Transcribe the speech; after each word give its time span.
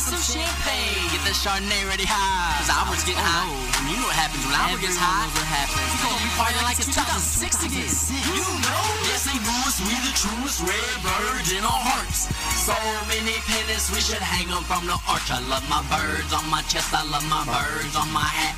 About 0.00 0.16
to 0.16 0.16
be 0.16 0.16
popping 0.16 0.16
some 0.16 0.24
champagne. 0.24 1.12
Get 1.12 1.22
the 1.28 1.34
Chardonnay 1.36 1.82
ready 1.88 2.08
high. 2.08 2.56
Cause 2.60 2.72
hours 2.72 3.04
get 3.04 3.16
oh, 3.16 3.24
high. 3.24 3.52
And 3.80 3.84
you 3.92 3.96
know 4.00 4.08
what 4.08 4.16
happens 4.16 4.42
when 4.48 4.56
hour 4.56 4.76
gets 4.80 4.96
high. 4.96 5.28
Knows 5.28 5.36
what 5.36 5.48
happens. 5.48 5.92
We 6.00 6.08
be 6.16 6.30
partying 6.40 6.64
like 6.64 6.78
it's 6.80 6.88
2006 6.88 7.68
again. 7.68 7.92
You 8.32 8.46
know. 8.64 8.84
Yes, 9.04 9.28
they 9.28 9.36
do 9.36 9.54
us. 9.68 9.76
We 9.84 9.92
the 10.00 10.14
truest 10.16 10.64
red 10.64 10.96
birds 11.04 11.52
in 11.52 11.62
our 11.64 11.82
hearts. 11.84 12.32
So 12.56 12.76
many 13.12 13.36
pennies, 13.44 13.92
we 13.92 14.00
should 14.00 14.22
hang 14.22 14.48
them 14.48 14.64
from 14.64 14.88
the 14.88 14.96
arch. 15.04 15.28
I 15.28 15.40
love 15.52 15.64
my 15.68 15.84
birds 15.92 16.32
on 16.32 16.48
my 16.48 16.64
chest. 16.72 16.96
I 16.96 17.04
love 17.04 17.24
my 17.28 17.44
birds 17.44 17.92
on 17.96 18.08
my 18.12 18.24
hat. 18.24 18.56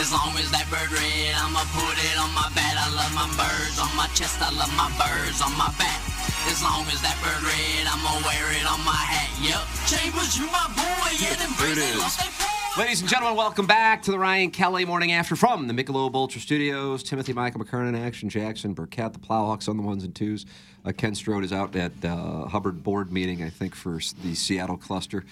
As 0.00 0.12
long 0.12 0.36
as 0.36 0.52
that 0.52 0.68
bird 0.68 0.92
red, 0.92 1.32
I'ma 1.40 1.64
put 1.72 1.96
it 1.96 2.16
on 2.20 2.32
my 2.36 2.48
bat. 2.52 2.76
I 2.76 2.88
love 2.92 3.12
my 3.16 3.28
birds 3.36 3.80
on 3.80 3.92
my 3.96 4.08
chest. 4.12 4.40
I 4.44 4.52
love 4.52 4.72
my 4.76 4.92
birds 5.00 5.40
on 5.40 5.52
my 5.56 5.72
back. 5.80 6.11
As 6.50 6.62
long 6.62 6.86
as 6.88 7.00
that 7.02 7.18
bird 7.22 7.42
red, 7.42 7.86
I'ma 7.86 8.20
wear 8.26 8.52
it 8.52 8.66
on 8.66 8.84
my 8.84 8.92
hat. 8.92 9.30
Yep. 9.40 9.62
Chambers, 9.86 10.38
you 10.38 10.46
my 10.46 10.66
boy. 10.74 11.10
Yeah, 11.20 11.34
them 11.36 11.52
birds, 11.58 11.76
they 11.76 11.90
is. 11.90 11.98
lost 11.98 12.18
their. 12.18 12.52
Ladies 12.78 13.02
and 13.02 13.10
gentlemen, 13.10 13.36
welcome 13.36 13.66
back 13.66 14.00
to 14.02 14.10
the 14.10 14.18
Ryan 14.18 14.50
Kelly 14.50 14.86
Morning 14.86 15.12
After 15.12 15.36
from 15.36 15.66
the 15.66 15.74
Michelob 15.74 16.14
Ultra 16.14 16.40
Studios. 16.40 17.02
Timothy 17.02 17.34
Michael 17.34 17.62
McKernan, 17.62 17.98
Action 17.98 18.30
Jackson, 18.30 18.72
Burkett, 18.72 19.12
the 19.12 19.18
Plowhawks 19.18 19.68
on 19.68 19.76
the 19.76 19.82
ones 19.82 20.04
and 20.04 20.14
twos. 20.14 20.46
Uh, 20.82 20.92
Ken 20.96 21.14
Strode 21.14 21.44
is 21.44 21.52
out 21.52 21.76
at 21.76 21.92
uh, 22.02 22.46
Hubbard 22.46 22.82
board 22.82 23.12
meeting, 23.12 23.42
I 23.42 23.50
think, 23.50 23.74
for 23.74 24.00
the 24.22 24.34
Seattle 24.34 24.78
cluster. 24.78 25.22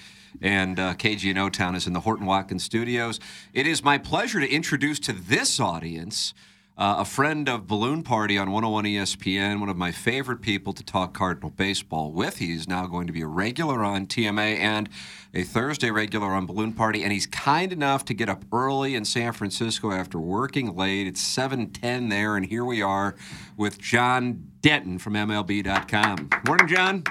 And 0.43 0.79
uh, 0.79 0.95
KG 0.95 1.31
in 1.31 1.39
O 1.39 1.49
Town 1.49 1.75
is 1.75 1.87
in 1.87 1.95
the 1.95 2.01
Horton 2.01 2.27
Watkins 2.27 2.63
Studios. 2.63 3.19
It 3.55 3.67
is 3.67 3.83
my 3.83 3.97
pleasure 3.97 4.39
to 4.39 4.49
introduce 4.49 5.01
to 5.01 5.15
this 5.15 5.59
audience 5.59 6.35
uh, 6.79 6.97
a 6.99 7.05
friend 7.05 7.49
of 7.49 7.67
Balloon 7.67 8.03
Party 8.03 8.39
on 8.39 8.51
101 8.51 8.85
ESPN, 8.85 9.61
one 9.61 9.69
of 9.69 9.77
my 9.77 9.93
favorite 9.93 10.41
people 10.41 10.73
to 10.73 10.83
talk 10.83 11.13
Cardinal 11.13 11.51
baseball 11.51 12.13
with. 12.13 12.39
He's 12.39 12.67
now 12.67 12.87
going 12.87 13.07
to 13.07 13.13
be 13.13 13.21
a 13.21 13.27
regular 13.27 13.85
on 13.85 14.07
TMA 14.07 14.59
and 14.59 14.89
a 15.35 15.43
Thursday 15.43 15.91
regular 15.91 16.29
on 16.29 16.47
Balloon 16.47 16.73
Party, 16.73 17.03
and 17.03 17.13
he's 17.13 17.27
kind 17.27 17.73
enough 17.73 18.05
to 18.07 18.15
get 18.15 18.29
up 18.29 18.45
early 18.53 18.95
in 18.95 19.05
San 19.05 19.33
Francisco 19.33 19.93
after 19.93 20.19
working 20.19 20.75
late. 20.75 21.07
It's 21.07 21.23
7:10 21.23 22.09
there, 22.09 22.37
and 22.37 22.47
here 22.47 22.65
we 22.65 22.83
are 22.83 23.15
with 23.57 23.79
John 23.79 24.50
Denton 24.63 24.99
from 24.99 25.15
MLB.com. 25.15 26.29
Morning, 26.47 26.69
John. 26.69 27.05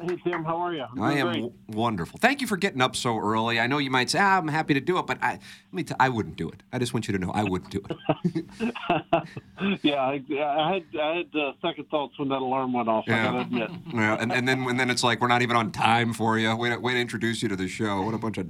Hey 0.00 0.16
Tim, 0.22 0.44
how 0.44 0.58
are 0.58 0.74
you? 0.74 0.84
I 1.00 1.14
am 1.14 1.26
w- 1.26 1.52
wonderful. 1.68 2.18
Thank 2.20 2.40
you 2.40 2.46
for 2.46 2.56
getting 2.56 2.80
up 2.82 2.94
so 2.94 3.18
early. 3.18 3.58
I 3.58 3.66
know 3.66 3.78
you 3.78 3.90
might 3.90 4.08
say, 4.10 4.18
ah, 4.20 4.36
"I'm 4.38 4.46
happy 4.48 4.74
to 4.74 4.80
do 4.80 4.98
it," 4.98 5.06
but 5.06 5.18
I, 5.22 5.38
let 5.72 5.72
me 5.72 5.84
I 5.98 6.08
wouldn't 6.10 6.36
do 6.36 6.48
it. 6.50 6.62
I 6.72 6.78
just 6.78 6.94
want 6.94 7.08
you 7.08 7.12
to 7.12 7.18
know 7.18 7.30
I 7.32 7.42
wouldn't 7.44 7.70
do 7.70 7.82
it. 7.88 8.44
yeah, 9.82 9.94
I, 9.96 10.22
I 10.30 10.74
had 10.74 10.84
I 11.00 11.16
had 11.16 11.34
uh, 11.40 11.52
second 11.62 11.88
thoughts 11.88 12.18
when 12.18 12.28
that 12.28 12.40
alarm 12.42 12.72
went 12.74 12.88
off. 12.88 13.04
I 13.08 13.12
Yeah. 13.12 13.24
gotta 13.24 13.38
admit. 13.40 13.70
Yeah, 13.92 14.16
and, 14.20 14.32
and 14.32 14.46
then 14.46 14.60
and 14.68 14.78
then 14.78 14.90
it's 14.90 15.02
like 15.02 15.20
we're 15.20 15.28
not 15.28 15.42
even 15.42 15.56
on 15.56 15.72
time 15.72 16.12
for 16.12 16.38
you. 16.38 16.54
Way 16.54 16.68
to, 16.70 16.78
way 16.78 16.92
to 16.92 17.00
introduce 17.00 17.42
you 17.42 17.48
to 17.48 17.56
the 17.56 17.66
show. 17.66 18.02
What 18.02 18.14
a 18.14 18.18
bunch 18.18 18.36
of 18.38 18.46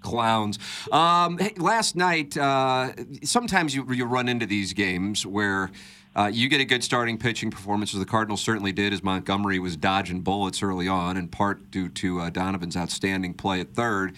clowns. 0.00 0.58
Um, 0.92 1.36
hey, 1.38 1.52
last 1.58 1.96
night, 1.96 2.36
uh, 2.38 2.92
sometimes 3.24 3.74
you 3.74 3.84
you 3.92 4.04
run 4.06 4.28
into 4.28 4.46
these 4.46 4.72
games 4.72 5.26
where. 5.26 5.70
Uh, 6.16 6.30
you 6.32 6.48
get 6.48 6.62
a 6.62 6.64
good 6.64 6.82
starting 6.82 7.18
pitching 7.18 7.50
performance, 7.50 7.92
as 7.92 8.00
the 8.00 8.06
Cardinals 8.06 8.40
certainly 8.40 8.72
did, 8.72 8.94
as 8.94 9.02
Montgomery 9.02 9.58
was 9.58 9.76
dodging 9.76 10.22
bullets 10.22 10.62
early 10.62 10.88
on, 10.88 11.18
in 11.18 11.28
part 11.28 11.70
due 11.70 11.90
to 11.90 12.20
uh, 12.20 12.30
Donovan's 12.30 12.74
outstanding 12.74 13.34
play 13.34 13.60
at 13.60 13.74
third. 13.74 14.16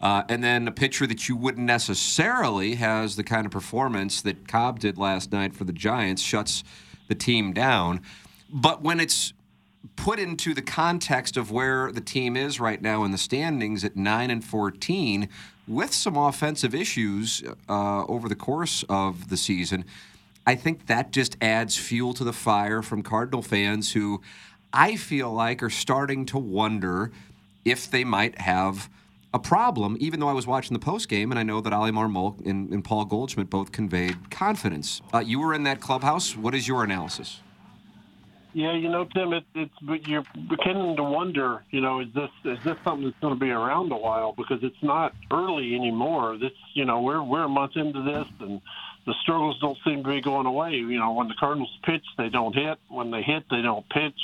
Uh, 0.00 0.22
and 0.28 0.42
then 0.42 0.68
a 0.68 0.72
pitcher 0.72 1.04
that 1.04 1.28
you 1.28 1.36
wouldn't 1.36 1.66
necessarily 1.66 2.76
has 2.76 3.16
the 3.16 3.24
kind 3.24 3.44
of 3.44 3.50
performance 3.50 4.22
that 4.22 4.46
Cobb 4.46 4.78
did 4.78 4.96
last 4.96 5.32
night 5.32 5.52
for 5.52 5.64
the 5.64 5.72
Giants 5.72 6.22
shuts 6.22 6.62
the 7.08 7.14
team 7.16 7.52
down. 7.52 8.02
But 8.48 8.82
when 8.82 9.00
it's 9.00 9.32
put 9.96 10.20
into 10.20 10.54
the 10.54 10.62
context 10.62 11.36
of 11.36 11.50
where 11.50 11.90
the 11.90 12.00
team 12.00 12.36
is 12.36 12.60
right 12.60 12.80
now 12.80 13.02
in 13.02 13.10
the 13.10 13.18
standings 13.18 13.82
at 13.82 13.96
9 13.96 14.30
and 14.30 14.44
14 14.44 15.28
with 15.66 15.92
some 15.92 16.16
offensive 16.16 16.72
issues 16.72 17.42
uh, 17.68 18.04
over 18.06 18.28
the 18.28 18.36
course 18.36 18.84
of 18.88 19.28
the 19.28 19.36
season 19.36 19.84
i 20.46 20.54
think 20.54 20.86
that 20.86 21.10
just 21.12 21.36
adds 21.40 21.76
fuel 21.76 22.14
to 22.14 22.24
the 22.24 22.32
fire 22.32 22.82
from 22.82 23.02
cardinal 23.02 23.42
fans 23.42 23.92
who 23.92 24.20
i 24.72 24.96
feel 24.96 25.32
like 25.32 25.62
are 25.62 25.70
starting 25.70 26.24
to 26.24 26.38
wonder 26.38 27.10
if 27.64 27.90
they 27.90 28.04
might 28.04 28.38
have 28.40 28.88
a 29.34 29.38
problem 29.38 29.96
even 30.00 30.20
though 30.20 30.28
i 30.28 30.32
was 30.32 30.46
watching 30.46 30.74
the 30.74 30.84
post 30.84 31.08
game 31.08 31.30
and 31.30 31.38
i 31.38 31.42
know 31.42 31.60
that 31.60 31.72
oli 31.72 31.90
marmol 31.90 32.44
and, 32.46 32.70
and 32.72 32.84
paul 32.84 33.04
goldschmidt 33.04 33.50
both 33.50 33.72
conveyed 33.72 34.30
confidence 34.30 35.00
uh, 35.14 35.18
you 35.18 35.40
were 35.40 35.54
in 35.54 35.62
that 35.62 35.80
clubhouse 35.80 36.36
what 36.36 36.54
is 36.54 36.68
your 36.68 36.84
analysis 36.84 37.40
Yeah, 38.54 38.74
you 38.74 38.90
know, 38.90 39.06
Tim, 39.06 39.32
it, 39.32 39.44
it's 39.54 40.06
you're 40.06 40.24
beginning 40.50 40.96
to 40.96 41.02
wonder. 41.02 41.64
You 41.70 41.80
know, 41.80 42.00
is 42.00 42.08
this 42.14 42.28
is 42.44 42.58
this 42.64 42.76
something 42.84 43.04
that's 43.04 43.18
going 43.20 43.32
to 43.32 43.40
be 43.40 43.50
around 43.50 43.90
a 43.92 43.96
while? 43.96 44.34
Because 44.36 44.58
it's 44.62 44.82
not 44.82 45.14
early 45.30 45.74
anymore. 45.74 46.36
This, 46.36 46.52
you 46.74 46.84
know, 46.84 47.00
we're 47.00 47.22
we're 47.22 47.44
a 47.44 47.48
month 47.48 47.76
into 47.76 48.02
this, 48.02 48.26
and 48.40 48.60
the 49.06 49.14
struggles 49.22 49.58
don't 49.60 49.78
seem 49.84 50.04
to 50.04 50.08
be 50.08 50.20
going 50.20 50.46
away. 50.46 50.72
You 50.72 50.98
know, 50.98 51.12
when 51.12 51.28
the 51.28 51.34
Cardinals 51.38 51.76
pitch, 51.84 52.04
they 52.16 52.28
don't 52.28 52.54
hit. 52.54 52.78
When 52.88 53.10
they 53.10 53.22
hit, 53.22 53.44
they 53.50 53.62
don't 53.62 53.88
pitch. 53.88 54.18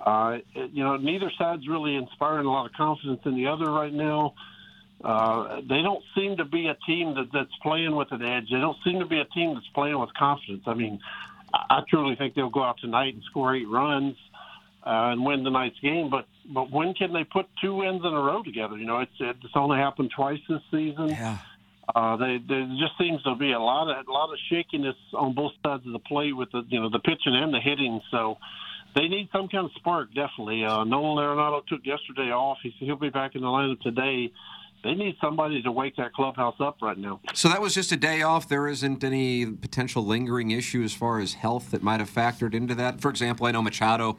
Uh, 0.00 0.38
you 0.54 0.84
know, 0.84 0.96
neither 0.96 1.30
side's 1.36 1.66
really 1.68 1.96
inspiring 1.96 2.46
a 2.46 2.50
lot 2.50 2.66
of 2.66 2.72
confidence 2.72 3.20
in 3.24 3.34
the 3.34 3.48
other 3.48 3.70
right 3.70 3.92
now. 3.92 4.34
Uh, 5.04 5.60
they 5.60 5.82
don't 5.82 6.02
seem 6.14 6.38
to 6.38 6.44
be 6.44 6.68
a 6.68 6.76
team 6.86 7.14
that, 7.14 7.28
that's 7.32 7.54
playing 7.62 7.94
with 7.94 8.10
an 8.12 8.22
edge. 8.22 8.48
They 8.50 8.58
don't 8.58 8.78
seem 8.84 9.00
to 9.00 9.06
be 9.06 9.20
a 9.20 9.26
team 9.26 9.54
that's 9.54 9.66
playing 9.68 9.98
with 9.98 10.12
confidence. 10.14 10.62
I 10.66 10.74
mean, 10.74 11.00
I, 11.52 11.82
truly 11.88 12.16
think 12.16 12.34
they'll 12.34 12.50
go 12.50 12.62
out 12.62 12.78
tonight 12.78 13.14
and 13.14 13.22
score 13.24 13.54
eight 13.54 13.68
runs 13.68 14.16
uh, 14.86 15.12
and 15.12 15.24
win 15.24 15.44
tonight's 15.44 15.78
game. 15.80 16.08
But 16.08 16.26
but 16.48 16.70
when 16.70 16.94
can 16.94 17.12
they 17.12 17.24
put 17.24 17.46
two 17.60 17.74
wins 17.74 18.02
in 18.04 18.12
a 18.12 18.20
row 18.20 18.42
together? 18.42 18.78
You 18.78 18.86
know, 18.86 19.00
it's 19.00 19.12
it's 19.20 19.54
only 19.54 19.76
happened 19.76 20.12
twice 20.16 20.40
this 20.48 20.62
season. 20.70 21.08
yeah 21.08 21.38
Uh, 21.94 22.16
they, 22.16 22.38
there 22.48 22.66
just 22.80 22.98
seems 22.98 23.22
to 23.22 23.36
be 23.36 23.52
a 23.52 23.60
lot 23.60 23.88
of 23.88 24.06
a 24.06 24.10
lot 24.10 24.32
of 24.32 24.38
shakiness 24.50 24.96
on 25.14 25.34
both 25.34 25.52
sides 25.62 25.86
of 25.86 25.92
the 25.92 26.00
plate 26.00 26.32
with 26.32 26.50
the 26.50 26.62
you 26.68 26.80
know 26.80 26.90
the 26.90 26.98
pitching 26.98 27.34
and 27.34 27.54
the 27.54 27.60
hitting. 27.60 28.00
So 28.10 28.38
they 28.94 29.08
need 29.08 29.28
some 29.30 29.48
kind 29.48 29.66
of 29.66 29.70
spark, 29.76 30.08
definitely. 30.14 30.64
Uh, 30.64 30.84
Nolan 30.84 31.22
Arenado 31.24 31.64
took 31.66 31.84
yesterday 31.84 32.32
off. 32.32 32.58
He 32.62 32.74
he'll 32.80 32.96
be 32.96 33.10
back 33.10 33.34
in 33.34 33.42
the 33.42 33.46
lineup 33.46 33.80
today. 33.82 34.32
They 34.82 34.94
need 34.94 35.16
somebody 35.20 35.62
to 35.62 35.72
wake 35.72 35.96
that 35.96 36.12
clubhouse 36.12 36.54
up 36.60 36.78
right 36.80 36.98
now. 36.98 37.20
So 37.34 37.48
that 37.48 37.60
was 37.60 37.74
just 37.74 37.90
a 37.92 37.96
day 37.96 38.22
off. 38.22 38.48
There 38.48 38.68
isn't 38.68 39.02
any 39.02 39.46
potential 39.46 40.04
lingering 40.04 40.50
issue 40.52 40.82
as 40.82 40.92
far 40.92 41.18
as 41.18 41.34
health 41.34 41.70
that 41.72 41.82
might 41.82 42.00
have 42.00 42.10
factored 42.10 42.54
into 42.54 42.74
that. 42.76 43.00
For 43.00 43.10
example, 43.10 43.46
I 43.46 43.52
know 43.52 43.62
Machado 43.62 44.16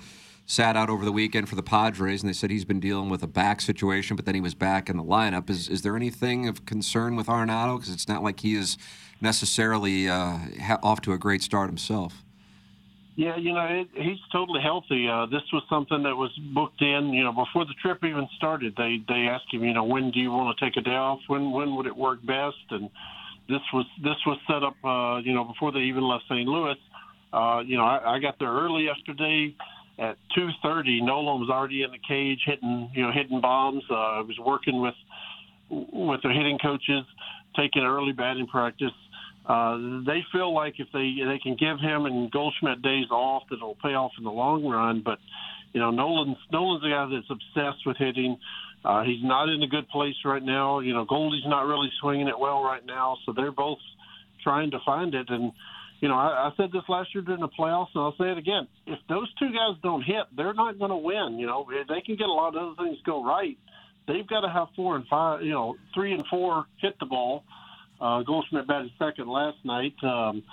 sat 0.49 0.77
out 0.77 0.89
over 0.89 1.03
the 1.03 1.11
weekend 1.11 1.49
for 1.49 1.55
the 1.55 1.61
Padres, 1.61 2.23
and 2.23 2.29
they 2.29 2.33
said 2.33 2.49
he's 2.49 2.65
been 2.65 2.79
dealing 2.79 3.09
with 3.09 3.21
a 3.21 3.27
back 3.27 3.59
situation, 3.59 4.15
but 4.15 4.25
then 4.25 4.33
he 4.33 4.41
was 4.41 4.55
back 4.55 4.89
in 4.89 4.95
the 4.95 5.03
lineup. 5.03 5.49
Is 5.49 5.67
is 5.69 5.81
there 5.83 5.95
anything 5.95 6.47
of 6.47 6.65
concern 6.65 7.15
with 7.15 7.27
Arenado? 7.27 7.77
Because 7.77 7.94
it's 7.94 8.07
not 8.07 8.23
like 8.23 8.39
he 8.39 8.55
is 8.55 8.77
necessarily 9.21 10.09
uh, 10.09 10.39
off 10.81 11.01
to 11.01 11.11
a 11.11 11.17
great 11.17 11.44
start 11.44 11.69
himself. 11.69 12.23
Yeah, 13.17 13.35
you 13.35 13.51
know, 13.51 13.65
it, 13.65 13.88
he's 13.94 14.19
totally 14.31 14.61
healthy. 14.61 15.09
Uh, 15.09 15.25
this 15.25 15.41
was 15.51 15.63
something 15.69 16.03
that 16.03 16.15
was 16.15 16.31
booked 16.53 16.81
in, 16.81 17.09
you 17.09 17.23
know, 17.23 17.31
before 17.33 17.65
the 17.65 17.73
trip 17.81 18.03
even 18.03 18.27
started. 18.38 18.73
They 18.77 19.01
they 19.07 19.27
asked 19.27 19.51
him, 19.51 19.63
you 19.65 19.73
know, 19.73 19.83
when 19.83 20.11
do 20.11 20.19
you 20.19 20.31
want 20.31 20.57
to 20.57 20.65
take 20.65 20.77
a 20.77 20.81
day 20.81 20.95
off? 20.95 21.19
When 21.27 21.51
when 21.51 21.75
would 21.75 21.88
it 21.88 21.97
work 21.97 22.25
best? 22.25 22.63
And 22.69 22.89
this 23.50 23.61
was 23.73 23.85
this 24.01 24.17
was 24.25 24.38
set 24.47 24.63
up, 24.63 24.75
uh, 24.83 25.19
you 25.25 25.33
know, 25.33 25.43
before 25.43 25.73
they 25.73 25.79
even 25.79 26.07
left 26.07 26.23
St. 26.29 26.47
Louis. 26.47 26.77
Uh, 27.33 27.61
you 27.65 27.75
know, 27.75 27.83
I, 27.83 28.15
I 28.15 28.19
got 28.19 28.39
there 28.39 28.51
early 28.51 28.85
yesterday. 28.85 29.53
At 29.99 30.17
2:30, 30.35 31.01
Nolan 31.01 31.39
was 31.39 31.49
already 31.49 31.83
in 31.83 31.91
the 31.91 31.97
cage 32.07 32.41
hitting, 32.45 32.89
you 32.94 33.03
know, 33.03 33.11
hitting 33.11 33.41
bombs. 33.41 33.83
Uh, 33.89 33.95
I 33.95 34.21
was 34.21 34.38
working 34.39 34.81
with 34.81 34.95
with 35.69 36.21
the 36.21 36.29
hitting 36.29 36.57
coaches, 36.59 37.03
taking 37.55 37.83
early 37.83 38.13
batting 38.13 38.47
practice. 38.47 38.94
Uh, 39.45 40.03
they 40.05 40.23
feel 40.31 40.53
like 40.53 40.75
if 40.79 40.88
they 40.94 41.15
they 41.25 41.39
can 41.39 41.55
give 41.55 41.79
him 41.79 42.05
and 42.05 42.29
Goldschmidt 42.31 42.81
days 42.81 43.09
off, 43.11 43.44
that 43.49 43.55
it'll 43.55 43.75
pay 43.81 43.95
off 43.95 44.11
in 44.17 44.23
the 44.23 44.31
long 44.31 44.65
run. 44.65 45.01
But 45.03 45.19
you 45.73 45.79
know, 45.79 45.89
Nolan's 45.89 46.38
Nolan's 46.51 46.83
a 46.83 46.89
guy 46.89 47.07
that's 47.11 47.29
obsessed 47.29 47.85
with 47.85 47.97
hitting. 47.97 48.38
Uh, 48.85 49.03
he's 49.03 49.23
not 49.23 49.50
in 49.50 49.63
a 49.63 49.67
good 49.67 49.88
place 49.89 50.15
right 50.23 50.43
now. 50.43 50.79
You 50.79 50.93
know, 50.93 51.05
Goldie's 51.05 51.43
not 51.47 51.65
really 51.65 51.89
swinging 52.00 52.27
it 52.27 52.38
well 52.38 52.63
right 52.63 52.85
now, 52.85 53.17
so 53.25 53.33
they're 53.33 53.51
both 53.51 53.79
trying 54.43 54.71
to 54.71 54.79
find 54.85 55.15
it. 55.15 55.29
And 55.29 55.51
you 55.99 56.07
know, 56.07 56.15
I, 56.15 56.49
I 56.49 56.51
said 56.57 56.71
this 56.71 56.83
last 56.88 57.13
year 57.13 57.23
during 57.23 57.41
the 57.41 57.49
playoffs, 57.49 57.88
and 57.95 58.03
I'll 58.03 58.15
say 58.19 58.31
it 58.31 58.38
again. 58.38 58.67
If 58.85 58.99
those 59.09 59.27
two 59.39 59.47
guys 59.47 59.77
don't 59.81 60.03
hit, 60.03 60.25
they're 60.35 60.53
not 60.53 60.77
going 60.77 60.91
to 60.91 60.97
win. 60.97 61.38
You 61.39 61.47
know, 61.47 61.67
they 61.89 62.01
can 62.01 62.15
get 62.15 62.27
a 62.27 62.31
lot 62.31 62.55
of 62.55 62.73
other 62.73 62.83
things 62.83 62.97
go 63.05 63.23
right. 63.23 63.57
They've 64.07 64.27
got 64.27 64.41
to 64.41 64.49
have 64.49 64.67
four 64.75 64.95
and 64.95 65.05
five, 65.07 65.41
you 65.41 65.51
know, 65.51 65.75
three 65.94 66.13
and 66.13 66.23
four 66.29 66.65
hit 66.81 66.97
the 66.99 67.05
ball. 67.05 67.44
Uh, 67.99 68.21
Goldschmidt 68.21 68.67
batted 68.67 68.91
second 68.99 69.27
last 69.27 69.57
night. 69.65 69.95
Um, 70.03 70.44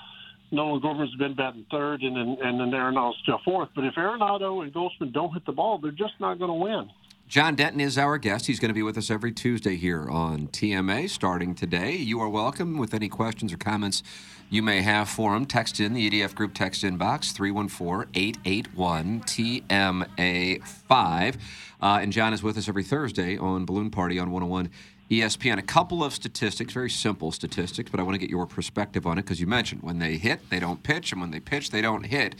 Nolan 0.50 0.80
Gorman's 0.80 1.14
been 1.16 1.34
batting 1.34 1.66
third, 1.70 2.02
and 2.02 2.16
then 2.16 2.36
and 2.42 2.60
then 2.60 2.70
Arenado's 2.70 3.16
still 3.22 3.40
fourth. 3.44 3.68
But 3.74 3.84
if 3.84 3.94
Arenado 3.94 4.62
and 4.62 4.72
Goldschmidt 4.72 5.12
don't 5.12 5.32
hit 5.32 5.44
the 5.46 5.52
ball, 5.52 5.78
they're 5.78 5.90
just 5.90 6.14
not 6.20 6.38
going 6.38 6.50
to 6.50 6.54
win. 6.54 6.88
John 7.26 7.54
Denton 7.54 7.80
is 7.80 7.96
our 7.96 8.18
guest. 8.18 8.46
He's 8.46 8.60
going 8.60 8.68
to 8.68 8.74
be 8.74 8.82
with 8.82 8.98
us 8.98 9.10
every 9.10 9.32
Tuesday 9.32 9.76
here 9.76 10.06
on 10.10 10.48
TMA 10.48 11.08
starting 11.08 11.54
today. 11.54 11.96
You 11.96 12.20
are 12.20 12.28
welcome 12.28 12.76
with 12.76 12.92
any 12.92 13.08
questions 13.08 13.50
or 13.50 13.56
comments 13.56 14.02
you 14.50 14.62
may 14.62 14.82
have 14.82 15.08
for 15.08 15.34
him. 15.34 15.46
Text 15.46 15.80
in 15.80 15.94
the 15.94 16.10
EDF 16.10 16.34
group 16.34 16.52
text 16.52 16.84
inbox 16.84 17.32
314 17.32 18.10
881 18.14 19.22
TMA5. 19.22 21.36
Uh, 21.80 21.98
and 22.02 22.12
John 22.12 22.34
is 22.34 22.42
with 22.42 22.58
us 22.58 22.68
every 22.68 22.84
Thursday 22.84 23.38
on 23.38 23.64
Balloon 23.64 23.90
Party 23.90 24.18
on 24.18 24.30
101 24.30 24.68
ESPN. 25.10 25.58
A 25.58 25.62
couple 25.62 26.04
of 26.04 26.12
statistics, 26.12 26.74
very 26.74 26.90
simple 26.90 27.32
statistics, 27.32 27.90
but 27.90 28.00
I 28.00 28.02
want 28.02 28.16
to 28.16 28.20
get 28.20 28.28
your 28.28 28.44
perspective 28.46 29.06
on 29.06 29.16
it 29.16 29.22
because 29.22 29.40
you 29.40 29.46
mentioned 29.46 29.82
when 29.82 29.98
they 29.98 30.18
hit, 30.18 30.50
they 30.50 30.60
don't 30.60 30.82
pitch, 30.82 31.12
and 31.12 31.22
when 31.22 31.30
they 31.30 31.40
pitch, 31.40 31.70
they 31.70 31.80
don't 31.80 32.04
hit. 32.04 32.34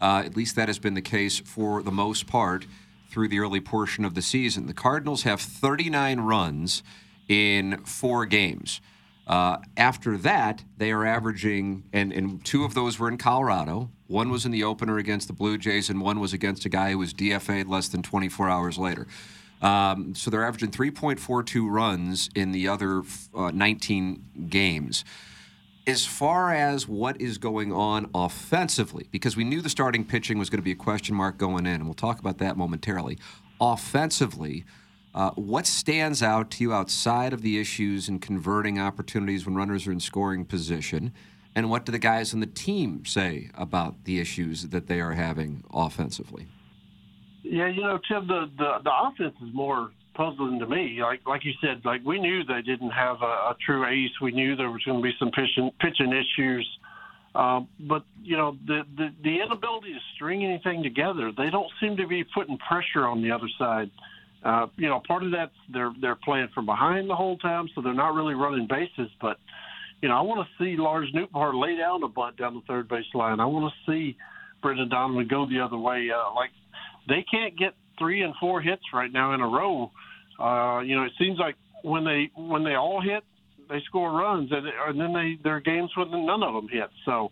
Uh, 0.00 0.22
at 0.24 0.36
least 0.36 0.54
that 0.54 0.68
has 0.68 0.78
been 0.78 0.94
the 0.94 1.02
case 1.02 1.40
for 1.40 1.82
the 1.82 1.90
most 1.90 2.28
part 2.28 2.66
through 3.08 3.28
the 3.28 3.38
early 3.38 3.60
portion 3.60 4.04
of 4.04 4.14
the 4.14 4.22
season. 4.22 4.66
The 4.66 4.74
Cardinals 4.74 5.22
have 5.22 5.40
39 5.40 6.20
runs 6.20 6.82
in 7.28 7.84
four 7.84 8.26
games. 8.26 8.80
Uh, 9.26 9.58
after 9.76 10.16
that, 10.16 10.64
they 10.78 10.90
are 10.90 11.04
averaging, 11.04 11.84
and, 11.92 12.12
and 12.12 12.42
two 12.44 12.64
of 12.64 12.74
those 12.74 12.98
were 12.98 13.08
in 13.08 13.18
Colorado. 13.18 13.90
One 14.06 14.30
was 14.30 14.46
in 14.46 14.52
the 14.52 14.64
opener 14.64 14.96
against 14.96 15.26
the 15.26 15.34
Blue 15.34 15.58
Jays, 15.58 15.90
and 15.90 16.00
one 16.00 16.18
was 16.18 16.32
against 16.32 16.64
a 16.64 16.70
guy 16.70 16.92
who 16.92 16.98
was 16.98 17.12
DFA'd 17.12 17.68
less 17.68 17.88
than 17.88 18.02
24 18.02 18.48
hours 18.48 18.78
later. 18.78 19.06
Um, 19.60 20.14
so 20.14 20.30
they're 20.30 20.46
averaging 20.46 20.70
3.42 20.70 21.68
runs 21.68 22.30
in 22.34 22.52
the 22.52 22.68
other 22.68 23.02
uh, 23.34 23.50
19 23.50 24.48
games 24.48 25.04
as 25.88 26.04
far 26.04 26.52
as 26.52 26.86
what 26.86 27.18
is 27.18 27.38
going 27.38 27.72
on 27.72 28.10
offensively, 28.14 29.08
because 29.10 29.38
we 29.38 29.42
knew 29.42 29.62
the 29.62 29.70
starting 29.70 30.04
pitching 30.04 30.38
was 30.38 30.50
going 30.50 30.58
to 30.58 30.64
be 30.64 30.70
a 30.70 30.76
question 30.76 31.16
mark 31.16 31.38
going 31.38 31.64
in, 31.64 31.76
and 31.76 31.84
we'll 31.86 31.94
talk 31.94 32.20
about 32.20 32.36
that 32.36 32.58
momentarily. 32.58 33.18
Offensively, 33.58 34.66
uh, 35.14 35.30
what 35.30 35.66
stands 35.66 36.22
out 36.22 36.50
to 36.50 36.62
you 36.62 36.74
outside 36.74 37.32
of 37.32 37.40
the 37.40 37.58
issues 37.58 38.06
in 38.06 38.18
converting 38.18 38.78
opportunities 38.78 39.46
when 39.46 39.54
runners 39.54 39.86
are 39.86 39.92
in 39.92 39.98
scoring 39.98 40.44
position? 40.44 41.10
And 41.54 41.70
what 41.70 41.86
do 41.86 41.90
the 41.90 41.98
guys 41.98 42.34
on 42.34 42.40
the 42.40 42.46
team 42.46 43.06
say 43.06 43.50
about 43.54 44.04
the 44.04 44.20
issues 44.20 44.68
that 44.68 44.88
they 44.88 45.00
are 45.00 45.12
having 45.12 45.64
offensively? 45.72 46.48
Yeah, 47.42 47.68
you 47.68 47.80
know, 47.80 47.98
Tim, 48.06 48.26
the, 48.26 48.50
the, 48.58 48.78
the 48.84 48.92
offense 48.92 49.34
is 49.42 49.54
more 49.54 49.90
puzzling 50.18 50.58
to 50.58 50.66
me. 50.66 50.98
Like 51.00 51.20
like 51.26 51.44
you 51.44 51.52
said, 51.62 51.80
like 51.84 52.02
we 52.04 52.18
knew 52.18 52.44
they 52.44 52.60
didn't 52.60 52.90
have 52.90 53.22
a, 53.22 53.54
a 53.54 53.56
true 53.64 53.86
ace. 53.86 54.10
We 54.20 54.32
knew 54.32 54.56
there 54.56 54.70
was 54.70 54.82
going 54.84 54.98
to 54.98 55.02
be 55.02 55.14
some 55.18 55.30
pitching 55.30 55.70
pitching 55.80 56.12
issues. 56.12 56.68
Uh, 57.34 57.60
but 57.88 58.02
you 58.22 58.36
know 58.36 58.56
the, 58.66 58.82
the 58.96 59.08
the 59.22 59.40
inability 59.40 59.92
to 59.92 60.00
string 60.16 60.44
anything 60.44 60.82
together. 60.82 61.30
They 61.36 61.50
don't 61.50 61.70
seem 61.80 61.96
to 61.98 62.06
be 62.06 62.24
putting 62.34 62.58
pressure 62.58 63.06
on 63.06 63.22
the 63.22 63.30
other 63.30 63.48
side. 63.58 63.90
Uh, 64.44 64.66
you 64.76 64.88
know, 64.88 65.00
part 65.06 65.22
of 65.22 65.30
that 65.30 65.52
they're 65.72 65.92
they're 66.00 66.18
playing 66.24 66.48
from 66.52 66.66
behind 66.66 67.08
the 67.08 67.16
whole 67.16 67.38
time, 67.38 67.68
so 67.74 67.80
they're 67.80 67.94
not 67.94 68.14
really 68.14 68.34
running 68.34 68.66
bases. 68.66 69.10
But 69.20 69.38
you 70.02 70.08
know, 70.08 70.16
I 70.16 70.20
want 70.22 70.46
to 70.46 70.64
see 70.64 70.76
Lars 70.76 71.08
Nootbaar 71.14 71.60
lay 71.60 71.76
down 71.76 72.02
a 72.02 72.08
bunt 72.08 72.36
down 72.38 72.54
the 72.54 72.62
third 72.66 72.88
base 72.88 73.06
line. 73.14 73.38
I 73.38 73.46
want 73.46 73.72
to 73.72 73.90
see 73.90 74.16
Brendan 74.62 74.88
Donovan 74.88 75.28
go 75.28 75.46
the 75.48 75.60
other 75.60 75.78
way. 75.78 76.08
Uh, 76.10 76.34
like 76.34 76.50
they 77.08 77.24
can't 77.30 77.56
get 77.56 77.74
three 77.98 78.22
and 78.22 78.34
four 78.40 78.60
hits 78.60 78.82
right 78.92 79.12
now 79.12 79.34
in 79.34 79.40
a 79.40 79.46
row 79.46 79.90
uh, 80.38 80.80
you 80.80 80.96
know, 80.96 81.04
it 81.04 81.12
seems 81.18 81.38
like 81.38 81.56
when 81.82 82.04
they 82.04 82.30
when 82.36 82.64
they 82.64 82.74
all 82.74 83.00
hit, 83.00 83.24
they 83.68 83.80
score 83.86 84.12
runs, 84.12 84.50
and, 84.52 84.66
and 84.66 85.00
then 85.00 85.12
they 85.12 85.38
there 85.42 85.56
are 85.56 85.60
games 85.60 85.90
when 85.96 86.10
none 86.26 86.42
of 86.42 86.54
them 86.54 86.68
hit. 86.68 86.88
So, 87.04 87.30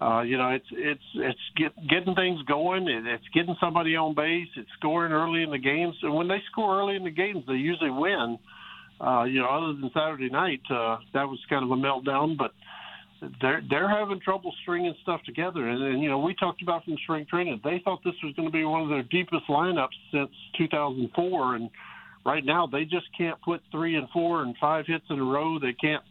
uh, 0.00 0.22
you 0.22 0.36
know, 0.38 0.50
it's 0.50 0.66
it's 0.72 1.02
it's 1.14 1.40
get, 1.56 1.72
getting 1.88 2.14
things 2.14 2.40
going. 2.42 2.88
It, 2.88 3.06
it's 3.06 3.28
getting 3.34 3.56
somebody 3.60 3.96
on 3.96 4.14
base. 4.14 4.48
It's 4.56 4.68
scoring 4.78 5.12
early 5.12 5.42
in 5.42 5.50
the 5.50 5.58
games, 5.58 5.94
and 6.02 6.14
when 6.14 6.28
they 6.28 6.42
score 6.50 6.80
early 6.80 6.96
in 6.96 7.04
the 7.04 7.10
games, 7.10 7.44
they 7.46 7.54
usually 7.54 7.90
win. 7.90 8.38
Uh, 9.00 9.24
you 9.24 9.38
know, 9.38 9.46
other 9.46 9.78
than 9.80 9.90
Saturday 9.94 10.28
night, 10.28 10.60
uh, 10.70 10.98
that 11.14 11.22
was 11.28 11.38
kind 11.48 11.64
of 11.64 11.70
a 11.70 11.76
meltdown, 11.76 12.36
but 12.36 12.52
they're 13.40 13.62
they're 13.68 13.88
having 13.88 14.20
trouble 14.20 14.52
stringing 14.62 14.94
stuff 15.02 15.20
together. 15.24 15.68
And, 15.68 15.82
and 15.82 16.02
you 16.02 16.08
know, 16.08 16.18
we 16.18 16.34
talked 16.34 16.62
about 16.62 16.84
from 16.84 16.96
spring 17.04 17.26
training, 17.28 17.60
they 17.62 17.80
thought 17.84 18.00
this 18.04 18.14
was 18.24 18.34
going 18.34 18.48
to 18.48 18.52
be 18.52 18.64
one 18.64 18.82
of 18.82 18.88
their 18.88 19.04
deepest 19.04 19.46
lineups 19.48 19.96
since 20.12 20.30
2004, 20.58 21.54
and 21.56 21.70
right 22.28 22.44
now 22.44 22.66
they 22.66 22.84
just 22.84 23.06
can't 23.16 23.40
put 23.42 23.62
three 23.72 23.96
and 23.96 24.08
four 24.10 24.42
and 24.42 24.54
five 24.60 24.86
hits 24.86 25.04
in 25.10 25.18
a 25.18 25.24
row. 25.24 25.58
They 25.58 25.72
can't, 25.72 26.02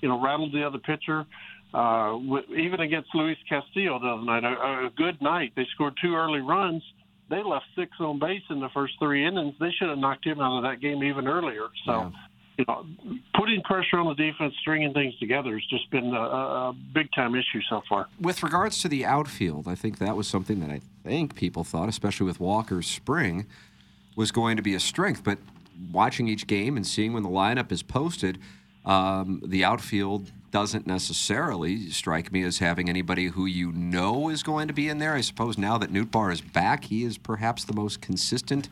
you 0.00 0.08
know, 0.08 0.22
rattle 0.22 0.50
the 0.50 0.64
other 0.64 0.78
pitcher. 0.78 1.26
Uh, 1.72 2.16
even 2.56 2.80
against 2.80 3.08
Luis 3.14 3.36
Castillo 3.48 3.98
the 3.98 4.06
other 4.06 4.24
night, 4.24 4.44
a, 4.44 4.86
a 4.86 4.90
good 4.96 5.20
night. 5.20 5.52
They 5.56 5.66
scored 5.74 5.94
two 6.00 6.14
early 6.14 6.40
runs. 6.40 6.82
They 7.28 7.42
left 7.42 7.64
six 7.76 7.90
on 7.98 8.20
base 8.20 8.42
in 8.48 8.60
the 8.60 8.68
first 8.72 8.94
three 9.00 9.26
innings. 9.26 9.54
They 9.58 9.70
should 9.76 9.88
have 9.88 9.98
knocked 9.98 10.24
him 10.24 10.40
out 10.40 10.58
of 10.58 10.62
that 10.62 10.80
game 10.80 11.02
even 11.02 11.26
earlier. 11.26 11.66
So. 11.84 11.92
Yeah 11.92 12.10
you 12.56 12.64
know, 12.68 12.86
putting 13.34 13.60
pressure 13.62 13.98
on 13.98 14.06
the 14.06 14.14
defense, 14.14 14.54
stringing 14.60 14.92
things 14.92 15.16
together 15.18 15.52
has 15.52 15.64
just 15.68 15.90
been 15.90 16.14
a, 16.14 16.20
a, 16.20 16.72
big 16.94 17.08
time 17.14 17.34
issue 17.34 17.60
so 17.68 17.82
far. 17.88 18.06
With 18.20 18.42
regards 18.42 18.78
to 18.82 18.88
the 18.88 19.04
outfield, 19.04 19.66
I 19.66 19.74
think 19.74 19.98
that 19.98 20.16
was 20.16 20.28
something 20.28 20.60
that 20.60 20.70
I 20.70 20.80
think 21.02 21.34
people 21.34 21.64
thought, 21.64 21.88
especially 21.88 22.26
with 22.26 22.38
Walker's 22.38 22.86
spring, 22.86 23.46
was 24.14 24.30
going 24.30 24.56
to 24.56 24.62
be 24.62 24.74
a 24.74 24.80
strength. 24.80 25.24
But 25.24 25.38
watching 25.92 26.28
each 26.28 26.46
game 26.46 26.76
and 26.76 26.86
seeing 26.86 27.12
when 27.12 27.22
the 27.22 27.28
lineup 27.28 27.72
is 27.72 27.82
posted, 27.82 28.38
um, 28.84 29.42
the 29.44 29.64
outfield 29.64 30.32
doesn't 30.50 30.86
necessarily 30.86 31.90
strike 31.90 32.30
me 32.30 32.44
as 32.44 32.58
having 32.58 32.88
anybody 32.88 33.26
who 33.26 33.44
you 33.44 33.72
know 33.72 34.28
is 34.28 34.42
going 34.42 34.68
to 34.68 34.74
be 34.74 34.88
in 34.88 34.98
there. 34.98 35.14
I 35.14 35.20
suppose 35.20 35.58
now 35.58 35.78
that 35.78 35.92
Nootbaar 35.92 36.32
is 36.32 36.40
back, 36.40 36.84
he 36.84 37.02
is 37.02 37.18
perhaps 37.18 37.64
the 37.64 37.72
most 37.72 38.00
consistent 38.00 38.68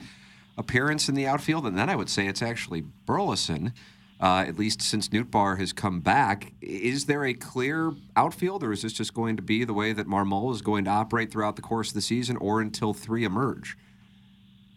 appearance 0.56 1.08
in 1.08 1.14
the 1.14 1.26
outfield. 1.26 1.66
And 1.66 1.76
then 1.76 1.90
I 1.90 1.96
would 1.96 2.08
say 2.08 2.26
it's 2.26 2.42
actually 2.42 2.82
Burleson, 3.06 3.72
uh, 4.20 4.44
at 4.46 4.58
least 4.58 4.80
since 4.80 5.08
Nootbaar 5.08 5.58
has 5.58 5.72
come 5.72 6.00
back. 6.00 6.52
Is 6.60 7.06
there 7.06 7.24
a 7.24 7.34
clear 7.34 7.92
outfield, 8.14 8.62
or 8.62 8.70
is 8.70 8.82
this 8.82 8.92
just 8.92 9.14
going 9.14 9.36
to 9.36 9.42
be 9.42 9.64
the 9.64 9.74
way 9.74 9.92
that 9.92 10.06
Marmol 10.06 10.52
is 10.54 10.62
going 10.62 10.84
to 10.84 10.90
operate 10.90 11.32
throughout 11.32 11.56
the 11.56 11.62
course 11.62 11.88
of 11.88 11.94
the 11.94 12.00
season 12.00 12.36
or 12.36 12.60
until 12.60 12.94
three 12.94 13.24
emerge? 13.24 13.76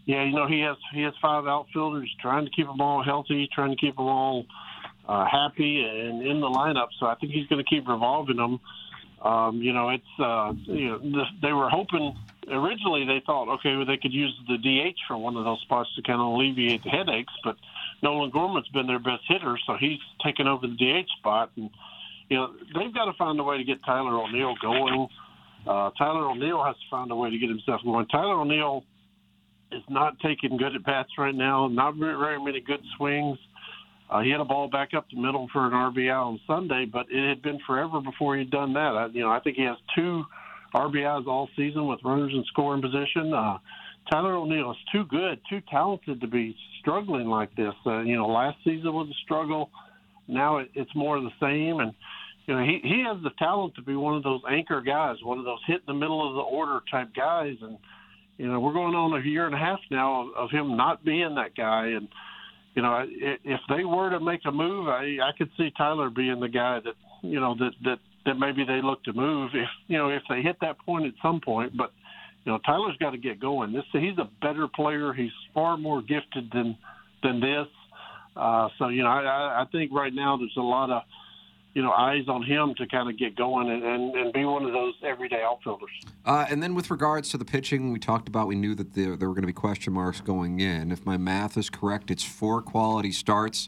Yeah, 0.05 0.23
you 0.23 0.33
know 0.33 0.47
he 0.47 0.61
has 0.61 0.77
he 0.93 1.01
has 1.01 1.13
five 1.21 1.47
outfielders, 1.47 2.13
trying 2.21 2.45
to 2.45 2.51
keep 2.51 2.67
them 2.67 2.79
all 2.79 3.03
healthy, 3.03 3.49
trying 3.53 3.71
to 3.71 3.75
keep 3.75 3.95
them 3.95 4.05
all 4.05 4.45
uh, 5.07 5.25
happy 5.25 5.83
and 5.83 6.25
in 6.25 6.39
the 6.39 6.47
lineup. 6.47 6.87
So 6.99 7.07
I 7.07 7.15
think 7.15 7.31
he's 7.31 7.47
going 7.47 7.63
to 7.63 7.69
keep 7.69 7.87
revolving 7.87 8.37
them. 8.37 8.59
Um, 9.21 9.61
you 9.61 9.73
know, 9.73 9.89
it's 9.89 10.03
uh, 10.19 10.53
you 10.65 10.89
know 10.89 10.99
this, 10.99 11.27
they 11.41 11.53
were 11.53 11.69
hoping 11.69 12.15
originally 12.51 13.05
they 13.05 13.23
thought 13.25 13.49
okay 13.55 13.75
well, 13.75 13.85
they 13.85 13.97
could 13.97 14.13
use 14.13 14.33
the 14.47 14.57
DH 14.57 14.97
for 15.07 15.17
one 15.17 15.35
of 15.35 15.45
those 15.45 15.59
spots 15.61 15.89
to 15.95 16.03
kind 16.03 16.21
of 16.21 16.27
alleviate 16.27 16.83
the 16.83 16.89
headaches, 16.89 17.33
but 17.43 17.55
Nolan 18.03 18.29
Gorman's 18.29 18.67
been 18.69 18.85
their 18.85 18.99
best 18.99 19.23
hitter, 19.27 19.57
so 19.65 19.77
he's 19.79 19.99
taken 20.23 20.47
over 20.47 20.67
the 20.67 20.75
DH 20.75 21.09
spot, 21.17 21.49
and 21.55 21.71
you 22.29 22.37
know 22.37 22.53
they've 22.75 22.93
got 22.93 23.05
to 23.05 23.13
find 23.13 23.39
a 23.39 23.43
way 23.43 23.57
to 23.57 23.63
get 23.63 23.83
Tyler 23.83 24.19
O'Neill 24.19 24.53
going. 24.61 25.07
Uh, 25.65 25.89
Tyler 25.97 26.29
O'Neill 26.29 26.63
has 26.63 26.75
to 26.75 26.85
find 26.91 27.09
a 27.09 27.15
way 27.15 27.31
to 27.31 27.37
get 27.39 27.49
himself 27.49 27.81
going. 27.83 28.05
Tyler 28.07 28.41
O'Neill 28.41 28.83
is 29.71 29.83
not 29.89 30.19
taking 30.19 30.57
good 30.57 30.75
at 30.75 30.83
bats 30.85 31.09
right 31.17 31.35
now. 31.35 31.67
Not 31.67 31.95
very, 31.95 32.39
many 32.41 32.61
good 32.61 32.81
swings. 32.97 33.37
Uh, 34.09 34.21
he 34.21 34.29
had 34.29 34.39
a 34.39 34.45
ball 34.45 34.69
back 34.69 34.93
up 34.95 35.07
the 35.09 35.19
middle 35.19 35.47
for 35.51 35.65
an 35.65 35.71
RBI 35.71 36.13
on 36.13 36.39
Sunday, 36.45 36.85
but 36.85 37.07
it 37.09 37.27
had 37.27 37.41
been 37.41 37.59
forever 37.65 37.99
before 38.01 38.37
he'd 38.37 38.51
done 38.51 38.73
that. 38.73 38.79
I, 38.95 39.07
you 39.07 39.21
know, 39.21 39.31
I 39.31 39.39
think 39.39 39.57
he 39.57 39.63
has 39.63 39.77
two 39.95 40.23
RBIs 40.75 41.25
all 41.25 41.49
season 41.55 41.87
with 41.87 41.99
runners 42.03 42.31
in 42.33 42.43
scoring 42.47 42.81
position. 42.81 43.33
Uh, 43.33 43.57
Tyler 44.11 44.35
O'Neill 44.35 44.71
is 44.71 44.77
too 44.91 45.05
good, 45.05 45.39
too 45.49 45.61
talented 45.71 46.21
to 46.21 46.27
be 46.27 46.55
struggling 46.81 47.27
like 47.27 47.55
this. 47.55 47.73
Uh, 47.85 48.01
you 48.01 48.15
know, 48.15 48.27
last 48.27 48.57
season 48.63 48.93
was 48.93 49.07
a 49.09 49.17
struggle. 49.23 49.71
Now 50.27 50.57
it, 50.57 50.69
it's 50.75 50.93
more 50.95 51.17
of 51.17 51.23
the 51.23 51.31
same, 51.39 51.79
and 51.79 51.93
you 52.45 52.55
know 52.55 52.63
he 52.63 52.79
he 52.83 53.03
has 53.07 53.21
the 53.23 53.31
talent 53.37 53.75
to 53.75 53.81
be 53.81 53.95
one 53.95 54.15
of 54.15 54.23
those 54.23 54.41
anchor 54.49 54.81
guys, 54.81 55.17
one 55.23 55.39
of 55.39 55.45
those 55.45 55.59
hit 55.67 55.81
in 55.87 55.87
the 55.87 55.93
middle 55.93 56.27
of 56.27 56.35
the 56.35 56.41
order 56.41 56.81
type 56.91 57.09
guys, 57.15 57.55
and 57.61 57.77
You 58.37 58.47
know, 58.51 58.59
we're 58.59 58.73
going 58.73 58.95
on 58.95 59.19
a 59.19 59.25
year 59.25 59.45
and 59.45 59.55
a 59.55 59.57
half 59.57 59.79
now 59.91 60.21
of, 60.23 60.27
of 60.35 60.51
him 60.51 60.75
not 60.75 61.03
being 61.05 61.35
that 61.35 61.55
guy, 61.55 61.87
and 61.87 62.07
you 62.75 62.81
know, 62.81 63.05
if 63.07 63.61
they 63.69 63.85
were 63.85 64.09
to 64.09 64.19
make 64.19 64.41
a 64.45 64.51
move, 64.51 64.87
I 64.89 65.17
I 65.23 65.31
could 65.37 65.49
see 65.57 65.71
Tyler 65.77 66.09
being 66.09 66.39
the 66.39 66.49
guy 66.49 66.79
that 66.83 66.95
you 67.21 67.39
know 67.39 67.55
that 67.59 67.71
that 67.83 67.99
that 68.25 68.35
maybe 68.35 68.65
they 68.65 68.81
look 68.81 69.03
to 69.05 69.13
move 69.13 69.51
if 69.53 69.69
you 69.87 69.97
know 69.97 70.09
if 70.09 70.23
they 70.29 70.41
hit 70.41 70.57
that 70.61 70.77
point 70.79 71.05
at 71.05 71.13
some 71.21 71.39
point, 71.41 71.75
but. 71.77 71.91
You 72.47 72.51
know, 72.51 72.59
Tyler's 72.63 72.95
got 72.99 73.09
to 73.09 73.17
get 73.17 73.39
going. 73.39 73.73
This 73.73 73.81
he's 73.91 74.19
a 74.19 74.29
better 74.39 74.67
player. 74.67 75.13
He's 75.13 75.31
far 75.51 75.77
more 75.77 76.03
gifted 76.03 76.51
than 76.53 76.77
than 77.23 77.39
this. 77.39 77.65
Uh, 78.35 78.67
so 78.77 78.89
you 78.89 79.01
know, 79.01 79.09
I, 79.09 79.21
I- 79.23 79.61
I 79.63 79.65
think 79.71 79.91
right 79.91 80.13
now 80.13 80.37
there's 80.37 80.53
a 80.55 80.61
lot 80.61 80.91
of 80.91 81.01
you 81.75 81.83
know 81.83 81.91
eyes 81.91 82.27
on 82.27 82.41
him 82.41 82.73
to 82.75 82.87
kind 82.87 83.09
of 83.09 83.19
get 83.19 83.35
going 83.35 83.69
and, 83.69 83.83
and, 83.83 84.15
and 84.15 84.33
be 84.33 84.45
one 84.45 84.65
of 84.65 84.71
those 84.71 84.95
everyday 85.03 85.43
outfielders. 85.43 85.91
Uh, 86.25 86.45
and 86.49 86.63
then 86.63 86.73
with 86.73 86.89
regards 86.89 87.29
to 87.29 87.37
the 87.37 87.45
pitching, 87.45 87.91
we 87.91 87.99
talked 87.99 88.27
about 88.27 88.47
we 88.47 88.55
knew 88.55 88.73
that 88.73 88.93
there, 88.93 89.15
there 89.17 89.27
were 89.27 89.35
going 89.35 89.43
to 89.43 89.47
be 89.47 89.53
question 89.53 89.93
marks 89.93 90.21
going 90.21 90.61
in. 90.61 90.91
If 90.91 91.05
my 91.05 91.17
math 91.17 91.57
is 91.57 91.69
correct, 91.69 92.09
it's 92.09 92.23
four 92.23 92.61
quality 92.61 93.11
starts 93.11 93.67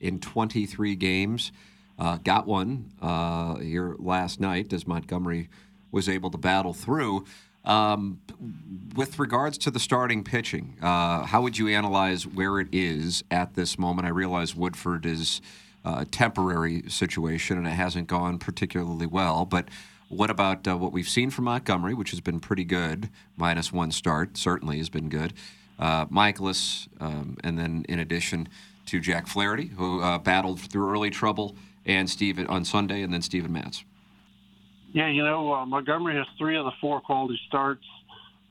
in 0.00 0.20
23 0.20 0.94
games. 0.96 1.50
Uh, 1.98 2.18
got 2.18 2.46
one 2.46 2.92
uh, 3.00 3.56
here 3.56 3.96
last 3.98 4.38
night 4.38 4.70
as 4.74 4.86
Montgomery 4.86 5.48
was 5.90 6.10
able 6.10 6.30
to 6.30 6.38
battle 6.38 6.74
through. 6.74 7.24
Um, 7.64 8.20
with 8.94 9.18
regards 9.18 9.56
to 9.58 9.70
the 9.70 9.80
starting 9.80 10.22
pitching, 10.22 10.76
uh, 10.82 11.24
how 11.24 11.40
would 11.40 11.58
you 11.58 11.68
analyze 11.68 12.26
where 12.26 12.60
it 12.60 12.68
is 12.70 13.24
at 13.30 13.54
this 13.54 13.78
moment? 13.78 14.06
I 14.06 14.10
realize 14.10 14.54
Woodford 14.54 15.06
is 15.06 15.40
uh, 15.86 16.04
temporary 16.10 16.82
situation 16.88 17.56
and 17.56 17.66
it 17.66 17.70
hasn't 17.70 18.08
gone 18.08 18.38
particularly 18.38 19.06
well, 19.06 19.44
but 19.44 19.68
what 20.08 20.30
about 20.30 20.66
uh, 20.66 20.76
what 20.76 20.92
we've 20.92 21.08
seen 21.08 21.30
from 21.30 21.44
Montgomery, 21.44 21.94
which 21.94 22.10
has 22.10 22.20
been 22.20 22.40
pretty 22.40 22.64
good, 22.64 23.08
minus 23.36 23.72
one 23.72 23.92
start, 23.92 24.36
certainly 24.36 24.78
has 24.78 24.88
been 24.88 25.08
good. 25.08 25.32
Uh, 25.78 26.06
Mikolas, 26.06 26.88
um, 27.00 27.36
and 27.44 27.56
then 27.58 27.84
in 27.88 28.00
addition 28.00 28.48
to 28.86 29.00
Jack 29.00 29.28
Flaherty, 29.28 29.68
who 29.76 30.00
uh, 30.00 30.18
battled 30.18 30.60
through 30.60 30.90
early 30.90 31.10
trouble, 31.10 31.56
and 31.84 32.10
Steven 32.10 32.46
on 32.48 32.64
Sunday, 32.64 33.02
and 33.02 33.12
then 33.12 33.22
Steven 33.22 33.52
Matz. 33.52 33.84
Yeah, 34.92 35.08
you 35.08 35.22
know, 35.22 35.52
uh, 35.52 35.66
Montgomery 35.66 36.16
has 36.16 36.26
three 36.36 36.56
of 36.56 36.64
the 36.64 36.72
four 36.80 37.00
quality 37.00 37.38
starts. 37.46 37.84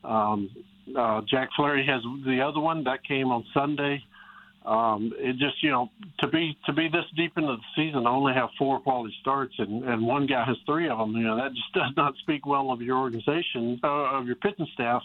Um, 0.06 0.50
uh, 0.96 1.22
Jack 1.22 1.50
Flaherty 1.56 1.86
has 1.86 2.02
the 2.26 2.42
other 2.42 2.62
one 2.62 2.84
that 2.86 3.04
came 3.04 3.32
on 3.32 3.44
Sunday. 3.54 4.04
Um, 4.66 5.14
it 5.18 5.38
just, 5.38 5.62
you 5.62 5.70
know, 5.70 5.92
to 6.20 6.28
be 6.28 6.58
to 6.66 6.74
be 6.74 6.90
this 6.90 7.06
deep 7.16 7.34
into 7.38 7.56
the 7.56 7.62
season, 7.76 8.08
only 8.08 8.34
have 8.34 8.50
four 8.58 8.80
quality 8.80 9.14
starts, 9.22 9.54
and, 9.60 9.84
and 9.84 10.06
one 10.06 10.26
guy 10.26 10.44
has 10.44 10.58
three 10.66 10.90
of 10.90 10.98
them. 10.98 11.12
You 11.16 11.24
know, 11.24 11.36
that 11.36 11.54
just 11.54 11.72
does 11.74 11.92
not 11.96 12.16
speak 12.18 12.46
well 12.46 12.72
of 12.72 12.82
your 12.82 12.98
organization, 12.98 13.80
uh, 13.84 14.18
of 14.18 14.26
your 14.26 14.36
pitching 14.36 14.68
staff. 14.74 15.04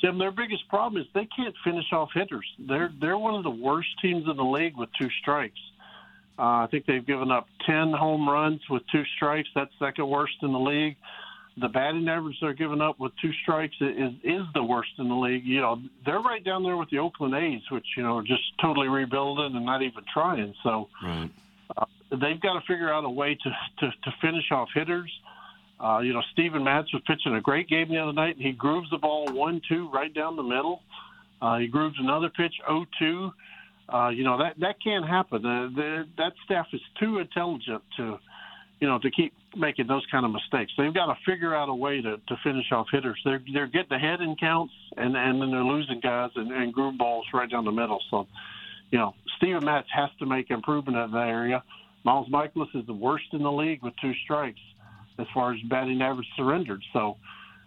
Jim, 0.00 0.18
their 0.18 0.30
biggest 0.30 0.68
problem 0.68 1.00
is 1.00 1.08
they 1.14 1.26
can't 1.34 1.54
finish 1.64 1.86
off 1.92 2.10
hitters. 2.14 2.46
They're 2.58 2.92
they're 3.00 3.18
one 3.18 3.34
of 3.34 3.42
the 3.42 3.50
worst 3.50 3.88
teams 4.02 4.24
in 4.28 4.36
the 4.36 4.44
league 4.44 4.76
with 4.76 4.90
two 5.00 5.08
strikes. 5.22 5.58
Uh, 6.38 6.62
I 6.62 6.68
think 6.70 6.86
they've 6.86 7.04
given 7.04 7.32
up 7.32 7.48
10 7.66 7.92
home 7.92 8.28
runs 8.28 8.60
with 8.70 8.82
two 8.92 9.02
strikes. 9.16 9.48
That's 9.56 9.72
second 9.80 10.08
worst 10.08 10.34
in 10.42 10.52
the 10.52 10.58
league. 10.58 10.96
The 11.60 11.68
batting 11.68 12.08
average 12.08 12.36
they're 12.40 12.52
giving 12.52 12.80
up 12.80 13.00
with 13.00 13.12
two 13.20 13.32
strikes 13.42 13.74
is 13.80 14.12
is 14.22 14.42
the 14.54 14.62
worst 14.62 14.90
in 14.98 15.08
the 15.08 15.14
league. 15.14 15.44
You 15.44 15.60
know, 15.60 15.80
they're 16.04 16.20
right 16.20 16.44
down 16.44 16.62
there 16.62 16.76
with 16.76 16.90
the 16.90 16.98
Oakland 16.98 17.34
A's, 17.34 17.62
which 17.70 17.86
you 17.96 18.02
know 18.02 18.18
are 18.18 18.22
just 18.22 18.42
totally 18.60 18.88
rebuilding 18.88 19.56
and 19.56 19.64
not 19.64 19.82
even 19.82 20.04
trying. 20.12 20.54
So 20.62 20.88
Right. 21.02 21.30
they've 22.10 22.40
got 22.40 22.54
to 22.54 22.60
figure 22.66 22.92
out 22.92 23.04
a 23.04 23.10
way 23.10 23.34
to 23.34 23.50
to, 23.80 23.90
to 23.90 24.14
finish 24.20 24.50
off 24.50 24.68
hitters. 24.74 25.10
Uh, 25.80 26.00
you 26.00 26.12
know, 26.12 26.22
Steven 26.32 26.64
Matz 26.64 26.92
was 26.92 27.02
pitching 27.06 27.34
a 27.34 27.40
great 27.40 27.68
game 27.68 27.88
the 27.88 27.98
other 27.98 28.12
night. 28.12 28.36
And 28.36 28.44
he 28.44 28.52
grooves 28.52 28.90
the 28.90 28.98
ball 28.98 29.26
one 29.32 29.60
two 29.68 29.88
right 29.90 30.12
down 30.12 30.36
the 30.36 30.42
middle. 30.42 30.82
Uh, 31.40 31.58
he 31.58 31.68
grooves 31.68 31.94
another 32.00 32.28
pitch 32.30 32.54
0-2. 32.68 33.32
Uh, 33.88 34.08
you 34.08 34.24
know 34.24 34.36
that 34.38 34.58
that 34.58 34.74
can't 34.82 35.06
happen. 35.08 35.46
Uh, 35.46 35.68
the, 35.74 36.04
that 36.18 36.32
staff 36.44 36.66
is 36.72 36.80
too 37.00 37.18
intelligent 37.18 37.82
to, 37.96 38.18
you 38.80 38.88
know, 38.88 38.98
to 38.98 39.10
keep 39.10 39.32
making 39.56 39.86
those 39.86 40.04
kind 40.10 40.24
of 40.24 40.32
mistakes. 40.32 40.72
They've 40.76 40.92
got 40.92 41.06
to 41.06 41.16
figure 41.26 41.54
out 41.54 41.68
a 41.68 41.74
way 41.74 42.00
to, 42.00 42.16
to 42.16 42.36
finish 42.42 42.70
off 42.72 42.86
hitters. 42.92 43.20
They're 43.24 43.42
they're 43.52 43.66
getting 43.66 43.92
ahead 43.92 44.20
in 44.20 44.36
counts, 44.36 44.74
and 44.96 45.16
and 45.16 45.40
then 45.40 45.50
they're 45.50 45.64
losing 45.64 46.00
guys 46.00 46.30
and, 46.36 46.52
and 46.52 46.72
groove 46.72 46.98
balls 46.98 47.26
right 47.32 47.50
down 47.50 47.64
the 47.64 47.72
middle. 47.72 48.00
So, 48.10 48.26
you 48.90 48.98
know, 48.98 49.14
Steven 49.36 49.64
Matz 49.64 49.88
has 49.94 50.10
to 50.18 50.26
make 50.26 50.50
improvement 50.50 50.98
in 50.98 51.10
that 51.12 51.28
area. 51.28 51.62
Miles 52.04 52.28
Mikolas 52.28 52.74
is 52.74 52.86
the 52.86 52.94
worst 52.94 53.26
in 53.32 53.42
the 53.42 53.52
league 53.52 53.82
with 53.82 53.94
two 54.00 54.12
strikes 54.24 54.60
as 55.18 55.26
far 55.34 55.52
as 55.52 55.60
batting 55.62 56.00
average 56.00 56.28
surrendered. 56.36 56.82
So 56.92 57.16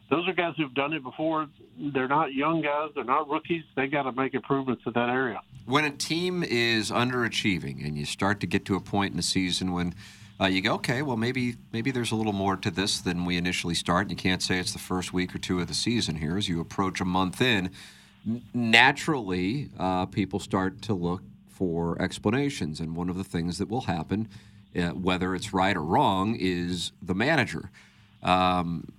those 0.09 0.27
are 0.27 0.33
guys 0.33 0.53
who've 0.57 0.73
done 0.73 0.93
it 0.93 1.03
before. 1.03 1.47
They're 1.77 2.07
not 2.07 2.33
young 2.33 2.61
guys. 2.61 2.89
They're 2.95 3.03
not 3.03 3.29
rookies. 3.29 3.63
They 3.75 3.87
got 3.87 4.03
to 4.03 4.11
make 4.11 4.33
improvements 4.33 4.83
in 4.85 4.93
that 4.93 5.09
area. 5.09 5.41
When 5.65 5.85
a 5.85 5.91
team 5.91 6.43
is 6.43 6.91
underachieving 6.91 7.85
and 7.85 7.97
you 7.97 8.05
start 8.05 8.39
to 8.41 8.47
get 8.47 8.65
to 8.65 8.75
a 8.75 8.81
point 8.81 9.11
in 9.11 9.17
the 9.17 9.23
season 9.23 9.73
when 9.73 9.93
uh, 10.41 10.47
you 10.47 10.61
go, 10.61 10.73
okay, 10.73 11.01
well 11.01 11.17
maybe 11.17 11.55
maybe 11.71 11.91
there's 11.91 12.11
a 12.11 12.15
little 12.15 12.33
more 12.33 12.57
to 12.57 12.71
this 12.71 12.99
than 12.99 13.25
we 13.25 13.37
initially 13.37 13.75
start. 13.75 14.03
And 14.03 14.11
you 14.11 14.17
can't 14.17 14.41
say 14.41 14.59
it's 14.59 14.73
the 14.73 14.79
first 14.79 15.13
week 15.13 15.35
or 15.35 15.37
two 15.37 15.59
of 15.59 15.67
the 15.67 15.73
season 15.73 16.15
here 16.15 16.37
as 16.37 16.49
you 16.49 16.59
approach 16.59 16.99
a 16.99 17.05
month 17.05 17.41
in. 17.41 17.71
Naturally, 18.53 19.69
uh, 19.79 20.05
people 20.07 20.39
start 20.39 20.81
to 20.83 20.93
look 20.93 21.21
for 21.49 22.01
explanations, 22.01 22.79
and 22.79 22.95
one 22.95 23.09
of 23.09 23.17
the 23.17 23.23
things 23.23 23.57
that 23.59 23.69
will 23.69 23.81
happen, 23.81 24.27
uh, 24.75 24.89
whether 24.89 25.35
it's 25.35 25.53
right 25.53 25.75
or 25.75 25.83
wrong, 25.83 26.35
is 26.39 26.91
the 27.01 27.13
manager. 27.13 27.69
Um, 28.23 28.91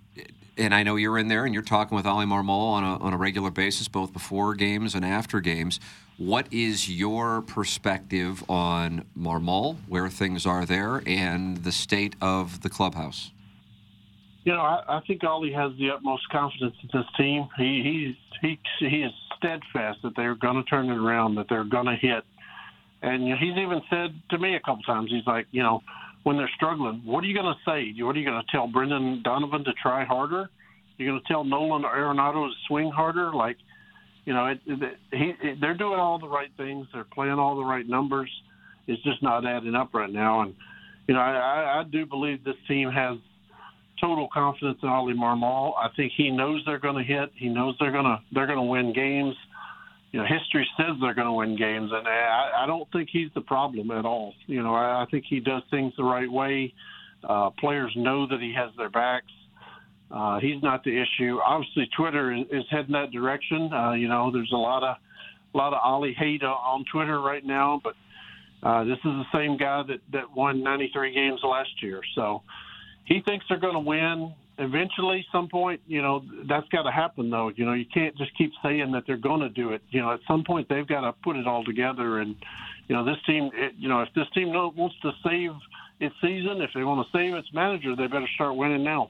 and 0.59 0.75
I 0.75 0.83
know 0.83 0.97
you're 0.97 1.19
in 1.19 1.29
there 1.29 1.45
and 1.45 1.55
you're 1.55 1.63
talking 1.63 1.97
with 1.97 2.07
Oli 2.07 2.27
Marmol 2.27 2.73
on 2.73 2.85
a, 2.85 2.99
on 2.99 3.13
a 3.13 3.17
regular 3.17 3.51
basis, 3.51 3.89
both 3.89 4.13
before 4.13 4.55
games 4.55 4.95
and 4.95 5.05
after 5.05 5.41
games. 5.41 5.81
What 6.25 6.47
is 6.53 6.89
your 6.89 7.43
perspective 7.43 8.49
on 8.49 9.05
Marmol, 9.19 9.79
where 9.89 10.09
things 10.09 10.47
are 10.47 10.65
there, 10.65 11.03
and 11.05 11.57
the 11.65 11.73
state 11.73 12.15
of 12.21 12.61
the 12.61 12.71
clubhouse? 12.71 13.33
You 14.45 14.53
know, 14.53 14.61
I, 14.61 14.99
I 14.99 15.01
think 15.01 15.25
Oli 15.25 15.53
has 15.53 15.73
the 15.81 15.91
utmost 15.91 16.29
confidence 16.31 16.77
in 16.81 16.91
this 16.93 17.09
team. 17.17 17.49
He 17.59 18.15
he 18.41 18.59
he 18.79 18.89
he 18.89 19.03
is 19.03 19.11
steadfast 19.37 19.99
that 20.05 20.15
they're 20.15 20.37
going 20.37 20.55
to 20.55 20.63
turn 20.63 20.91
it 20.91 20.97
around, 20.97 21.35
that 21.35 21.47
they're 21.49 21.65
going 21.65 21.87
to 21.87 21.97
hit. 21.97 22.23
And 23.03 23.25
he's 23.25 23.57
even 23.57 23.83
said 23.91 24.15
to 24.31 24.39
me 24.39 24.55
a 24.55 24.61
couple 24.61 24.85
times, 24.85 25.11
he's 25.11 25.27
like, 25.27 25.49
you 25.51 25.65
know, 25.65 25.83
when 26.23 26.37
they're 26.37 26.51
struggling, 26.55 27.03
what 27.05 27.25
are 27.25 27.27
you 27.27 27.35
going 27.35 27.53
to 27.53 27.61
say? 27.69 28.01
What 28.01 28.15
are 28.15 28.21
you 28.21 28.25
going 28.25 28.41
to 28.41 28.53
tell 28.53 28.69
Brendan 28.69 29.23
Donovan 29.25 29.65
to 29.65 29.73
try 29.73 30.05
harder? 30.05 30.51
You're 30.99 31.11
going 31.11 31.21
to 31.21 31.27
tell 31.27 31.43
Nolan 31.43 31.83
Arenado 31.83 32.47
to 32.47 32.55
swing 32.69 32.93
harder? 32.93 33.35
Like, 33.35 33.57
you 34.25 34.33
know, 34.33 34.47
it, 34.47 34.61
it, 34.67 34.99
he, 35.13 35.33
it, 35.43 35.59
they're 35.61 35.77
doing 35.77 35.99
all 35.99 36.19
the 36.19 36.29
right 36.29 36.51
things. 36.57 36.87
They're 36.93 37.05
playing 37.05 37.35
all 37.35 37.57
the 37.57 37.65
right 37.65 37.89
numbers. 37.89 38.31
It's 38.87 39.03
just 39.03 39.23
not 39.23 39.47
adding 39.47 39.75
up 39.75 39.95
right 39.95 40.11
now. 40.11 40.43
And 40.43 40.55
you 41.09 41.15
know, 41.15 41.21
I, 41.21 41.81
I, 41.81 41.83
do 41.91 42.07
believe 42.07 42.45
this 42.45 42.55
team 42.69 42.91
has 42.91 43.19
total 44.01 44.29
confidence 44.33 44.79
in 44.83 44.89
Oli 44.89 45.15
Marmol. 45.15 45.73
I 45.77 45.89
think 45.97 46.13
he 46.17 46.31
knows 46.31 46.63
they're 46.67 46.79
going 46.79 46.97
to 46.97 47.03
hit. 47.03 47.31
He 47.35 47.49
knows 47.49 47.75
they're 47.81 47.93
going 47.93 48.05
to 48.05 48.19
they're 48.33 48.47
going 48.47 48.59
to 48.59 48.63
win 48.63 48.93
games. 48.93 49.35
You 50.13 50.21
know, 50.21 50.27
history 50.27 50.69
says 50.77 50.97
they're 51.01 51.15
going 51.15 51.27
to 51.27 51.33
win 51.33 51.57
games, 51.57 51.91
and 51.93 52.07
I, 52.07 52.65
I 52.65 52.67
don't 52.67 52.91
think 52.93 53.09
he's 53.11 53.31
the 53.35 53.41
problem 53.41 53.91
at 53.91 54.05
all. 54.05 54.35
You 54.47 54.63
know, 54.63 54.75
I, 54.75 55.03
I 55.03 55.07
think 55.11 55.25
he 55.29 55.41
does 55.41 55.63
things 55.71 55.93
the 55.97 56.05
right 56.05 56.31
way. 56.31 56.73
Uh, 57.27 57.51
players 57.59 57.93
know 57.97 58.27
that 58.27 58.41
he 58.41 58.53
has 58.55 58.71
their 58.77 58.91
backs. 58.91 59.33
Uh, 60.13 60.39
he's 60.41 60.63
not 60.63 60.85
the 60.85 60.91
issue. 60.91 61.39
Obviously, 61.45 61.89
Twitter 61.97 62.35
is, 62.35 62.45
is 62.51 62.65
heading 62.71 62.93
that 62.93 63.11
direction. 63.11 63.73
Uh, 63.73 63.93
you 63.93 64.09
know, 64.09 64.31
there's 64.31 64.53
a 64.53 64.57
lot 64.57 64.83
of 64.83 64.97
a 65.55 65.57
lot 65.57 65.73
of 65.73 65.81
Oli 65.85 66.15
hate 66.15 66.43
on 66.43 66.85
Twitter 66.91 67.21
right 67.21 67.45
now, 67.45 67.81
but 67.83 67.95
uh, 68.63 68.85
this 68.85 68.99
is 68.99 69.05
the 69.05 69.25
same 69.35 69.57
guy 69.57 69.83
that 69.89 70.01
that 70.13 70.35
won 70.35 70.63
93 70.63 71.15
games 71.15 71.41
last 71.43 71.71
year. 71.83 72.01
So 72.15 72.43
he 73.07 73.21
thinks 73.25 73.45
they're 73.49 73.59
going 73.59 73.75
to 73.75 73.81
win 73.81 74.35
eventually. 74.59 75.25
Some 75.33 75.49
point, 75.49 75.81
you 75.87 76.03
know, 76.03 76.23
that's 76.49 76.69
got 76.69 76.83
to 76.83 76.91
happen 76.91 77.31
though. 77.31 77.51
You 77.55 77.65
know, 77.65 77.73
you 77.73 77.87
can't 77.93 78.17
just 78.17 78.37
keep 78.37 78.53
saying 78.63 78.93
that 78.93 79.05
they're 79.07 79.17
going 79.17 79.41
to 79.41 79.49
do 79.49 79.71
it. 79.71 79.83
You 79.91 80.03
know, 80.03 80.13
at 80.13 80.21
some 80.29 80.45
point 80.45 80.69
they've 80.69 80.87
got 80.87 81.01
to 81.03 81.13
put 81.25 81.37
it 81.37 81.47
all 81.47 81.65
together. 81.65 82.19
And 82.19 82.37
you 82.89 82.95
know, 82.95 83.05
this 83.05 83.17
team, 83.27 83.51
it, 83.55 83.73
you 83.79 83.89
know, 83.89 84.03
if 84.03 84.09
this 84.15 84.27
team 84.35 84.49
wants 84.49 84.97
to 85.03 85.13
save 85.25 85.53
its 86.01 86.15
season, 86.21 86.61
if 86.61 86.71
they 86.75 86.85
want 86.85 87.07
to 87.07 87.19
save 87.19 87.35
its 87.35 87.49
manager, 87.55 87.97
they 87.97 88.07
better 88.07 88.29
start 88.35 88.57
winning 88.57 88.85
now. 88.85 89.09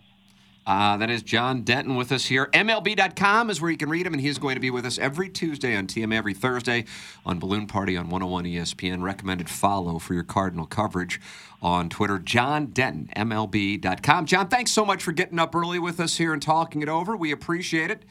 Uh, 0.67 0.97
that 0.97 1.11
is 1.11 1.23
John 1.23 1.63
Denton 1.63 1.97
with 1.97 2.13
us 2.13 2.27
here. 2.27 2.47
MLB.com 2.53 3.51
is 3.51 3.61
where 3.61 3.71
you 3.71 3.77
can 3.77 3.89
read 3.89 4.07
him, 4.07 4.13
and 4.13 4.21
he 4.21 4.29
is 4.29 4.39
going 4.39 4.55
to 4.55 4.61
be 4.61 4.71
with 4.71 4.87
us 4.87 4.97
every 4.99 5.29
Tuesday 5.29 5.75
on 5.77 5.89
TM, 5.89 6.15
every 6.15 6.35
Thursday 6.35 6.85
on 7.27 7.41
Balloon 7.41 7.67
Party 7.67 7.97
on 7.97 8.09
101 8.09 8.45
ESPN. 8.45 9.03
Recommended 9.03 9.51
follow 9.51 9.99
for 9.99 10.15
your 10.15 10.23
Cardinal 10.23 10.67
coverage 10.67 11.21
on 11.61 11.89
Twitter. 11.89 12.19
John 12.21 12.67
Denton, 12.67 13.11
MLB.com. 13.17 14.27
John, 14.27 14.49
thanks 14.49 14.71
so 14.71 14.85
much 14.85 15.03
for 15.03 15.11
getting 15.11 15.41
up 15.41 15.55
early 15.55 15.81
with 15.81 15.99
us 15.99 16.19
here 16.19 16.33
and 16.33 16.41
talking 16.41 16.81
it 16.81 16.89
over. 16.89 17.17
We 17.17 17.33
appreciate 17.33 17.91
it. 17.91 18.05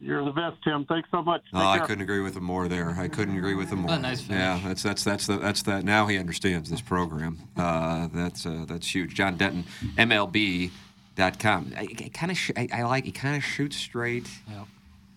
You're 0.00 0.24
the 0.24 0.32
best, 0.32 0.56
Tim. 0.64 0.84
Thanks 0.86 1.08
so 1.12 1.22
much. 1.22 1.42
Oh, 1.52 1.60
I 1.60 1.78
couldn't 1.78 2.02
agree 2.02 2.20
with 2.20 2.36
him 2.36 2.42
more 2.42 2.66
there. 2.66 2.90
I 2.98 3.06
couldn't 3.06 3.36
agree 3.36 3.54
with 3.54 3.70
him 3.70 3.80
more. 3.80 3.90
What 3.90 3.98
a 4.00 4.02
nice 4.02 4.20
finish. 4.20 4.40
Yeah, 4.40 4.60
that's 4.64 4.82
that's 4.82 5.04
that's 5.04 5.28
the 5.28 5.36
that's 5.36 5.62
that. 5.62 5.84
now 5.84 6.08
he 6.08 6.18
understands 6.18 6.68
this 6.70 6.80
program. 6.80 7.38
Uh, 7.56 8.08
that's 8.12 8.44
uh, 8.44 8.64
that's 8.66 8.92
huge. 8.92 9.14
John 9.14 9.36
Denton, 9.36 9.64
MLB 9.96 10.72
Dot 11.14 11.38
com. 11.38 11.72
I, 11.76 11.82
I 11.82 12.08
kind 12.12 12.32
of 12.32 12.38
sh- 12.38 12.52
I, 12.56 12.68
I 12.72 12.82
like 12.84 13.04
he 13.04 13.12
kind 13.12 13.36
of 13.36 13.44
shoots 13.44 13.76
straight, 13.76 14.28
Yep. 14.48 14.66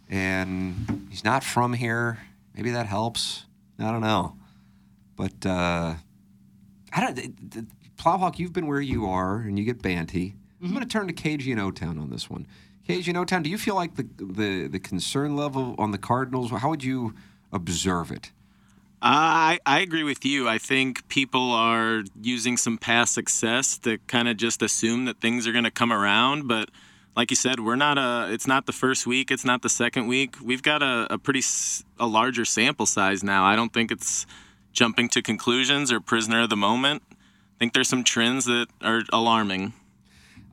and 0.09 1.07
he's 1.09 1.23
not 1.23 1.43
from 1.43 1.73
here. 1.73 2.19
Maybe 2.53 2.71
that 2.71 2.85
helps. 2.85 3.45
I 3.79 3.91
don't 3.91 4.01
know, 4.01 4.35
but 5.15 5.45
uh, 5.45 5.95
I 6.93 6.99
don't. 7.01 7.15
The, 7.15 7.33
the, 7.61 7.65
Plowhawk, 7.97 8.39
you've 8.39 8.51
been 8.51 8.67
where 8.67 8.81
you 8.81 9.05
are, 9.05 9.37
and 9.37 9.57
you 9.57 9.63
get 9.63 9.81
Banty. 9.81 10.35
I'm 10.61 10.69
going 10.73 10.81
to 10.81 10.87
turn 10.87 11.07
to 11.07 11.13
KG 11.13 11.49
and 11.51 11.61
O 11.61 11.71
Town 11.71 11.97
on 11.97 12.09
this 12.09 12.29
one. 12.29 12.45
KG 12.87 13.07
and 13.07 13.17
O 13.17 13.23
Town, 13.25 13.41
do 13.41 13.49
you 13.49 13.57
feel 13.57 13.75
like 13.75 13.95
the, 13.95 14.05
the 14.17 14.67
the 14.67 14.79
concern 14.79 15.35
level 15.37 15.75
on 15.77 15.91
the 15.91 15.97
Cardinals? 15.97 16.51
How 16.51 16.69
would 16.69 16.83
you 16.83 17.13
observe 17.53 18.11
it? 18.11 18.31
I 19.01 19.59
I 19.65 19.79
agree 19.81 20.03
with 20.03 20.25
you. 20.25 20.47
I 20.47 20.57
think 20.57 21.07
people 21.09 21.51
are 21.51 22.03
using 22.21 22.57
some 22.57 22.77
past 22.77 23.13
success 23.13 23.77
to 23.79 23.97
kind 24.07 24.27
of 24.27 24.37
just 24.37 24.61
assume 24.61 25.05
that 25.05 25.19
things 25.19 25.47
are 25.47 25.51
going 25.51 25.63
to 25.65 25.71
come 25.71 25.93
around, 25.93 26.47
but 26.47 26.69
like 27.15 27.29
you 27.31 27.35
said, 27.35 27.59
we're 27.59 27.75
not 27.75 27.97
a. 27.97 28.31
It's 28.33 28.47
not 28.47 28.65
the 28.65 28.73
first 28.73 29.07
week. 29.07 29.31
It's 29.31 29.45
not 29.45 29.61
the 29.61 29.69
second 29.69 30.07
week. 30.07 30.35
We've 30.43 30.63
got 30.63 30.83
a, 30.83 31.07
a 31.11 31.17
pretty 31.17 31.41
a 31.99 32.07
larger 32.07 32.45
sample 32.45 32.85
size 32.85 33.23
now. 33.23 33.45
I 33.45 33.55
don't 33.55 33.71
think 33.71 33.91
it's 33.91 34.25
jumping 34.73 35.07
to 35.09 35.21
conclusions 35.21 35.91
or 35.91 35.99
prisoner 35.99 36.41
of 36.41 36.49
the 36.49 36.57
moment. 36.57 37.03
I 37.11 37.57
think 37.59 37.73
there's 37.73 37.87
some 37.87 38.03
trends 38.03 38.45
that 38.45 38.67
are 38.81 39.03
alarming. 39.13 39.73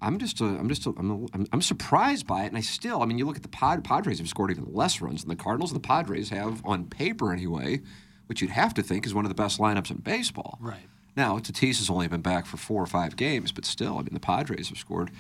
I'm 0.01 0.19
just, 0.19 0.41
uh, 0.41 0.47
I'm 0.47 0.69
just, 0.69 0.85
I'm, 0.87 1.27
I'm, 1.33 1.47
I'm 1.53 1.63
surprised 1.63 2.27
by 2.27 2.45
it, 2.45 2.49
and 2.49 2.57
I 2.57 2.61
still, 2.61 3.03
I 3.03 3.07
mean, 3.07 3.19
you 3.19 3.27
look 3.27 3.37
at 3.37 3.43
the 3.43 3.49
Pod, 3.49 3.85
Padres 3.85 4.19
have 4.19 4.29
scored 4.29 4.51
even 4.51 4.67
less 4.73 5.01
runs 5.01 5.23
than 5.23 5.29
the 5.29 5.37
Cardinals, 5.37 5.71
and 5.71 5.81
the 5.81 5.87
Padres 5.87 6.31
have, 6.31 6.65
on 6.65 6.87
paper 6.87 7.33
anyway, 7.33 7.81
which 8.27 8.41
you'd 8.41 8.51
have 8.51 8.73
to 8.75 8.83
think 8.83 9.07
is 9.07 9.15
one 9.15 9.25
of 9.25 9.29
the 9.29 9.35
best 9.35 9.59
lineups 9.59 9.91
in 9.91 9.99
baseball. 9.99 10.59
Right. 10.61 10.89
Now, 11.17 11.39
Tatis 11.39 11.79
has 11.79 11.91
only 11.91 12.09
been 12.09 12.23
back 12.23 12.47
for 12.47 12.57
four 12.57 12.83
or 12.83 12.87
five 12.87 13.17
games, 13.17 13.53
but 13.53 13.65
still, 13.67 13.95
I 13.99 14.03
mean, 14.03 14.15
the 14.15 14.21
Padres 14.21 14.69
have 14.71 14.79
scored 14.79 15.11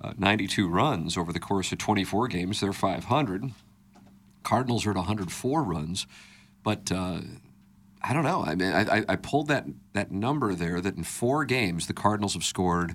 uh, 0.00 0.12
92 0.16 0.68
runs 0.68 1.16
over 1.16 1.32
the 1.32 1.40
course 1.40 1.72
of 1.72 1.78
24 1.78 2.28
games. 2.28 2.60
They're 2.60 2.72
500. 2.72 3.50
Cardinals 4.42 4.86
are 4.86 4.90
at 4.90 4.96
104 4.96 5.62
runs, 5.62 6.06
but 6.62 6.90
uh, 6.92 7.20
I 8.02 8.12
don't 8.12 8.24
know. 8.24 8.44
I 8.44 8.54
mean, 8.54 8.72
I, 8.72 8.98
I- 8.98 9.04
I 9.10 9.16
pulled 9.16 9.48
that 9.48 9.66
that 9.92 10.10
number 10.10 10.54
there 10.54 10.80
that 10.80 10.96
in 10.96 11.04
four 11.04 11.44
games 11.44 11.86
the 11.86 11.92
Cardinals 11.92 12.34
have 12.34 12.44
scored 12.44 12.94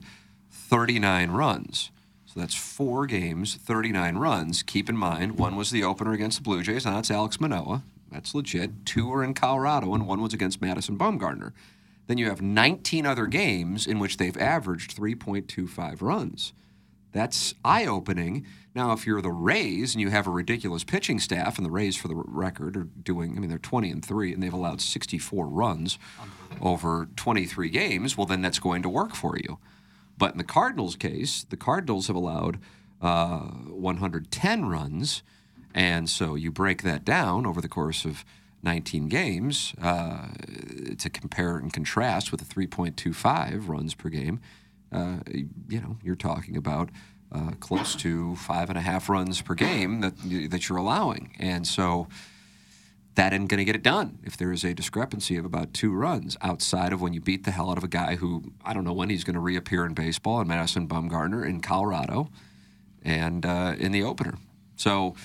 39 0.52 1.32
runs. 1.32 1.92
So 2.26 2.40
that's 2.42 2.56
four 2.56 3.06
games, 3.06 3.56
39 3.56 4.18
runs. 4.18 4.64
Keep 4.64 4.90
in 4.90 4.98
mind, 4.98 5.38
one 5.40 5.56
was 5.56 5.72
the 5.72 5.84
opener 5.84 6.12
against 6.12 6.38
the 6.40 6.44
Blue 6.44 6.62
Jays, 6.62 6.86
and 6.86 6.96
that's 6.96 7.10
Alek 7.10 7.40
Manoah. 7.40 7.84
That's 8.12 8.34
legit. 8.34 8.86
Two 8.86 9.08
were 9.08 9.24
in 9.24 9.34
Colorado, 9.34 9.94
and 9.94 10.08
one 10.08 10.22
was 10.22 10.34
against 10.34 10.62
Madison 10.62 10.98
Bumgarner. 10.98 11.54
Then 12.08 12.18
you 12.18 12.30
have 12.30 12.42
19 12.42 13.06
other 13.06 13.28
games 13.28 13.86
in 13.86 14.00
which 14.00 14.18
they've 14.18 14.38
averaged 14.38 14.96
3.25 14.96 16.02
runs. 16.02 16.54
That's 17.12 17.54
eye 17.66 17.86
opening. 17.86 18.46
Now, 18.74 18.92
if 18.92 19.06
you're 19.06 19.22
the 19.22 19.32
Rays 19.32 19.94
and 19.94 20.02
you 20.02 20.10
have 20.10 20.28
a 20.28 20.32
ridiculous 20.32 20.84
pitching 20.84 21.20
staff, 21.20 21.58
and 21.58 21.66
the 21.66 21.72
Rays, 21.72 21.96
for 21.96 22.08
the 22.08 22.16
record, 22.16 22.78
are 22.78 22.88
doing, 23.04 23.36
I 23.36 23.40
mean, 23.40 23.50
they're 23.50 23.58
20 23.58 23.92
and 23.92 24.06
3, 24.06 24.34
and 24.34 24.44
they've 24.44 24.54
allowed 24.54 24.82
64 24.82 25.48
runs 25.48 25.98
over 26.62 27.08
23 27.16 27.70
games, 27.70 28.18
well, 28.18 28.26
then 28.26 28.42
that's 28.42 28.60
going 28.60 28.84
to 28.84 28.90
work 28.90 29.16
for 29.16 29.38
you. 29.38 29.58
But 30.18 30.32
in 30.32 30.38
the 30.38 30.44
Cardinals' 30.44 30.96
case, 30.96 31.44
the 31.44 31.58
Cardinals 31.58 32.08
have 32.08 32.16
allowed 32.16 32.60
uh, 33.02 33.40
110 33.40 34.66
runs, 34.66 35.24
and 35.78 36.10
so 36.10 36.34
you 36.34 36.52
break 36.52 36.82
that 36.82 37.06
down 37.06 37.46
over 37.46 37.62
the 37.62 37.70
course 37.70 38.04
of 38.04 38.26
19 38.64 39.08
games 39.10 39.76
uh, 39.80 40.30
to 40.98 41.08
compare 41.08 41.58
and 41.58 41.72
contrast 41.72 42.32
with 42.32 42.42
the 42.46 42.54
3.25 42.68 43.68
runs 43.70 43.94
per 43.94 44.10
game. 44.10 44.40
Uh, 44.92 45.18
you 45.70 45.80
know, 45.80 45.98
you're 46.02 46.16
talking 46.16 46.58
about 46.58 46.90
uh, 47.32 47.52
close 47.60 47.96
to 47.96 48.36
five 48.38 48.70
and 48.70 48.78
a 48.78 48.82
half 48.82 49.08
runs 49.08 49.40
per 49.42 49.54
game 49.54 50.02
that 50.02 50.16
that 50.50 50.68
you're 50.68 50.78
allowing, 50.78 51.36
and 51.38 51.68
so 51.68 52.08
that 53.16 53.34
isn't 53.34 53.48
going 53.48 53.58
to 53.58 53.66
get 53.66 53.76
it 53.76 53.84
done 53.84 54.18
if 54.24 54.38
there 54.38 54.52
is 54.52 54.64
a 54.64 54.74
discrepancy 54.74 55.36
of 55.36 55.44
about 55.44 55.74
two 55.74 55.94
runs 55.94 56.38
outside 56.42 56.94
of 56.94 57.02
when 57.02 57.14
you 57.14 57.20
beat 57.20 57.44
the 57.44 57.52
hell 57.52 57.70
out 57.70 57.78
of 57.78 57.84
a 57.84 57.88
guy 57.88 58.16
who 58.16 58.54
I 58.66 58.74
don't 58.74 58.86
know 58.86 58.94
when 58.94 59.10
he's 59.10 59.26
going 59.26 59.34
to 59.36 59.42
reappear 59.42 59.86
in 59.86 59.94
baseball 59.94 60.40
in 60.42 60.48
Madison 60.48 60.88
Bumgarner 60.88 61.46
in 61.48 61.60
Colorado 61.60 62.32
and 63.04 63.46
uh, 63.46 63.76
in 63.78 63.92
the 63.92 64.04
opener. 64.04 64.36
So 64.78 65.16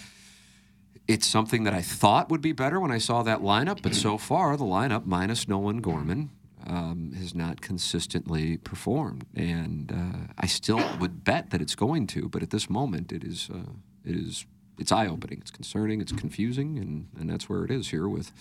it's 1.13 1.27
something 1.27 1.65
that 1.65 1.75
I 1.75 1.83
thought 1.83 2.31
would 2.31 2.41
be 2.41 2.53
better 2.53 2.81
when 2.81 2.91
I 2.91 2.99
saw 2.99 3.23
that 3.23 3.41
lineup, 3.41 3.83
but 3.83 3.95
so 3.95 4.17
far 4.17 4.57
the 4.57 4.65
lineup 4.65 5.05
minus 5.05 5.47
Nolan 5.47 5.81
Gorman 5.81 6.31
um, 6.67 7.13
has 7.19 7.35
not 7.35 7.61
consistently 7.61 8.57
performed, 8.59 9.27
and 9.35 9.93
uh, 9.93 10.33
I 10.39 10.47
still 10.47 10.83
would 11.01 11.25
bet 11.25 11.51
that 11.51 11.61
it's 11.61 11.75
going 11.75 12.07
to. 12.09 12.29
But 12.29 12.43
at 12.43 12.51
this 12.51 12.71
moment, 12.71 13.13
it 13.13 13.25
is 13.25 13.51
uh, 13.53 13.73
it 14.05 14.17
is 14.17 14.47
it's 14.79 14.91
eye 14.91 15.07
opening, 15.07 15.39
it's 15.41 15.51
concerning, 15.51 16.01
it's 16.01 16.13
confusing, 16.13 16.79
and 16.79 17.09
and 17.19 17.29
that's 17.29 17.49
where 17.49 17.65
it 17.65 17.71
is 17.71 17.91
here 17.91 18.09
with 18.09 18.33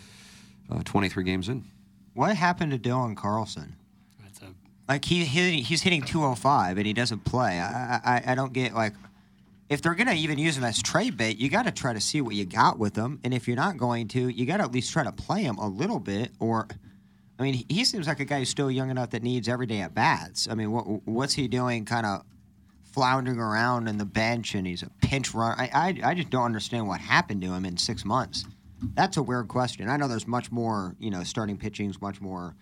uh, 0.71 0.81
23 0.83 1.23
games 1.23 1.49
in. 1.49 1.65
What 2.13 2.35
happened 2.35 2.71
to 2.71 2.79
Dylan 2.79 3.17
Carlson? 3.17 3.75
That's 4.21 4.41
a 4.41 4.53
Like 4.87 5.05
he, 5.05 5.25
he 5.25 5.61
he's 5.61 5.81
hitting 5.81 6.01
205 6.03 6.77
and 6.77 6.85
he 6.85 6.93
doesn't 6.93 7.25
play. 7.25 7.59
I 7.59 7.99
I, 8.03 8.23
I 8.27 8.35
don't 8.35 8.53
get 8.53 8.73
like 8.73 8.93
if 9.71 9.81
they're 9.81 9.95
gonna 9.95 10.13
even 10.13 10.37
use 10.37 10.57
him 10.57 10.65
as 10.65 10.81
trade 10.81 11.15
bait, 11.15 11.37
you 11.37 11.49
got 11.49 11.63
to 11.63 11.71
try 11.71 11.93
to 11.93 12.01
see 12.01 12.19
what 12.19 12.35
you 12.35 12.43
got 12.43 12.77
with 12.77 12.93
him. 12.93 13.21
And 13.23 13.33
if 13.33 13.47
you're 13.47 13.55
not 13.55 13.77
going 13.77 14.09
to, 14.09 14.27
you 14.27 14.45
got 14.45 14.57
to 14.57 14.63
at 14.63 14.71
least 14.73 14.91
try 14.91 15.05
to 15.05 15.13
play 15.13 15.43
him 15.43 15.57
a 15.59 15.67
little 15.67 15.99
bit. 15.99 16.33
Or, 16.39 16.67
I 17.39 17.43
mean, 17.43 17.63
he 17.69 17.85
seems 17.85 18.05
like 18.05 18.19
a 18.19 18.25
guy 18.25 18.39
who's 18.39 18.49
still 18.49 18.69
young 18.69 18.89
enough 18.89 19.11
that 19.11 19.23
needs 19.23 19.47
everyday 19.47 19.79
at 19.79 19.95
bats. 19.95 20.49
I 20.51 20.55
mean, 20.55 20.71
what 20.71 21.07
what's 21.07 21.33
he 21.33 21.47
doing? 21.47 21.85
Kind 21.85 22.05
of 22.05 22.23
floundering 22.83 23.39
around 23.39 23.87
in 23.87 23.97
the 23.97 24.05
bench, 24.05 24.55
and 24.55 24.67
he's 24.67 24.83
a 24.83 24.89
pinch 25.01 25.33
runner. 25.33 25.55
I, 25.57 25.69
I 26.03 26.09
I 26.09 26.13
just 26.15 26.29
don't 26.29 26.43
understand 26.43 26.89
what 26.89 26.99
happened 26.99 27.41
to 27.43 27.53
him 27.53 27.63
in 27.63 27.77
six 27.77 28.03
months. 28.03 28.43
That's 28.95 29.15
a 29.15 29.23
weird 29.23 29.47
question. 29.47 29.87
I 29.87 29.95
know 29.95 30.09
there's 30.09 30.27
much 30.27 30.51
more. 30.51 30.97
You 30.99 31.11
know, 31.11 31.23
starting 31.23 31.55
pitching's 31.55 32.01
much 32.01 32.19
more 32.19 32.57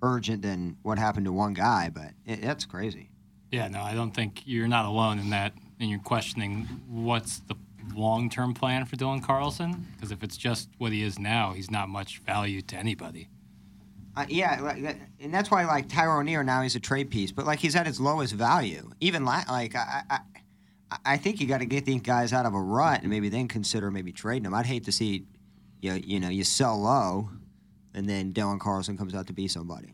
urgent 0.00 0.40
than 0.40 0.78
what 0.82 0.98
happened 0.98 1.26
to 1.26 1.32
one 1.32 1.52
guy, 1.52 1.90
but 1.92 2.12
it, 2.24 2.40
that's 2.40 2.64
crazy. 2.64 3.10
Yeah, 3.50 3.68
no, 3.68 3.82
I 3.82 3.92
don't 3.92 4.12
think 4.12 4.42
you're 4.46 4.66
not 4.66 4.86
alone 4.86 5.18
in 5.18 5.28
that. 5.30 5.52
And 5.84 5.90
you're 5.90 6.00
questioning 6.00 6.66
what's 6.88 7.40
the 7.40 7.56
long-term 7.94 8.54
plan 8.54 8.86
for 8.86 8.96
Dylan 8.96 9.22
Carlson? 9.22 9.86
Because 9.94 10.12
if 10.12 10.22
it's 10.22 10.38
just 10.38 10.70
what 10.78 10.92
he 10.92 11.02
is 11.02 11.18
now, 11.18 11.52
he's 11.52 11.70
not 11.70 11.90
much 11.90 12.20
value 12.20 12.62
to 12.62 12.76
anybody. 12.76 13.28
Uh, 14.16 14.24
yeah, 14.30 14.94
and 15.20 15.34
that's 15.34 15.50
why 15.50 15.66
like 15.66 15.86
Tyler 15.90 16.20
O'Neill 16.20 16.42
now 16.42 16.62
he's 16.62 16.74
a 16.74 16.80
trade 16.80 17.10
piece, 17.10 17.32
but 17.32 17.44
like 17.44 17.58
he's 17.58 17.76
at 17.76 17.86
his 17.86 18.00
lowest 18.00 18.32
value. 18.32 18.90
Even 19.00 19.26
la- 19.26 19.42
like 19.46 19.76
I, 19.76 20.02
I, 20.08 20.18
I- 21.04 21.16
think 21.18 21.38
you 21.38 21.46
got 21.46 21.58
to 21.58 21.66
get 21.66 21.84
these 21.84 22.00
guys 22.00 22.32
out 22.32 22.46
of 22.46 22.54
a 22.54 22.60
rut 22.60 23.02
and 23.02 23.10
maybe 23.10 23.28
then 23.28 23.46
consider 23.46 23.90
maybe 23.90 24.10
trading 24.10 24.44
them. 24.44 24.54
I'd 24.54 24.64
hate 24.64 24.84
to 24.84 24.92
see, 24.92 25.26
you 25.82 26.00
you 26.02 26.18
know, 26.18 26.30
you 26.30 26.44
sell 26.44 26.80
low, 26.80 27.28
and 27.92 28.08
then 28.08 28.32
Dylan 28.32 28.58
Carlson 28.58 28.96
comes 28.96 29.14
out 29.14 29.26
to 29.26 29.34
be 29.34 29.48
somebody. 29.48 29.93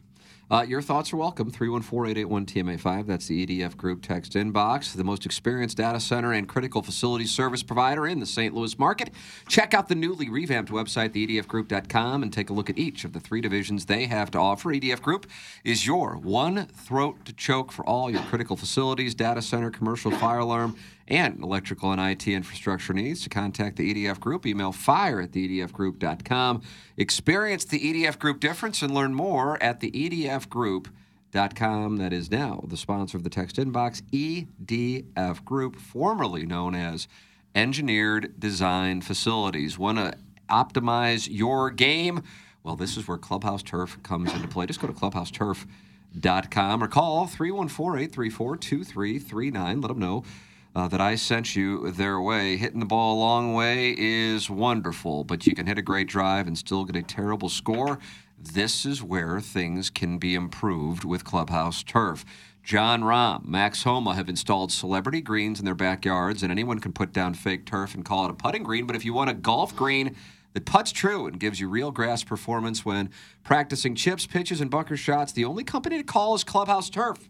Uh, 0.50 0.62
your 0.62 0.82
thoughts 0.82 1.12
are 1.12 1.16
welcome. 1.16 1.48
314 1.48 2.10
881 2.10 2.46
TMA5. 2.46 3.06
That's 3.06 3.28
the 3.28 3.46
EDF 3.46 3.76
Group 3.76 4.02
text 4.02 4.32
inbox. 4.32 4.92
The 4.92 5.04
most 5.04 5.24
experienced 5.24 5.76
data 5.76 6.00
center 6.00 6.32
and 6.32 6.48
critical 6.48 6.82
facilities 6.82 7.30
service 7.30 7.62
provider 7.62 8.04
in 8.04 8.18
the 8.18 8.26
St. 8.26 8.52
Louis 8.52 8.76
market. 8.76 9.10
Check 9.46 9.74
out 9.74 9.88
the 9.88 9.94
newly 9.94 10.28
revamped 10.28 10.72
website, 10.72 11.10
theedfgroup.com, 11.10 12.24
and 12.24 12.32
take 12.32 12.50
a 12.50 12.52
look 12.52 12.68
at 12.68 12.78
each 12.78 13.04
of 13.04 13.12
the 13.12 13.20
three 13.20 13.40
divisions 13.40 13.86
they 13.86 14.06
have 14.06 14.28
to 14.32 14.38
offer. 14.38 14.70
EDF 14.70 15.00
Group 15.00 15.28
is 15.62 15.86
your 15.86 16.16
one 16.16 16.66
throat 16.66 17.24
to 17.26 17.32
choke 17.32 17.70
for 17.70 17.86
all 17.86 18.10
your 18.10 18.22
critical 18.22 18.56
facilities, 18.56 19.14
data 19.14 19.42
center, 19.42 19.70
commercial 19.70 20.10
fire 20.10 20.40
alarm, 20.40 20.74
and 21.10 21.42
electrical 21.42 21.92
and 21.92 22.00
IT 22.00 22.26
infrastructure 22.28 22.94
needs. 22.94 23.22
To 23.24 23.28
contact 23.28 23.76
the 23.76 23.92
EDF 23.92 24.20
Group, 24.20 24.46
email 24.46 24.72
fire 24.72 25.20
at 25.20 25.32
theedfgroup.com. 25.32 26.62
Experience 26.96 27.64
the 27.64 27.80
EDF 27.80 28.18
Group 28.18 28.40
difference 28.40 28.80
and 28.80 28.94
learn 28.94 29.14
more 29.14 29.62
at 29.62 29.80
the 29.80 29.90
edfgroup.com. 29.90 31.96
That 31.96 32.12
is 32.12 32.30
now 32.30 32.64
the 32.66 32.76
sponsor 32.76 33.16
of 33.16 33.24
the 33.24 33.30
text 33.30 33.56
inbox, 33.56 34.02
EDF 34.12 35.44
Group, 35.44 35.76
formerly 35.76 36.46
known 36.46 36.76
as 36.76 37.08
Engineered 37.54 38.38
Design 38.38 39.00
Facilities. 39.00 39.78
Want 39.78 39.98
to 39.98 40.14
optimize 40.48 41.28
your 41.30 41.70
game? 41.70 42.22
Well, 42.62 42.76
this 42.76 42.96
is 42.96 43.08
where 43.08 43.18
Clubhouse 43.18 43.62
Turf 43.62 44.00
comes 44.02 44.32
into 44.32 44.46
play. 44.46 44.66
Just 44.66 44.80
go 44.80 44.86
to 44.86 44.92
Clubhouse 44.92 45.30
clubhouseturf.com 45.30 46.84
or 46.84 46.88
call 46.88 47.26
314 47.26 48.04
834 48.04 48.56
2339. 48.56 49.80
Let 49.80 49.88
them 49.88 49.98
know 49.98 50.24
uh, 50.74 50.88
that 50.88 51.00
I 51.00 51.14
sent 51.14 51.56
you 51.56 51.90
their 51.90 52.20
way. 52.20 52.56
Hitting 52.56 52.80
the 52.80 52.86
ball 52.86 53.16
a 53.16 53.20
long 53.20 53.54
way 53.54 53.94
is 53.98 54.48
wonderful, 54.48 55.24
but 55.24 55.46
you 55.46 55.54
can 55.54 55.66
hit 55.66 55.78
a 55.78 55.82
great 55.82 56.08
drive 56.08 56.46
and 56.46 56.56
still 56.56 56.84
get 56.84 56.96
a 56.96 57.02
terrible 57.02 57.48
score. 57.48 57.98
This 58.38 58.86
is 58.86 59.02
where 59.02 59.40
things 59.40 59.90
can 59.90 60.18
be 60.18 60.34
improved 60.34 61.04
with 61.04 61.24
Clubhouse 61.24 61.82
Turf. 61.82 62.24
Jon 62.62 63.02
Rahm, 63.02 63.44
Max 63.44 63.82
Homa 63.82 64.14
have 64.14 64.28
installed 64.28 64.70
celebrity 64.70 65.20
greens 65.20 65.58
in 65.58 65.64
their 65.64 65.74
backyards, 65.74 66.42
and 66.42 66.52
anyone 66.52 66.78
can 66.78 66.92
put 66.92 67.12
down 67.12 67.34
fake 67.34 67.66
turf 67.66 67.94
and 67.94 68.04
call 68.04 68.26
it 68.26 68.30
a 68.30 68.34
putting 68.34 68.62
green. 68.62 68.86
But 68.86 68.96
if 68.96 69.04
you 69.04 69.12
want 69.12 69.30
a 69.30 69.34
golf 69.34 69.74
green 69.74 70.14
that 70.52 70.66
puts 70.66 70.92
true 70.92 71.26
and 71.26 71.40
gives 71.40 71.58
you 71.58 71.68
real 71.68 71.90
grass 71.90 72.22
performance 72.22 72.84
when 72.84 73.10
practicing 73.44 73.94
chips, 73.94 74.26
pitches, 74.26 74.60
and 74.60 74.70
bunker 74.70 74.96
shots, 74.96 75.32
the 75.32 75.44
only 75.44 75.64
company 75.64 75.98
to 75.98 76.04
call 76.04 76.34
is 76.34 76.44
Clubhouse 76.44 76.90
Turf. 76.90 77.28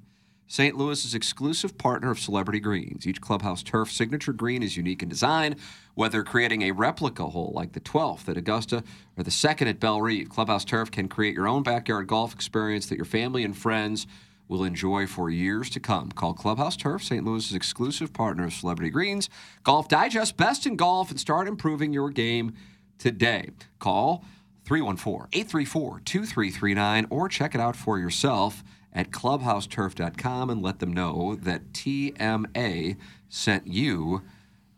St. 0.50 0.76
Louis's 0.76 1.14
exclusive 1.14 1.78
partner 1.78 2.10
of 2.10 2.18
Celebrity 2.18 2.58
Greens. 2.58 3.06
Each 3.06 3.20
clubhouse 3.20 3.62
turf 3.62 3.92
signature 3.92 4.32
green 4.32 4.64
is 4.64 4.76
unique 4.76 5.00
in 5.00 5.08
design, 5.08 5.54
whether 5.94 6.24
creating 6.24 6.62
a 6.62 6.72
replica 6.72 7.24
hole 7.28 7.52
like 7.54 7.70
the 7.70 7.78
12th 7.78 8.28
at 8.28 8.36
Augusta 8.36 8.82
or 9.16 9.22
the 9.22 9.30
second 9.30 9.68
at 9.68 9.78
Bellerive. 9.78 10.28
Clubhouse 10.28 10.64
Turf 10.64 10.90
can 10.90 11.06
create 11.06 11.36
your 11.36 11.46
own 11.46 11.62
backyard 11.62 12.08
golf 12.08 12.34
experience 12.34 12.86
that 12.86 12.96
your 12.96 13.04
family 13.04 13.44
and 13.44 13.56
friends 13.56 14.08
will 14.48 14.64
enjoy 14.64 15.06
for 15.06 15.30
years 15.30 15.70
to 15.70 15.78
come. 15.78 16.10
Call 16.10 16.34
Clubhouse 16.34 16.76
Turf, 16.76 17.04
St. 17.04 17.24
Louis's 17.24 17.54
exclusive 17.54 18.12
partner 18.12 18.46
of 18.46 18.52
Celebrity 18.52 18.90
Greens, 18.90 19.30
Golf 19.62 19.86
Digest, 19.86 20.36
best 20.36 20.66
in 20.66 20.74
golf, 20.74 21.12
and 21.12 21.20
start 21.20 21.46
improving 21.46 21.92
your 21.92 22.10
game 22.10 22.54
today. 22.98 23.50
Call 23.78 24.24
314 24.64 25.28
834 25.32 26.00
2339 26.04 27.06
or 27.08 27.28
check 27.28 27.54
it 27.54 27.60
out 27.60 27.76
for 27.76 28.00
yourself 28.00 28.64
at 28.92 29.10
clubhouseturf.com 29.10 30.50
and 30.50 30.62
let 30.62 30.78
them 30.78 30.92
know 30.92 31.36
that 31.36 31.72
TMA 31.72 32.96
sent 33.28 33.66
you 33.66 34.22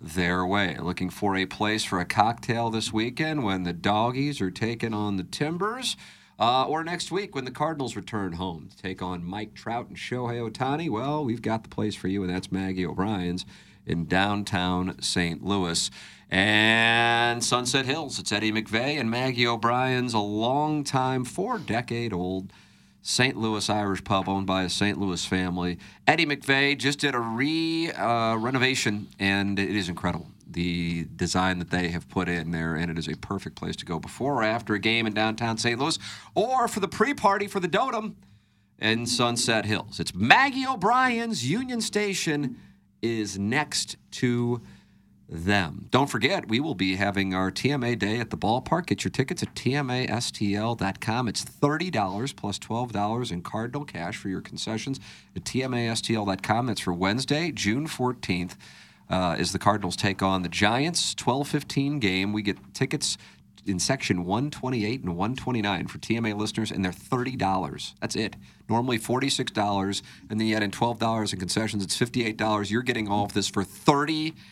their 0.01 0.45
way. 0.45 0.77
Looking 0.79 1.11
for 1.11 1.37
a 1.37 1.47
place 1.47 1.85
for 1.85 2.01
a 2.01 2.05
cocktail 2.05 2.71
this 2.71 2.93
weekend 2.93 3.45
when 3.45 3.63
the 3.63 3.73
doggies 3.73 4.41
are 4.41 4.51
taking 4.51 4.93
on 4.93 5.17
the 5.17 5.25
Timbers? 5.25 5.97
Uh, 6.39 6.65
or 6.67 6.83
next 6.83 7.13
week 7.13 7.35
when 7.35 7.45
the 7.45 7.51
Cardinals 7.51 7.95
return 7.95 8.33
home 8.33 8.69
to 8.69 8.77
take 8.77 9.01
on 9.01 9.25
Mike 9.25 9.55
Trout 9.55 9.89
and 9.89 9.97
Shohei 9.97 10.51
Ohtani? 10.51 10.91
Well, 10.91 11.25
we've 11.25 11.43
got 11.43 11.63
the 11.63 11.69
place 11.69 11.95
for 11.95 12.09
you, 12.09 12.23
and 12.23 12.35
that's 12.35 12.51
Maggie 12.51 12.85
O'Brien's 12.85 13.47
in 13.87 14.07
downtown 14.07 15.01
St. 15.01 15.45
Louis. 15.45 15.91
And 16.31 17.45
Sunset 17.45 17.85
Hills, 17.85 18.19
it's 18.19 18.33
Eddie 18.33 18.53
McVeigh 18.53 18.99
and 18.99 19.11
Maggie 19.11 19.47
O'Brien's 19.47 20.15
a 20.15 20.19
long 20.19 20.83
time, 20.83 21.25
four 21.25 21.59
decade 21.59 22.13
old 22.13 22.53
St. 23.03 23.37
Louis 23.37 23.69
Irish 23.69 24.05
pub 24.05 24.29
owned 24.29 24.47
by 24.47 24.63
a 24.63 24.69
St. 24.69 24.97
Louis 24.99 25.25
family. 25.25 25.79
Eddie 26.07 26.25
McVeigh 26.25 26.79
just 26.79 27.01
did 27.01 27.15
a 27.15 27.19
re 27.19 27.91
uh, 27.91 28.37
renovation, 28.37 29.09
and 29.19 29.59
it 29.59 29.75
is 29.75 29.89
incredible. 29.89 30.29
The 30.49 31.07
design 31.17 31.59
that 31.59 31.71
they 31.71 31.89
have 31.89 32.09
put 32.09 32.29
in 32.29 32.53
there, 32.53 32.77
and 32.77 32.91
it 32.91 32.99
is 32.99 33.09
a 33.09 33.17
perfect 33.17 33.57
place 33.57 33.75
to 33.77 33.85
go 33.85 33.99
before 33.99 34.37
or 34.37 34.45
after 34.45 34.75
a 34.75 34.79
game 34.79 35.07
in 35.07 35.15
downtown 35.15 35.59
St. 35.59 35.79
Louis, 35.79 35.99
or 36.35 36.69
for 36.69 36.81
the 36.81 36.89
pre-party 36.89 37.49
for 37.49 37.59
the 37.59 37.69
Dotem 37.69 38.15
in 38.79 39.07
Sunset 39.07 39.65
Hills. 39.65 39.99
It's 39.99 40.15
Maggie 40.15 40.67
O'Brien's 40.67 41.49
Union 41.49 41.81
Station 41.81 42.57
is 43.01 43.37
next 43.39 43.97
to 44.13 44.63
them. 45.33 45.87
Don't 45.91 46.11
forget, 46.11 46.49
we 46.49 46.61
will 46.61 46.75
be 46.75 46.97
having 46.97 47.35
our 47.35 47.51
TMA 47.51 47.99
day 47.99 48.21
at 48.21 48.31
the 48.31 48.37
ballpark. 48.37 48.87
Get 48.87 49.03
your 49.03 49.11
tickets 49.11 49.43
at 49.43 49.55
tmastl.com. 49.55 51.29
It's 51.29 51.45
$30 51.45 52.37
plus 52.37 52.59
$12 52.59 53.33
in 53.33 53.43
Cardinal 53.43 53.85
cash 53.85 54.17
for 54.17 54.29
your 54.29 54.43
concessions 54.43 55.01
at 55.35 55.45
tmastl.com. 55.45 56.67
That's 56.67 56.81
for 56.81 56.93
Wednesday, 56.93 57.51
June 57.51 57.87
14th. 57.89 58.57
Uh, 59.11 59.37
is 59.39 59.53
the 59.53 59.59
Cardinals 59.59 59.97
take 59.97 60.23
on 60.23 60.43
the 60.43 60.49
Giants 60.49 61.15
12-15 61.17 62.01
game. 62.01 62.33
We 62.33 62.41
get 62.41 62.57
tickets 62.73 63.19
in 63.67 63.79
section 63.79 64.25
128 64.25 65.03
and 65.03 65.17
129 65.17 65.87
for 65.87 65.99
TMA 65.99 66.35
listeners, 66.37 66.71
and 66.71 66.83
they're 66.83 66.93
$30. 66.93 67.95
That's 68.01 68.17
it. 68.17 68.37
Normally 68.71 68.99
$46, 68.99 70.03
and 70.31 70.41
then 70.41 70.47
you 70.47 70.57
add 70.57 70.63
in 70.63 70.71
$12 70.71 71.33
in 71.33 71.39
concessions, 71.39 71.85
it's 71.85 71.99
$58. 71.99 72.71
You're 72.71 72.83
getting 72.83 73.09
all 73.09 73.25
of 73.25 73.35
this 73.35 73.49
for 73.49 73.65
30 73.65 74.31
dollars. 74.31 74.43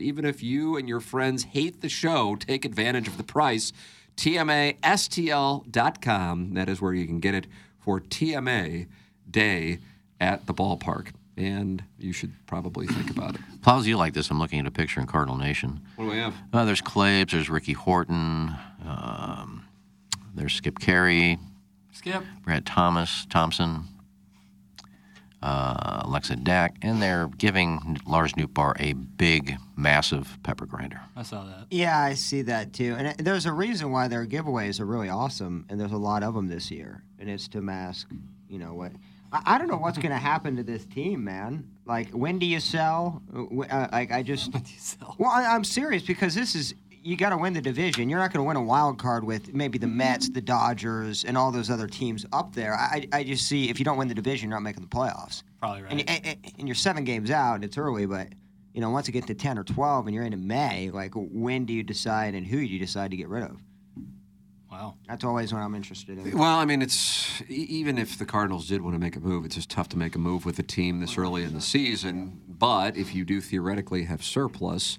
Even 0.00 0.24
if 0.24 0.42
you 0.42 0.76
and 0.76 0.88
your 0.88 1.00
friends 1.00 1.44
hate 1.44 1.80
the 1.80 1.88
show, 1.88 2.34
take 2.36 2.64
advantage 2.64 3.08
of 3.08 3.16
the 3.16 3.24
price. 3.24 3.72
TMASTL.com. 4.16 6.54
That 6.54 6.68
is 6.68 6.80
where 6.80 6.94
you 6.94 7.06
can 7.06 7.18
get 7.20 7.34
it 7.34 7.46
for 7.78 8.00
TMA 8.00 8.86
Day 9.30 9.78
at 10.20 10.46
the 10.46 10.54
ballpark. 10.54 11.08
And 11.36 11.82
you 11.98 12.12
should 12.12 12.32
probably 12.46 12.86
think 12.86 13.10
about 13.10 13.34
it. 13.36 13.40
Plows, 13.62 13.86
you 13.86 13.96
like 13.96 14.12
this? 14.12 14.30
I'm 14.30 14.38
looking 14.38 14.60
at 14.60 14.66
a 14.66 14.70
picture 14.70 15.00
in 15.00 15.06
Cardinal 15.06 15.38
Nation. 15.38 15.80
What 15.96 16.04
do 16.04 16.10
we 16.10 16.18
have? 16.18 16.34
Uh, 16.52 16.66
there's 16.66 16.82
Claves, 16.82 17.32
there's 17.32 17.48
Ricky 17.48 17.72
Horton, 17.72 18.54
um, 18.86 19.64
there's 20.34 20.52
Skip 20.52 20.78
Caray, 20.78 21.38
Skip. 21.90 22.22
Brad 22.44 22.66
Thomas, 22.66 23.26
Thompson, 23.30 23.84
uh, 25.42 26.02
Alexa 26.04 26.36
Datt, 26.36 26.74
and 26.82 27.02
they're 27.02 27.28
giving 27.38 27.98
Lars 28.06 28.32
Nootbaar 28.34 28.74
a 28.80 28.92
big, 28.92 29.56
massive 29.76 30.38
pepper 30.42 30.66
grinder. 30.66 31.00
I 31.16 31.22
saw 31.22 31.44
that. 31.44 31.66
Yeah, 31.70 31.98
I 31.98 32.14
see 32.14 32.42
that 32.42 32.72
too. 32.72 32.94
And 32.98 33.08
it- 33.08 33.18
there's 33.24 33.46
a 33.46 33.52
reason 33.52 33.90
why 33.90 34.08
their 34.08 34.26
giveaways 34.26 34.80
are 34.80 34.86
really 34.86 35.08
awesome, 35.08 35.66
and 35.68 35.80
there's 35.80 35.92
a 35.92 35.96
lot 35.96 36.22
of 36.22 36.34
them 36.34 36.48
this 36.48 36.70
year. 36.70 37.02
And 37.18 37.28
it's 37.30 37.48
to 37.48 37.60
mask, 37.60 38.08
you 38.48 38.58
know 38.58 38.74
what? 38.74 38.92
I, 39.32 39.54
I 39.54 39.58
don't 39.58 39.68
know 39.68 39.76
what's 39.78 39.98
going 39.98 40.10
to 40.12 40.16
happen 40.18 40.56
to 40.56 40.62
this 40.62 40.84
team, 40.86 41.24
man. 41.24 41.68
Like, 41.86 42.10
when 42.10 42.38
do 42.38 42.46
you 42.46 42.60
sell? 42.60 43.22
Uh, 43.34 43.42
Uh, 43.62 43.88
like, 43.92 44.12
I 44.12 44.22
just. 44.22 44.52
When 44.52 44.62
do 44.62 44.70
you 44.72 44.78
sell? 44.78 45.16
Well, 45.18 45.30
I, 45.30 45.46
I'm 45.46 45.64
serious 45.64 46.02
because 46.04 46.34
this 46.34 46.54
is 46.54 46.74
you 47.02 47.16
got 47.16 47.30
to 47.30 47.36
win 47.36 47.52
the 47.52 47.60
division. 47.60 48.08
You're 48.08 48.18
not 48.18 48.32
going 48.32 48.44
to 48.44 48.48
win 48.48 48.56
a 48.56 48.62
wild 48.62 48.98
card 48.98 49.24
with 49.24 49.52
maybe 49.52 49.78
the 49.78 49.86
Mets, 49.86 50.28
the 50.28 50.40
Dodgers, 50.40 51.24
and 51.24 51.36
all 51.36 51.50
those 51.50 51.70
other 51.70 51.86
teams 51.86 52.24
up 52.32 52.54
there. 52.54 52.74
I, 52.74 53.06
I 53.12 53.18
I 53.18 53.24
just 53.24 53.46
see 53.48 53.68
if 53.70 53.78
you 53.78 53.84
don't 53.84 53.98
win 53.98 54.08
the 54.08 54.14
division, 54.14 54.48
you're 54.48 54.56
not 54.56 54.62
making 54.62 54.82
the 54.82 54.88
playoffs. 54.88 55.42
Probably 55.60 55.82
right. 55.82 55.92
And, 55.92 56.08
and, 56.08 56.36
and 56.58 56.68
you're 56.68 56.74
seven 56.74 57.04
games 57.04 57.30
out. 57.30 57.64
It's 57.64 57.76
early, 57.78 58.06
but 58.06 58.28
you 58.72 58.80
know 58.80 58.90
once 58.90 59.06
you 59.06 59.12
get 59.12 59.26
to 59.26 59.34
ten 59.34 59.58
or 59.58 59.64
twelve, 59.64 60.06
and 60.06 60.14
you're 60.14 60.24
into 60.24 60.38
May, 60.38 60.90
like 60.90 61.12
when 61.14 61.64
do 61.64 61.72
you 61.72 61.82
decide 61.82 62.34
and 62.34 62.46
who 62.46 62.58
do 62.58 62.66
you 62.66 62.78
decide 62.78 63.10
to 63.10 63.16
get 63.16 63.28
rid 63.28 63.42
of? 63.44 63.60
wow. 64.72 64.94
That's 65.06 65.22
always 65.22 65.52
what 65.52 65.60
I'm 65.60 65.74
interested 65.74 66.18
in. 66.18 66.36
Well, 66.36 66.58
I 66.58 66.64
mean, 66.64 66.82
it's 66.82 67.42
e- 67.42 67.66
even 67.68 67.98
if 67.98 68.18
the 68.18 68.24
Cardinals 68.24 68.68
did 68.68 68.80
want 68.82 68.94
to 68.94 68.98
make 68.98 69.16
a 69.16 69.20
move, 69.20 69.44
it's 69.44 69.54
just 69.54 69.70
tough 69.70 69.88
to 69.90 69.98
make 69.98 70.14
a 70.14 70.18
move 70.18 70.44
with 70.44 70.58
a 70.58 70.62
team 70.62 71.00
this 71.00 71.18
early 71.18 71.42
in 71.44 71.54
the 71.54 71.60
season. 71.60 72.40
But 72.48 72.96
if 72.96 73.14
you 73.14 73.24
do 73.24 73.40
theoretically 73.40 74.04
have 74.04 74.22
surplus, 74.24 74.98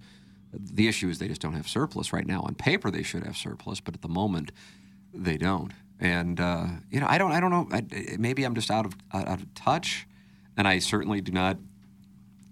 the 0.54 0.88
issue 0.88 1.10
is 1.10 1.20
they 1.20 1.28
just 1.28 1.42
don't 1.42 1.54
have 1.54 1.68
surplus 1.68 2.14
right 2.14 2.26
now. 2.26 2.42
On 2.42 2.56
paper, 2.56 2.92
they 2.92 3.04
should 3.04 3.24
have 3.24 3.38
surplus, 3.38 3.80
but 3.80 3.94
at 3.94 4.02
the 4.02 4.08
moment, 4.08 4.52
they 5.14 5.38
don't. 5.38 5.72
And 6.00 6.40
uh, 6.40 6.68
you 6.90 7.00
know, 7.00 7.08
I 7.10 7.18
don't, 7.18 7.32
I 7.32 7.40
don't 7.40 7.52
know. 7.52 7.68
I, 7.72 7.84
maybe 8.18 8.44
I'm 8.44 8.56
just 8.56 8.72
out 8.72 8.86
of 8.86 8.96
out 9.14 9.42
of 9.42 9.54
touch, 9.54 10.08
and 10.58 10.68
I 10.68 10.80
certainly 10.80 11.22
do 11.22 11.32
not 11.32 11.58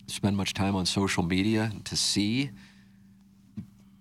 spend 0.07 0.35
much 0.35 0.53
time 0.53 0.75
on 0.75 0.85
social 0.85 1.23
media 1.23 1.71
to 1.85 1.95
see 1.95 2.51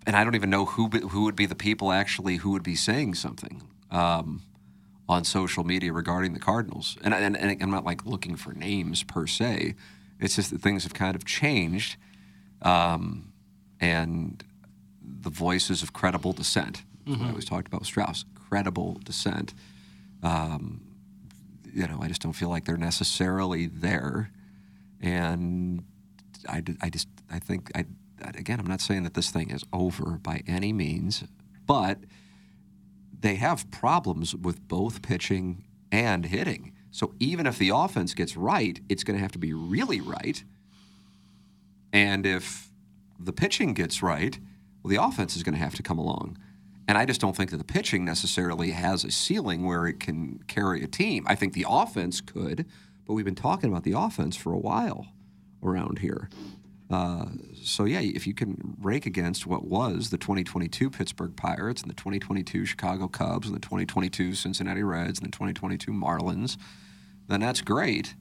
and 0.07 0.17
I 0.17 0.25
don't 0.25 0.35
even 0.35 0.51
know 0.51 0.65
who 0.65 0.89
who 0.89 1.25
would 1.25 1.37
be 1.37 1.47
the 1.47 1.55
people 1.55 1.93
actually 1.93 2.37
who 2.37 2.51
would 2.51 2.63
be 2.63 2.75
saying 2.75 3.15
something 3.15 3.63
um, 3.91 4.43
on 5.09 5.25
social 5.25 5.65
media 5.65 5.93
regarding 5.93 6.33
the 6.33 6.41
Cardinals. 6.41 6.97
And, 7.03 7.15
and 7.15 7.37
and 7.37 7.63
I'm 7.63 7.71
not 7.71 7.85
like 7.85 8.07
looking 8.07 8.37
for 8.37 8.53
names 8.53 9.03
per 9.03 9.27
se. 9.27 9.75
It's 10.19 10.37
just 10.37 10.51
that 10.51 10.61
things 10.61 10.83
have 10.83 10.95
kind 10.95 11.17
of 11.17 11.25
changed, 11.25 11.97
um, 12.63 13.30
and 13.81 14.43
the 15.03 15.31
voices 15.31 15.83
of 15.83 15.93
credible 15.93 16.33
dissent. 16.33 16.83
That's 17.07 17.19
what 17.19 17.27
I 17.27 17.31
always 17.31 17.45
talked 17.45 17.67
about 17.67 17.81
with 17.81 17.89
Strauss. 17.89 18.25
Credible 18.35 19.01
dissent. 19.05 19.55
Um, 20.23 20.83
you 21.73 21.87
know, 21.87 21.99
I 22.03 22.09
just 22.09 22.21
don't 22.21 22.33
feel 22.33 22.49
like 22.49 22.65
they're 22.65 22.77
necessarily 22.77 23.67
there, 23.67 24.31
and 25.01 25.85
I, 26.49 26.63
I 26.81 26.91
just 26.91 27.09
I 27.31 27.39
think 27.39 27.71
I 27.75 27.87
again 28.35 28.61
I'm 28.61 28.67
not 28.67 28.81
saying 28.81 29.05
that 29.05 29.15
this 29.15 29.31
thing 29.31 29.51
is 29.51 29.65
over 29.73 30.19
by 30.23 30.43
any 30.47 30.73
means, 30.73 31.25
but 31.67 31.99
they 33.19 33.37
have 33.37 33.71
problems 33.71 34.35
with 34.35 34.67
both 34.67 35.03
pitching 35.03 35.65
and 35.93 36.27
hitting. 36.27 36.73
So 36.91 37.15
even 37.21 37.47
if 37.47 37.59
the 37.59 37.71
offense 37.71 38.15
gets 38.15 38.37
right, 38.37 38.81
it's 38.89 39.05
going 39.05 39.17
to 39.17 39.23
have 39.23 39.33
to 39.33 39.39
be 39.39 39.53
really 39.53 40.01
right. 40.01 40.43
And 41.93 42.27
if 42.27 42.70
the 43.23 43.33
pitching 43.33 43.75
gets 43.75 44.03
right, 44.03 44.39
well, 44.83 44.91
the 44.91 45.03
offense 45.03 45.37
is 45.37 45.43
going 45.43 45.55
to 45.55 45.61
have 45.61 45.75
to 45.75 45.83
come 45.83 45.99
along. 45.99 46.39
And 46.89 46.99
I 46.99 47.05
just 47.05 47.21
don't 47.21 47.37
think 47.37 47.51
that 47.51 47.59
the 47.59 47.65
pitching 47.65 48.05
necessarily 48.05 48.73
has 48.73 49.05
a 49.05 49.11
ceiling 49.11 49.65
where 49.65 49.87
it 49.87 50.01
can 50.01 50.43
carry 50.49 50.83
a 50.83 50.89
team. 50.89 51.25
I 51.29 51.37
think 51.37 51.53
the 51.53 51.67
offense 51.69 52.21
could, 52.21 52.67
but 53.07 53.13
we've 53.13 53.25
been 53.25 53.35
talking 53.35 53.71
about 53.71 53.85
the 53.85 53.93
offense 53.93 54.37
for 54.37 54.53
a 54.53 54.59
while 54.59 55.07
around 55.63 56.01
here. 56.01 56.29
Uh, 56.91 57.27
so 57.63 57.85
yeah, 57.85 58.01
if 58.01 58.27
you 58.27 58.35
can 58.35 58.77
rake 58.81 59.07
against 59.07 59.47
what 59.47 59.65
was 59.65 60.11
the 60.11 60.19
2022 60.19 60.91
Pittsburgh 60.91 61.37
Pirates 61.37 61.83
and 61.83 61.91
the 61.91 61.95
2022 61.95 62.65
Chicago 62.65 63.07
Cubs 63.07 63.47
and 63.47 63.55
the 63.55 63.61
2022 63.61 64.35
Cincinnati 64.35 64.83
Reds 64.83 65.21
and 65.21 65.29
the 65.29 65.33
2022 65.33 65.93
Marlins, 65.93 66.57
then 67.29 67.41
that's 67.41 67.61
great. 67.61 68.17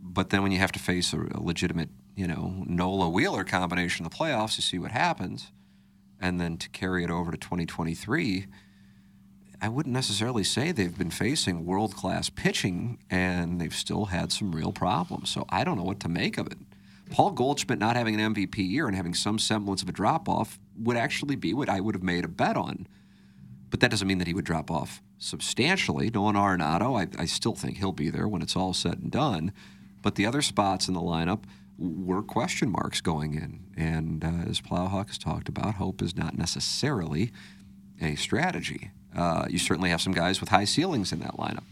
But 0.00 0.30
then 0.30 0.42
when 0.42 0.52
you 0.52 0.58
have 0.58 0.70
to 0.72 0.78
face 0.78 1.12
a, 1.12 1.20
a 1.34 1.40
legitimate, 1.40 1.88
you 2.16 2.26
know, 2.26 2.64
Nola 2.66 3.08
Wheeler 3.08 3.44
combination 3.44 4.04
in 4.04 4.10
the 4.10 4.16
playoffs 4.16 4.56
to 4.56 4.62
see 4.62 4.78
what 4.78 4.90
happens, 4.90 5.52
and 6.18 6.40
then 6.40 6.56
to 6.56 6.68
carry 6.70 7.04
it 7.04 7.10
over 7.10 7.30
to 7.30 7.36
2023, 7.36 8.46
I 9.60 9.68
wouldn't 9.68 9.92
necessarily 9.92 10.42
say 10.42 10.72
they've 10.72 10.96
been 10.96 11.10
facing 11.10 11.66
world 11.66 11.94
class 11.94 12.30
pitching 12.30 12.98
and 13.10 13.60
they've 13.60 13.74
still 13.74 14.06
had 14.06 14.32
some 14.32 14.54
real 14.54 14.72
problems. 14.72 15.30
So 15.30 15.44
I 15.50 15.62
don't 15.62 15.76
know 15.76 15.84
what 15.84 16.00
to 16.00 16.08
make 16.08 16.38
of 16.38 16.46
it. 16.46 16.58
Paul 17.10 17.30
Goldschmidt 17.30 17.78
not 17.78 17.96
having 17.96 18.18
an 18.18 18.34
MVP 18.34 18.58
year 18.58 18.86
and 18.86 18.96
having 18.96 19.14
some 19.14 19.38
semblance 19.38 19.82
of 19.82 19.88
a 19.88 19.92
drop 19.92 20.28
off 20.28 20.58
would 20.78 20.96
actually 20.96 21.36
be 21.36 21.54
what 21.54 21.68
I 21.68 21.80
would 21.80 21.94
have 21.94 22.02
made 22.02 22.24
a 22.24 22.28
bet 22.28 22.56
on. 22.56 22.86
But 23.70 23.80
that 23.80 23.90
doesn't 23.90 24.08
mean 24.08 24.18
that 24.18 24.26
he 24.26 24.34
would 24.34 24.44
drop 24.44 24.70
off 24.70 25.02
substantially. 25.18 26.10
Nolan 26.10 26.34
Arenado, 26.34 26.98
I, 26.98 27.22
I 27.22 27.26
still 27.26 27.54
think 27.54 27.78
he'll 27.78 27.92
be 27.92 28.10
there 28.10 28.28
when 28.28 28.42
it's 28.42 28.56
all 28.56 28.74
said 28.74 28.98
and 28.98 29.10
done. 29.10 29.52
but 30.02 30.14
the 30.14 30.26
other 30.26 30.42
spots 30.42 30.88
in 30.88 30.94
the 30.94 31.00
lineup 31.00 31.42
were 31.78 32.22
question 32.22 32.70
marks 32.70 33.00
going 33.00 33.34
in. 33.34 33.60
And 33.76 34.24
uh, 34.24 34.48
as 34.48 34.60
Plowhawk 34.60 35.08
has 35.08 35.18
talked 35.18 35.48
about, 35.48 35.74
hope 35.74 36.02
is 36.02 36.16
not 36.16 36.36
necessarily 36.36 37.32
a 38.00 38.14
strategy. 38.14 38.90
Uh, 39.14 39.46
you 39.48 39.58
certainly 39.58 39.90
have 39.90 40.00
some 40.00 40.12
guys 40.12 40.40
with 40.40 40.50
high 40.50 40.64
ceilings 40.64 41.12
in 41.12 41.20
that 41.20 41.36
lineup. 41.36 41.64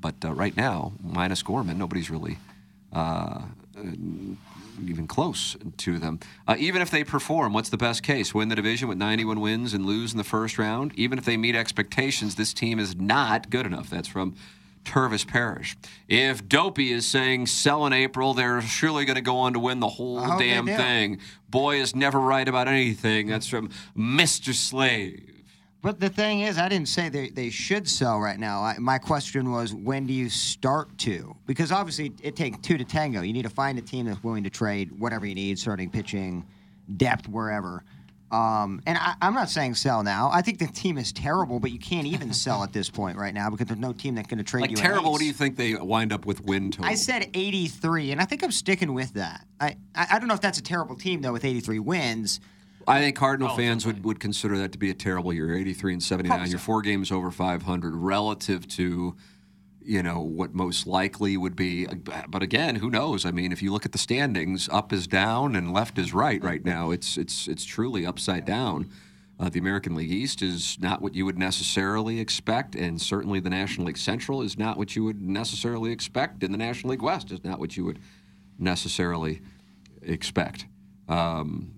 But 0.00 0.16
uh, 0.24 0.32
right 0.32 0.56
now, 0.56 0.92
minus 1.02 1.42
Gorman, 1.42 1.78
nobody's 1.78 2.10
really 2.10 2.38
uh, 2.92 3.42
even 4.84 5.06
close 5.06 5.56
to 5.78 5.98
them. 5.98 6.18
Uh, 6.46 6.56
even 6.58 6.82
if 6.82 6.90
they 6.90 7.04
perform, 7.04 7.52
what's 7.52 7.68
the 7.68 7.76
best 7.76 8.02
case? 8.02 8.34
Win 8.34 8.48
the 8.48 8.56
division 8.56 8.88
with 8.88 8.98
91 8.98 9.40
wins 9.40 9.74
and 9.74 9.86
lose 9.86 10.12
in 10.12 10.18
the 10.18 10.24
first 10.24 10.58
round? 10.58 10.92
Even 10.96 11.18
if 11.18 11.24
they 11.24 11.36
meet 11.36 11.54
expectations, 11.54 12.34
this 12.34 12.52
team 12.52 12.78
is 12.78 12.96
not 12.96 13.50
good 13.50 13.66
enough. 13.66 13.88
That's 13.88 14.08
from 14.08 14.34
Tervis 14.84 15.26
Parish. 15.26 15.76
If 16.08 16.48
Dopey 16.48 16.92
is 16.92 17.06
saying 17.06 17.46
sell 17.46 17.86
in 17.86 17.92
April, 17.92 18.34
they're 18.34 18.60
surely 18.60 19.04
going 19.04 19.16
to 19.16 19.22
go 19.22 19.38
on 19.38 19.52
to 19.54 19.58
win 19.58 19.80
the 19.80 19.88
whole 19.88 20.20
damn 20.38 20.66
thing. 20.66 21.20
Boy 21.48 21.80
is 21.80 21.94
never 21.94 22.18
right 22.18 22.48
about 22.48 22.68
anything. 22.68 23.28
That's 23.28 23.46
from 23.46 23.70
Mr. 23.96 24.54
Slave. 24.54 25.28
But 25.82 25.98
the 25.98 26.08
thing 26.08 26.40
is, 26.42 26.58
I 26.58 26.68
didn't 26.68 26.88
say 26.88 27.08
they, 27.08 27.30
they 27.30 27.50
should 27.50 27.88
sell 27.88 28.20
right 28.20 28.38
now. 28.38 28.62
I, 28.62 28.78
my 28.78 28.98
question 28.98 29.50
was, 29.50 29.74
when 29.74 30.06
do 30.06 30.12
you 30.12 30.30
start 30.30 30.96
to? 30.98 31.36
Because 31.44 31.72
obviously, 31.72 32.12
it 32.22 32.36
takes 32.36 32.58
two 32.58 32.78
to 32.78 32.84
tango. 32.84 33.22
You 33.22 33.32
need 33.32 33.42
to 33.42 33.48
find 33.48 33.76
a 33.78 33.82
team 33.82 34.06
that's 34.06 34.22
willing 34.22 34.44
to 34.44 34.50
trade 34.50 34.92
whatever 34.92 35.26
you 35.26 35.34
need, 35.34 35.58
starting 35.58 35.90
pitching, 35.90 36.46
depth, 36.96 37.28
wherever. 37.28 37.82
Um, 38.32 38.80
and 38.86 38.96
I, 38.96 39.14
I'm 39.20 39.34
not 39.34 39.50
saying 39.50 39.74
sell 39.74 40.02
now. 40.02 40.30
I 40.32 40.40
think 40.40 40.58
the 40.58 40.66
team 40.66 40.96
is 40.96 41.12
terrible, 41.12 41.60
but 41.60 41.70
you 41.70 41.78
can't 41.78 42.06
even 42.06 42.32
sell 42.44 42.62
at 42.64 42.72
this 42.72 42.88
point 42.88 43.18
right 43.18 43.34
now 43.34 43.50
because 43.50 43.66
there's 43.66 43.78
no 43.78 43.92
team 43.92 44.14
that's 44.14 44.26
going 44.26 44.38
to 44.38 44.44
trade 44.44 44.62
Like 44.62 44.70
you. 44.70 44.76
an 44.78 44.82
terrible, 44.82 45.08
ace. 45.08 45.12
what 45.12 45.18
do 45.20 45.26
you 45.26 45.32
think 45.34 45.56
they 45.56 45.74
wind 45.74 46.12
up 46.12 46.24
with 46.24 46.42
win 46.42 46.70
total? 46.70 46.90
I 46.90 46.94
said 46.94 47.28
83, 47.34 48.12
and 48.12 48.20
I 48.20 48.24
think 48.24 48.42
I'm 48.42 48.50
sticking 48.50 48.94
with 48.94 49.12
that. 49.14 49.46
I, 49.60 49.76
I, 49.94 50.06
I 50.12 50.18
don't 50.18 50.28
know 50.28 50.34
if 50.34 50.40
that's 50.40 50.58
a 50.58 50.62
terrible 50.62 50.96
team, 50.96 51.20
though, 51.20 51.32
with 51.32 51.44
83 51.44 51.78
wins. 51.78 52.40
I 52.88 53.00
think 53.00 53.14
Cardinal 53.16 53.52
Oh, 53.52 53.56
fans 53.56 53.86
would, 53.86 54.02
would 54.04 54.18
consider 54.18 54.58
that 54.58 54.72
to 54.72 54.78
be 54.78 54.90
a 54.90 54.94
terrible 54.94 55.32
year. 55.32 55.54
83 55.54 55.92
and 55.92 56.02
79. 56.02 56.50
You're 56.50 56.58
four 56.58 56.82
games 56.82 57.12
over 57.12 57.30
500 57.30 57.94
relative 57.94 58.66
to, 58.70 59.14
you 59.84 60.02
know, 60.02 60.20
what 60.20 60.54
most 60.54 60.86
likely 60.86 61.36
would 61.36 61.56
be. 61.56 61.86
But 62.28 62.42
again, 62.42 62.76
who 62.76 62.90
knows? 62.90 63.24
I 63.24 63.30
mean, 63.30 63.52
if 63.52 63.62
you 63.62 63.72
look 63.72 63.84
at 63.84 63.92
the 63.92 63.98
standings, 63.98 64.68
up 64.70 64.92
is 64.92 65.06
down 65.06 65.56
and 65.56 65.72
left 65.72 65.98
is 65.98 66.14
right 66.14 66.42
right 66.42 66.64
now. 66.64 66.90
It's 66.90 67.16
it's 67.16 67.48
it's 67.48 67.64
truly 67.64 68.06
upside 68.06 68.44
down. 68.44 68.90
Uh, 69.40 69.48
the 69.48 69.58
American 69.58 69.96
League 69.96 70.12
East 70.12 70.40
is 70.40 70.78
not 70.80 71.02
what 71.02 71.14
you 71.14 71.24
would 71.24 71.38
necessarily 71.38 72.20
expect, 72.20 72.76
and 72.76 73.00
certainly 73.00 73.40
the 73.40 73.50
National 73.50 73.88
League 73.88 73.98
Central 73.98 74.40
is 74.40 74.56
not 74.56 74.76
what 74.76 74.94
you 74.94 75.02
would 75.02 75.20
necessarily 75.20 75.90
expect, 75.90 76.44
and 76.44 76.54
the 76.54 76.58
National 76.58 76.90
League 76.90 77.02
West 77.02 77.32
is 77.32 77.42
not 77.42 77.58
what 77.58 77.76
you 77.76 77.84
would 77.84 77.98
necessarily 78.58 79.40
expect. 80.02 80.66
Um, 81.08 81.72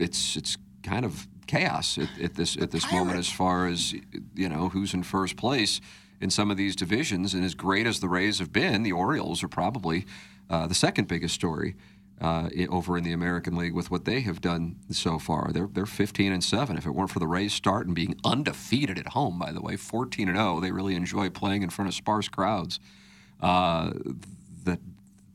it's 0.00 0.36
it's 0.36 0.56
kind 0.82 1.04
of 1.04 1.28
chaos 1.46 1.98
at, 1.98 2.08
at 2.20 2.34
this 2.34 2.56
at 2.56 2.70
this 2.70 2.90
moment 2.90 3.18
as 3.18 3.30
far 3.30 3.66
as 3.66 3.92
you 4.34 4.48
know 4.48 4.68
who's 4.68 4.94
in 4.94 5.02
first 5.02 5.36
place 5.36 5.80
in 6.20 6.30
some 6.30 6.50
of 6.50 6.56
these 6.56 6.76
divisions. 6.76 7.34
And 7.34 7.44
as 7.44 7.54
great 7.54 7.86
as 7.86 8.00
the 8.00 8.08
Rays 8.08 8.38
have 8.38 8.52
been, 8.52 8.82
the 8.82 8.92
Orioles 8.92 9.42
are 9.42 9.48
probably 9.48 10.06
uh, 10.48 10.66
the 10.66 10.74
second 10.74 11.08
biggest 11.08 11.34
story 11.34 11.74
uh, 12.20 12.48
over 12.70 12.96
in 12.96 13.04
the 13.04 13.12
American 13.12 13.56
League 13.56 13.74
with 13.74 13.90
what 13.90 14.04
they 14.04 14.20
have 14.20 14.40
done 14.40 14.76
so 14.90 15.18
far. 15.18 15.50
They're 15.52 15.68
they're 15.70 15.86
15 15.86 16.32
and 16.32 16.42
seven. 16.42 16.76
If 16.76 16.86
it 16.86 16.90
weren't 16.90 17.10
for 17.10 17.18
the 17.18 17.26
Rays 17.26 17.52
start 17.52 17.86
and 17.86 17.94
being 17.94 18.18
undefeated 18.24 18.98
at 18.98 19.08
home, 19.08 19.38
by 19.38 19.52
the 19.52 19.60
way, 19.60 19.76
14 19.76 20.28
and 20.28 20.36
0, 20.36 20.60
they 20.60 20.70
really 20.70 20.94
enjoy 20.94 21.30
playing 21.30 21.62
in 21.62 21.70
front 21.70 21.88
of 21.88 21.94
sparse 21.94 22.28
crowds. 22.28 22.80
Uh, 23.40 23.92
that 24.64 24.80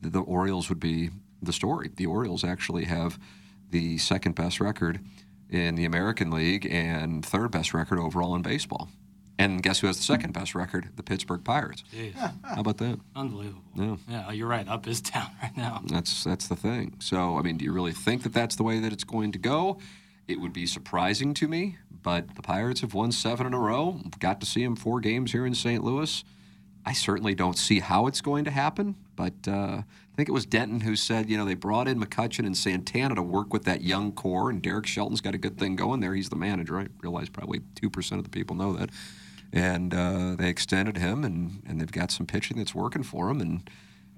the 0.00 0.20
Orioles 0.20 0.68
would 0.68 0.80
be 0.80 1.10
the 1.40 1.52
story. 1.52 1.90
The 1.94 2.06
Orioles 2.06 2.42
actually 2.42 2.84
have 2.84 3.18
the 3.70 3.98
second 3.98 4.34
best 4.34 4.60
record 4.60 5.00
in 5.52 5.74
the 5.74 5.84
American 5.84 6.30
League 6.30 6.66
and 6.70 7.24
third 7.24 7.50
best 7.50 7.74
record 7.74 7.98
overall 7.98 8.34
in 8.34 8.42
baseball. 8.42 8.88
And 9.38 9.62
guess 9.62 9.80
who 9.80 9.86
has 9.86 9.96
the 9.96 10.02
second 10.02 10.32
best 10.32 10.54
record? 10.54 10.90
The 10.96 11.02
Pittsburgh 11.02 11.42
Pirates. 11.42 11.82
Jeez. 11.92 12.14
How 12.14 12.60
about 12.60 12.78
that? 12.78 13.00
Unbelievable. 13.16 13.62
Yeah. 13.74 13.96
Yeah, 14.08 14.30
you're 14.32 14.46
right. 14.48 14.68
Up 14.68 14.86
is 14.86 15.00
down 15.12 15.30
right 15.42 15.56
now. 15.56 15.82
That's 15.86 16.24
that's 16.24 16.48
the 16.48 16.56
thing. 16.56 16.96
So, 17.00 17.38
I 17.38 17.42
mean, 17.42 17.56
do 17.56 17.64
you 17.64 17.72
really 17.72 17.92
think 17.92 18.22
that 18.22 18.32
that's 18.32 18.56
the 18.56 18.62
way 18.62 18.78
that 18.80 18.92
it's 18.92 19.04
going 19.04 19.32
to 19.32 19.38
go? 19.38 19.78
It 20.28 20.40
would 20.40 20.52
be 20.52 20.66
surprising 20.66 21.34
to 21.34 21.48
me, 21.48 21.78
but 21.90 22.36
the 22.36 22.42
Pirates 22.42 22.80
have 22.82 22.94
won 22.94 23.10
seven 23.10 23.46
in 23.46 23.54
a 23.54 23.58
row. 23.58 24.00
Got 24.20 24.40
to 24.40 24.46
see 24.46 24.62
them 24.64 24.76
four 24.76 25.00
games 25.00 25.32
here 25.32 25.44
in 25.44 25.54
St. 25.54 25.82
Louis. 25.82 26.22
I 26.86 26.92
certainly 26.92 27.34
don't 27.34 27.58
see 27.58 27.80
how 27.80 28.06
it's 28.06 28.20
going 28.20 28.44
to 28.44 28.50
happen, 28.50 28.96
but 29.16 29.34
uh, 29.48 29.82
I 30.12 30.14
think 30.14 30.28
it 30.28 30.32
was 30.32 30.44
Denton 30.44 30.80
who 30.80 30.94
said, 30.94 31.30
you 31.30 31.38
know, 31.38 31.46
they 31.46 31.54
brought 31.54 31.88
in 31.88 31.98
McCutchen 31.98 32.44
and 32.44 32.56
Santana 32.56 33.14
to 33.14 33.22
work 33.22 33.52
with 33.52 33.64
that 33.64 33.80
young 33.80 34.12
core, 34.12 34.50
and 34.50 34.60
Derek 34.60 34.86
Shelton's 34.86 35.22
got 35.22 35.34
a 35.34 35.38
good 35.38 35.58
thing 35.58 35.74
going 35.74 36.00
there. 36.00 36.14
He's 36.14 36.28
the 36.28 36.36
manager. 36.36 36.78
I 36.78 36.88
realize 37.00 37.30
probably 37.30 37.60
2% 37.80 38.18
of 38.18 38.24
the 38.24 38.30
people 38.30 38.54
know 38.54 38.74
that. 38.74 38.90
And 39.54 39.94
uh, 39.94 40.36
they 40.36 40.50
extended 40.50 40.98
him, 40.98 41.24
and, 41.24 41.62
and 41.66 41.80
they've 41.80 41.90
got 41.90 42.10
some 42.10 42.26
pitching 42.26 42.58
that's 42.58 42.74
working 42.74 43.02
for 43.02 43.30
him, 43.30 43.40
and 43.40 43.68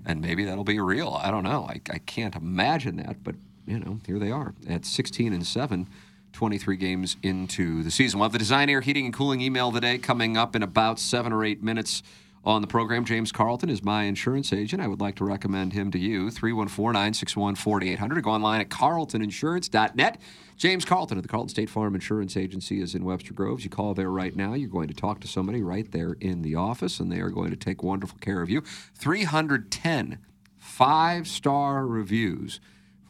and 0.07 0.21
maybe 0.21 0.45
that'll 0.45 0.65
be 0.65 0.81
real. 0.81 1.19
I 1.23 1.31
don't 1.31 1.45
know. 1.45 1.67
I, 1.69 1.81
I 1.91 1.99
can't 1.99 2.37
imagine 2.37 2.97
that, 2.97 3.25
but 3.25 3.37
you 3.67 3.79
know, 3.79 4.01
here 4.07 4.19
they 4.19 4.31
are 4.31 4.55
at 4.69 4.85
16 4.85 5.33
and 5.33 5.47
7, 5.47 5.89
23 6.33 6.77
games 6.77 7.17
into 7.23 7.83
the 7.83 7.91
season. 7.91 8.19
We'll 8.19 8.27
have 8.27 8.33
the 8.33 8.39
Design 8.39 8.69
Air 8.69 8.83
Heating 8.83 9.07
and 9.07 9.15
Cooling 9.15 9.41
email 9.41 9.73
today 9.73 9.99
coming 9.99 10.37
up 10.37 10.55
in 10.55 10.63
about 10.63 10.99
seven 10.99 11.33
or 11.33 11.45
eight 11.45 11.63
minutes 11.63 12.03
on 12.45 12.61
the 12.61 12.67
program. 12.67 13.05
James 13.05 13.33
Carlton 13.33 13.71
is 13.71 13.83
my 13.83 14.05
insurance 14.05 14.53
agent. 14.53 14.83
I 14.83 14.87
would 14.87 15.01
like 15.01 15.17
to 15.17 15.25
recommend 15.25 15.73
him 15.73 15.91
to 15.93 15.99
you. 15.99 16.31
314 16.31 16.93
961 16.93 17.55
4800. 17.55 18.23
Go 18.23 18.31
online 18.31 18.61
at 18.61 18.69
carltoninsurance.net. 18.69 20.21
James 20.57 20.85
Carlton 20.85 21.17
of 21.17 21.23
the 21.23 21.29
Carlton 21.29 21.49
State 21.49 21.71
Farm 21.71 21.95
Insurance 21.95 22.37
Agency 22.37 22.81
is 22.81 22.95
in 22.95 23.05
Webster 23.05 23.35
Groves. 23.35 23.65
You 23.65 23.71
call 23.71 23.95
there 23.95 24.11
right 24.11 24.37
now. 24.37 24.55
You're 24.55 24.69
going 24.69 24.89
to 24.89 24.95
talk 24.95 25.21
to 25.21 25.29
somebody 25.29 25.63
right 25.63 25.91
there 25.91 26.17
in 26.21 26.43
the 26.43 26.55
office, 26.55 27.01
and 27.01 27.11
they 27.11 27.21
are 27.21 27.31
going 27.31 27.51
to 27.51 27.57
take 27.57 27.83
wonderful 27.83 28.19
care 28.19 28.41
of 28.41 28.51
you. 28.51 28.63
310 28.95 30.19
five 30.59 31.29
star 31.29 31.87
reviews 31.87 32.59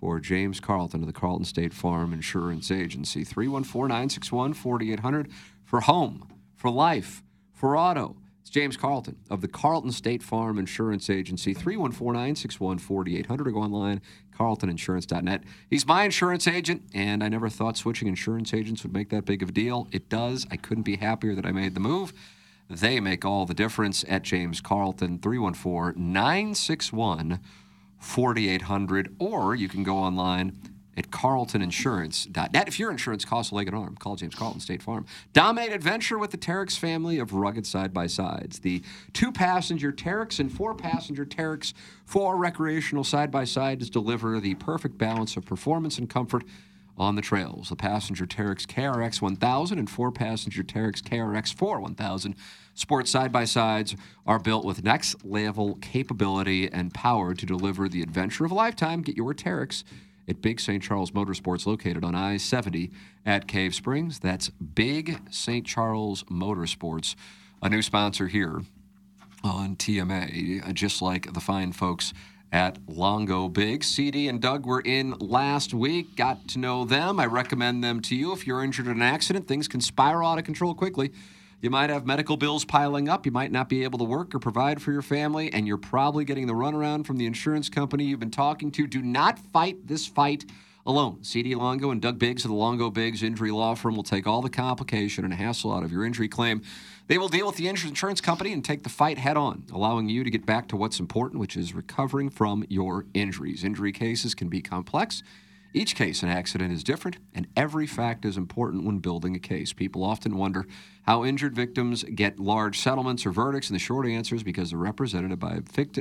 for 0.00 0.20
James 0.20 0.60
Carlton 0.60 1.00
of 1.00 1.06
the 1.06 1.12
Carlton 1.12 1.44
State 1.44 1.72
Farm 1.72 2.12
Insurance 2.12 2.70
Agency. 2.70 3.24
314 3.24 3.88
961 3.88 4.54
4800 4.54 5.30
for 5.64 5.80
home, 5.82 6.28
for 6.56 6.70
life, 6.70 7.22
for 7.52 7.76
auto. 7.76 8.16
It's 8.44 8.50
James 8.50 8.76
Carlton 8.76 9.16
of 9.30 9.40
the 9.40 9.48
Carlton 9.48 9.90
State 9.90 10.22
Farm 10.22 10.59
Insurance 10.59 11.09
Agency. 11.09 11.54
314 11.54 12.12
961 12.12 12.76
4800 12.76 13.48
or 13.48 13.50
go 13.50 13.61
online, 13.61 14.02
carltoninsurance.net. 14.38 15.44
He's 15.70 15.87
my 15.87 16.04
insurance 16.04 16.46
agent, 16.46 16.83
and 16.92 17.24
I 17.24 17.30
never 17.30 17.48
thought 17.48 17.78
switching 17.78 18.07
insurance 18.07 18.52
agents 18.52 18.83
would 18.83 18.92
make 18.92 19.09
that 19.09 19.24
big 19.24 19.42
of 19.42 19.48
a 19.48 19.52
deal. 19.52 19.88
It 19.92 20.11
does. 20.11 20.46
I 20.50 20.59
couldn't 20.59 20.83
be 20.83 20.96
happier 20.96 21.35
that 21.35 21.46
I 21.46 21.52
made 21.52 21.72
the 21.72 21.80
move. 21.80 22.12
They 22.68 23.00
make 23.00 23.24
all 23.24 23.46
the 23.46 23.54
difference 23.54 24.04
at 24.11 24.24
James 24.24 24.61
Carlton, 24.61 25.20
314 25.20 26.12
961 26.12 27.40
4800, 27.98 29.16
or 29.18 29.54
you 29.54 29.70
can 29.70 29.83
go 29.83 29.96
online 29.96 30.73
at 30.96 31.11
carltoninsurance.net. 31.11 32.68
If 32.68 32.78
your 32.78 32.90
insurance 32.90 33.24
costs 33.24 33.52
a 33.52 33.54
leg 33.54 33.68
and 33.68 33.76
arm, 33.76 33.96
call 33.96 34.16
James 34.16 34.35
Carlton 34.35 34.61
State 34.61 34.83
Farm. 34.83 35.07
Dominate 35.33 35.72
adventure 35.72 36.18
with 36.18 36.30
the 36.30 36.38
Teryx 36.38 36.78
family 36.78 37.18
of 37.18 37.33
rugged 37.33 37.66
side 37.66 37.92
by 37.92 38.07
sides. 38.07 38.61
The 38.61 38.83
two 39.12 39.33
passenger 39.33 39.92
Teryx 39.92 40.38
and 40.38 40.52
four 40.52 40.74
passenger 40.74 41.24
Teryx 41.24 41.72
for 42.04 42.37
recreational 42.37 43.04
side 43.04 43.30
by 43.30 43.44
sides 43.44 43.90
deliver 43.90 44.40
the 44.40 44.54
perfect 44.57 44.98
balance 44.98 45.37
of 45.37 45.44
performance 45.44 45.98
and 45.98 46.09
comfort 46.09 46.44
on 46.96 47.16
the 47.16 47.22
trails. 47.22 47.68
The 47.68 47.76
passenger 47.76 48.26
Teryx 48.26 48.66
KRX 48.66 49.20
1000 49.20 49.78
and 49.78 49.90
four 49.90 50.12
passenger 50.12 50.62
Teryx 50.62 51.02
KRX 51.02 51.52
4 51.52 51.80
1000 51.80 52.37
sports 52.74 53.11
side 53.11 53.33
by 53.33 53.44
sides 53.44 53.96
are 54.26 54.38
built 54.38 54.64
with 54.64 54.85
next 54.85 55.24
level 55.24 55.76
capability 55.76 56.70
and 56.70 56.94
power 56.94 57.35
to 57.35 57.46
deliver 57.46 57.88
the 57.88 58.02
adventure 58.02 58.44
of 58.44 58.50
a 58.50 58.54
lifetime. 58.54 59.02
Get 59.02 59.16
your 59.16 59.35
Teryx 59.35 59.85
at 60.28 60.42
Big 60.42 60.60
St. 60.60 60.82
Charles 60.82 61.10
Motorsports, 61.10 61.66
located 61.66 62.04
on 62.04 62.14
I 62.14 62.37
70 62.37 62.90
at 63.26 63.46
Cave 63.46 63.74
Springs. 63.74 64.18
That's 64.18 64.50
Big 64.50 65.20
St. 65.30 65.66
Charles 65.66 66.24
Motorsports, 66.24 67.14
a 67.62 67.68
new 67.68 67.82
sponsor 67.82 68.28
here 68.28 68.62
on 69.42 69.76
TMA, 69.76 70.66
uh, 70.66 70.72
just 70.72 71.02
like 71.02 71.32
the 71.32 71.40
fine 71.40 71.72
folks 71.72 72.12
at 72.50 72.78
Longo 72.88 73.48
Big. 73.48 73.82
CD 73.82 74.28
and 74.28 74.40
Doug 74.40 74.64
were 74.64 74.80
in 74.80 75.10
last 75.18 75.74
week. 75.74 76.16
Got 76.16 76.46
to 76.48 76.58
know 76.58 76.84
them. 76.84 77.18
I 77.18 77.26
recommend 77.26 77.82
them 77.82 78.00
to 78.02 78.16
you. 78.16 78.32
If 78.32 78.46
you're 78.46 78.62
injured 78.62 78.87
in 78.87 78.92
an 78.92 79.02
accident, 79.02 79.48
things 79.48 79.68
can 79.68 79.80
spiral 79.80 80.30
out 80.30 80.38
of 80.38 80.44
control 80.44 80.74
quickly. 80.74 81.12
You 81.60 81.70
might 81.70 81.90
have 81.90 82.06
medical 82.06 82.36
bills 82.36 82.64
piling 82.64 83.08
up. 83.08 83.24
You 83.24 83.32
might 83.32 83.52
not 83.52 83.68
be 83.68 83.84
able 83.84 83.98
to 83.98 84.04
work 84.04 84.34
or 84.34 84.38
provide 84.38 84.82
for 84.82 84.92
your 84.92 85.02
family, 85.02 85.52
and 85.52 85.66
you're 85.66 85.78
probably 85.78 86.24
getting 86.24 86.46
the 86.46 86.52
runaround 86.52 87.06
from 87.06 87.16
the 87.16 87.26
insurance 87.26 87.68
company 87.68 88.04
you've 88.04 88.20
been 88.20 88.30
talking 88.30 88.70
to. 88.72 88.86
Do 88.86 89.02
not 89.02 89.38
fight 89.38 89.86
this 89.86 90.06
fight 90.06 90.44
alone. 90.86 91.22
CD 91.22 91.54
Longo 91.54 91.90
and 91.90 92.00
Doug 92.00 92.18
Biggs 92.18 92.44
of 92.44 92.50
the 92.50 92.56
Longo 92.56 92.90
Biggs 92.90 93.22
Injury 93.22 93.50
Law 93.50 93.74
Firm 93.74 93.96
will 93.96 94.02
take 94.02 94.26
all 94.26 94.42
the 94.42 94.50
complication 94.50 95.24
and 95.24 95.32
hassle 95.32 95.72
out 95.72 95.82
of 95.82 95.90
your 95.90 96.04
injury 96.04 96.28
claim. 96.28 96.62
They 97.06 97.18
will 97.18 97.28
deal 97.28 97.46
with 97.46 97.56
the 97.56 97.68
insurance 97.68 98.20
company 98.20 98.52
and 98.52 98.64
take 98.64 98.82
the 98.82 98.88
fight 98.88 99.18
head 99.18 99.36
on, 99.36 99.64
allowing 99.72 100.08
you 100.08 100.24
to 100.24 100.30
get 100.30 100.44
back 100.46 100.68
to 100.68 100.76
what's 100.76 101.00
important, 101.00 101.40
which 101.40 101.56
is 101.56 101.74
recovering 101.74 102.30
from 102.30 102.64
your 102.68 103.06
injuries. 103.14 103.64
Injury 103.64 103.92
cases 103.92 104.34
can 104.34 104.48
be 104.48 104.60
complex. 104.60 105.22
Each 105.76 105.96
case 105.96 106.22
and 106.22 106.30
accident 106.30 106.72
is 106.72 106.84
different, 106.84 107.16
and 107.34 107.48
every 107.56 107.88
fact 107.88 108.24
is 108.24 108.37
important 108.37 108.84
when 108.84 109.00
building 109.00 109.34
a 109.34 109.40
case. 109.40 109.72
People 109.72 110.04
often 110.04 110.37
wonder 110.37 110.66
how 111.02 111.24
injured 111.24 111.56
victims 111.56 112.04
get 112.04 112.38
large 112.38 112.78
settlements 112.78 113.26
or 113.26 113.32
verdicts, 113.32 113.70
and 113.70 113.74
the 113.74 113.80
short 113.80 114.06
answer 114.06 114.37
is 114.37 114.44
because 114.44 114.70
they're 114.70 114.78
represented 114.78 115.37
by 115.40 115.58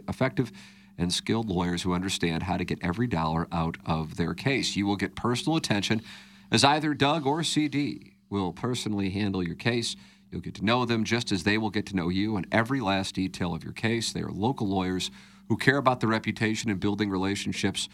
effective 0.07 0.51
and 0.99 1.11
skilled 1.11 1.49
lawyers 1.49 1.81
who 1.81 1.93
understand 1.93 2.43
how 2.43 2.55
to 2.55 2.63
get 2.63 2.77
every 2.83 3.07
dollar 3.07 3.47
out 3.51 3.77
of 3.83 4.15
their 4.15 4.35
case. 4.35 4.75
You 4.75 4.85
will 4.85 4.95
get 4.95 5.15
personal 5.15 5.57
attention 5.57 6.03
as 6.51 6.63
either 6.63 6.93
Doug 6.93 7.25
or 7.25 7.41
CD 7.41 8.13
will 8.29 8.53
personally 8.53 9.09
handle 9.09 9.41
your 9.41 9.55
case. 9.55 9.95
You'll 10.29 10.41
get 10.41 10.53
to 10.55 10.65
know 10.65 10.85
them 10.85 11.03
just 11.03 11.31
as 11.31 11.45
they 11.45 11.57
will 11.57 11.71
get 11.71 11.87
to 11.87 11.95
know 11.95 12.09
you 12.09 12.37
and 12.37 12.45
every 12.51 12.79
last 12.79 13.15
detail 13.15 13.55
of 13.55 13.63
your 13.63 13.73
case. 13.73 14.13
They 14.13 14.21
are 14.21 14.29
local 14.29 14.67
lawyers 14.67 15.09
who 15.49 15.57
care 15.57 15.77
about 15.77 15.99
the 15.99 16.07
reputation 16.07 16.69
and 16.69 16.79
building 16.79 17.09
relationships 17.09 17.89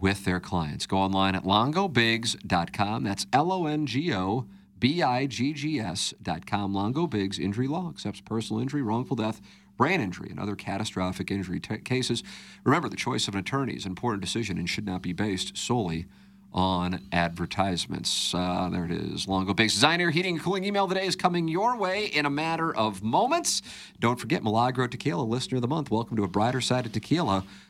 with 0.00 0.24
their 0.24 0.40
clients. 0.40 0.86
Go 0.86 0.98
online 0.98 1.34
at 1.34 1.44
longobiggs.com. 1.44 3.04
That's 3.04 3.26
L 3.32 3.52
O 3.52 3.66
N 3.66 3.86
G 3.86 4.12
O 4.14 4.46
B 4.78 5.02
I 5.02 5.26
G 5.26 5.52
G 5.52 5.80
S.com. 5.80 6.74
Longo 6.74 7.06
Biggs 7.06 7.38
Injury 7.38 7.68
Law 7.68 7.88
accepts 7.88 8.20
personal 8.20 8.60
injury, 8.60 8.82
wrongful 8.82 9.16
death, 9.16 9.40
brain 9.76 10.00
injury, 10.00 10.28
and 10.30 10.38
other 10.38 10.56
catastrophic 10.56 11.30
injury 11.30 11.60
t- 11.60 11.78
cases. 11.78 12.22
Remember, 12.64 12.88
the 12.88 12.96
choice 12.96 13.28
of 13.28 13.34
an 13.34 13.40
attorney 13.40 13.74
is 13.74 13.84
an 13.84 13.92
important 13.92 14.22
decision 14.22 14.58
and 14.58 14.68
should 14.68 14.86
not 14.86 15.02
be 15.02 15.12
based 15.12 15.56
solely 15.56 16.06
on 16.52 17.00
advertisements. 17.10 18.32
Uh, 18.32 18.68
there 18.70 18.84
it 18.84 18.92
is. 18.92 19.26
Longo 19.26 19.52
Biggs 19.52 19.74
Design 19.74 20.00
Air 20.00 20.10
Heating 20.10 20.36
and 20.36 20.44
Cooling 20.44 20.64
email 20.64 20.86
today 20.86 21.04
is 21.04 21.16
coming 21.16 21.48
your 21.48 21.76
way 21.76 22.06
in 22.06 22.26
a 22.26 22.30
matter 22.30 22.74
of 22.74 23.02
moments. 23.02 23.60
Don't 23.98 24.20
forget 24.20 24.44
Milagro 24.44 24.86
Tequila, 24.86 25.22
listener 25.22 25.56
of 25.56 25.62
the 25.62 25.68
month. 25.68 25.90
Welcome 25.90 26.16
to 26.16 26.22
a 26.22 26.28
brighter 26.28 26.60
side 26.60 26.86
of 26.86 26.92
tequila 26.92 27.44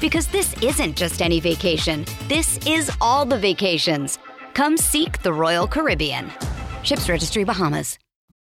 Because 0.00 0.26
this 0.28 0.60
isn't 0.62 0.96
just 0.96 1.22
any 1.22 1.40
vacation. 1.40 2.04
This 2.28 2.58
is 2.66 2.90
all 3.00 3.24
the 3.24 3.38
vacations. 3.38 4.18
Come 4.54 4.76
seek 4.76 5.22
the 5.22 5.32
Royal 5.32 5.66
Caribbean. 5.66 6.30
Ships 6.82 7.08
Registry 7.08 7.44
Bahamas. 7.44 7.98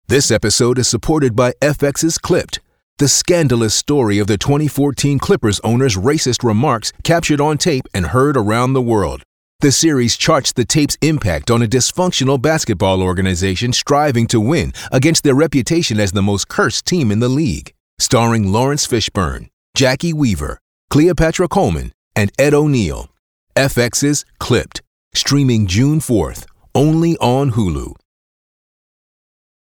This 0.07 0.31
episode 0.31 0.79
is 0.79 0.87
supported 0.87 1.35
by 1.35 1.51
FX's 1.61 2.17
Clipped, 2.17 2.61
the 2.97 3.07
scandalous 3.09 3.73
story 3.73 4.19
of 4.19 4.27
the 4.27 4.37
2014 4.37 5.19
Clippers 5.19 5.59
owner's 5.65 5.97
racist 5.97 6.43
remarks 6.43 6.93
captured 7.03 7.41
on 7.41 7.57
tape 7.57 7.85
and 7.93 8.07
heard 8.07 8.37
around 8.37 8.73
the 8.73 8.81
world. 8.81 9.21
The 9.59 9.71
series 9.71 10.15
charts 10.15 10.53
the 10.53 10.65
tape's 10.65 10.97
impact 11.01 11.51
on 11.51 11.61
a 11.61 11.67
dysfunctional 11.67 12.41
basketball 12.41 13.01
organization 13.01 13.73
striving 13.73 14.27
to 14.27 14.39
win 14.39 14.71
against 14.91 15.23
their 15.23 15.35
reputation 15.35 15.99
as 15.99 16.11
the 16.11 16.21
most 16.21 16.47
cursed 16.47 16.85
team 16.85 17.11
in 17.11 17.19
the 17.19 17.27
league. 17.27 17.73
Starring 17.99 18.51
Laurence 18.51 18.87
Fishburne, 18.87 19.49
Jacki 19.75 20.13
Weaver, 20.13 20.59
Cleopatra 20.89 21.47
Coleman, 21.47 21.91
and 22.15 22.31
Ed 22.39 22.53
O'Neill. 22.53 23.09
FX's 23.55 24.25
Clipped, 24.39 24.81
streaming 25.13 25.67
June 25.67 25.99
4th, 25.99 26.45
only 26.75 27.17
on 27.17 27.51
Hulu. 27.51 27.93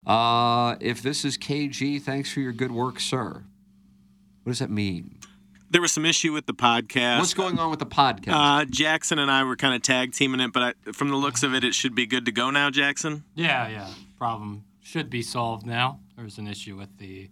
Uh, 0.06 0.76
if 0.80 1.02
this 1.02 1.24
is 1.24 1.36
KG, 1.36 2.00
thanks 2.00 2.32
for 2.32 2.40
your 2.40 2.52
good 2.52 2.72
work, 2.72 3.00
sir. 3.00 3.44
What 4.42 4.50
does 4.50 4.58
that 4.58 4.70
mean? 4.70 5.18
There 5.70 5.80
was 5.80 5.92
some 5.92 6.04
issue 6.04 6.32
with 6.32 6.46
the 6.46 6.54
podcast. 6.54 7.18
What's 7.18 7.34
going 7.34 7.58
on 7.58 7.70
with 7.70 7.78
the 7.78 7.86
podcast? 7.86 8.32
Uh, 8.32 8.64
Jackson 8.64 9.18
and 9.18 9.30
I 9.30 9.44
were 9.44 9.56
kind 9.56 9.74
of 9.74 9.82
tag 9.82 10.12
teaming 10.12 10.40
it, 10.40 10.52
but 10.52 10.62
I, 10.86 10.92
from 10.92 11.10
the 11.10 11.16
looks 11.16 11.42
of 11.42 11.54
it, 11.54 11.62
it 11.62 11.74
should 11.74 11.94
be 11.94 12.06
good 12.06 12.26
to 12.26 12.32
go 12.32 12.50
now, 12.50 12.70
Jackson. 12.70 13.24
Yeah, 13.34 13.68
yeah. 13.68 13.88
Problem 14.18 14.64
should 14.82 15.10
be 15.10 15.22
solved 15.22 15.64
now. 15.64 16.00
There 16.16 16.24
was 16.24 16.38
an 16.38 16.48
issue 16.48 16.76
with 16.76 16.98
the 16.98 17.30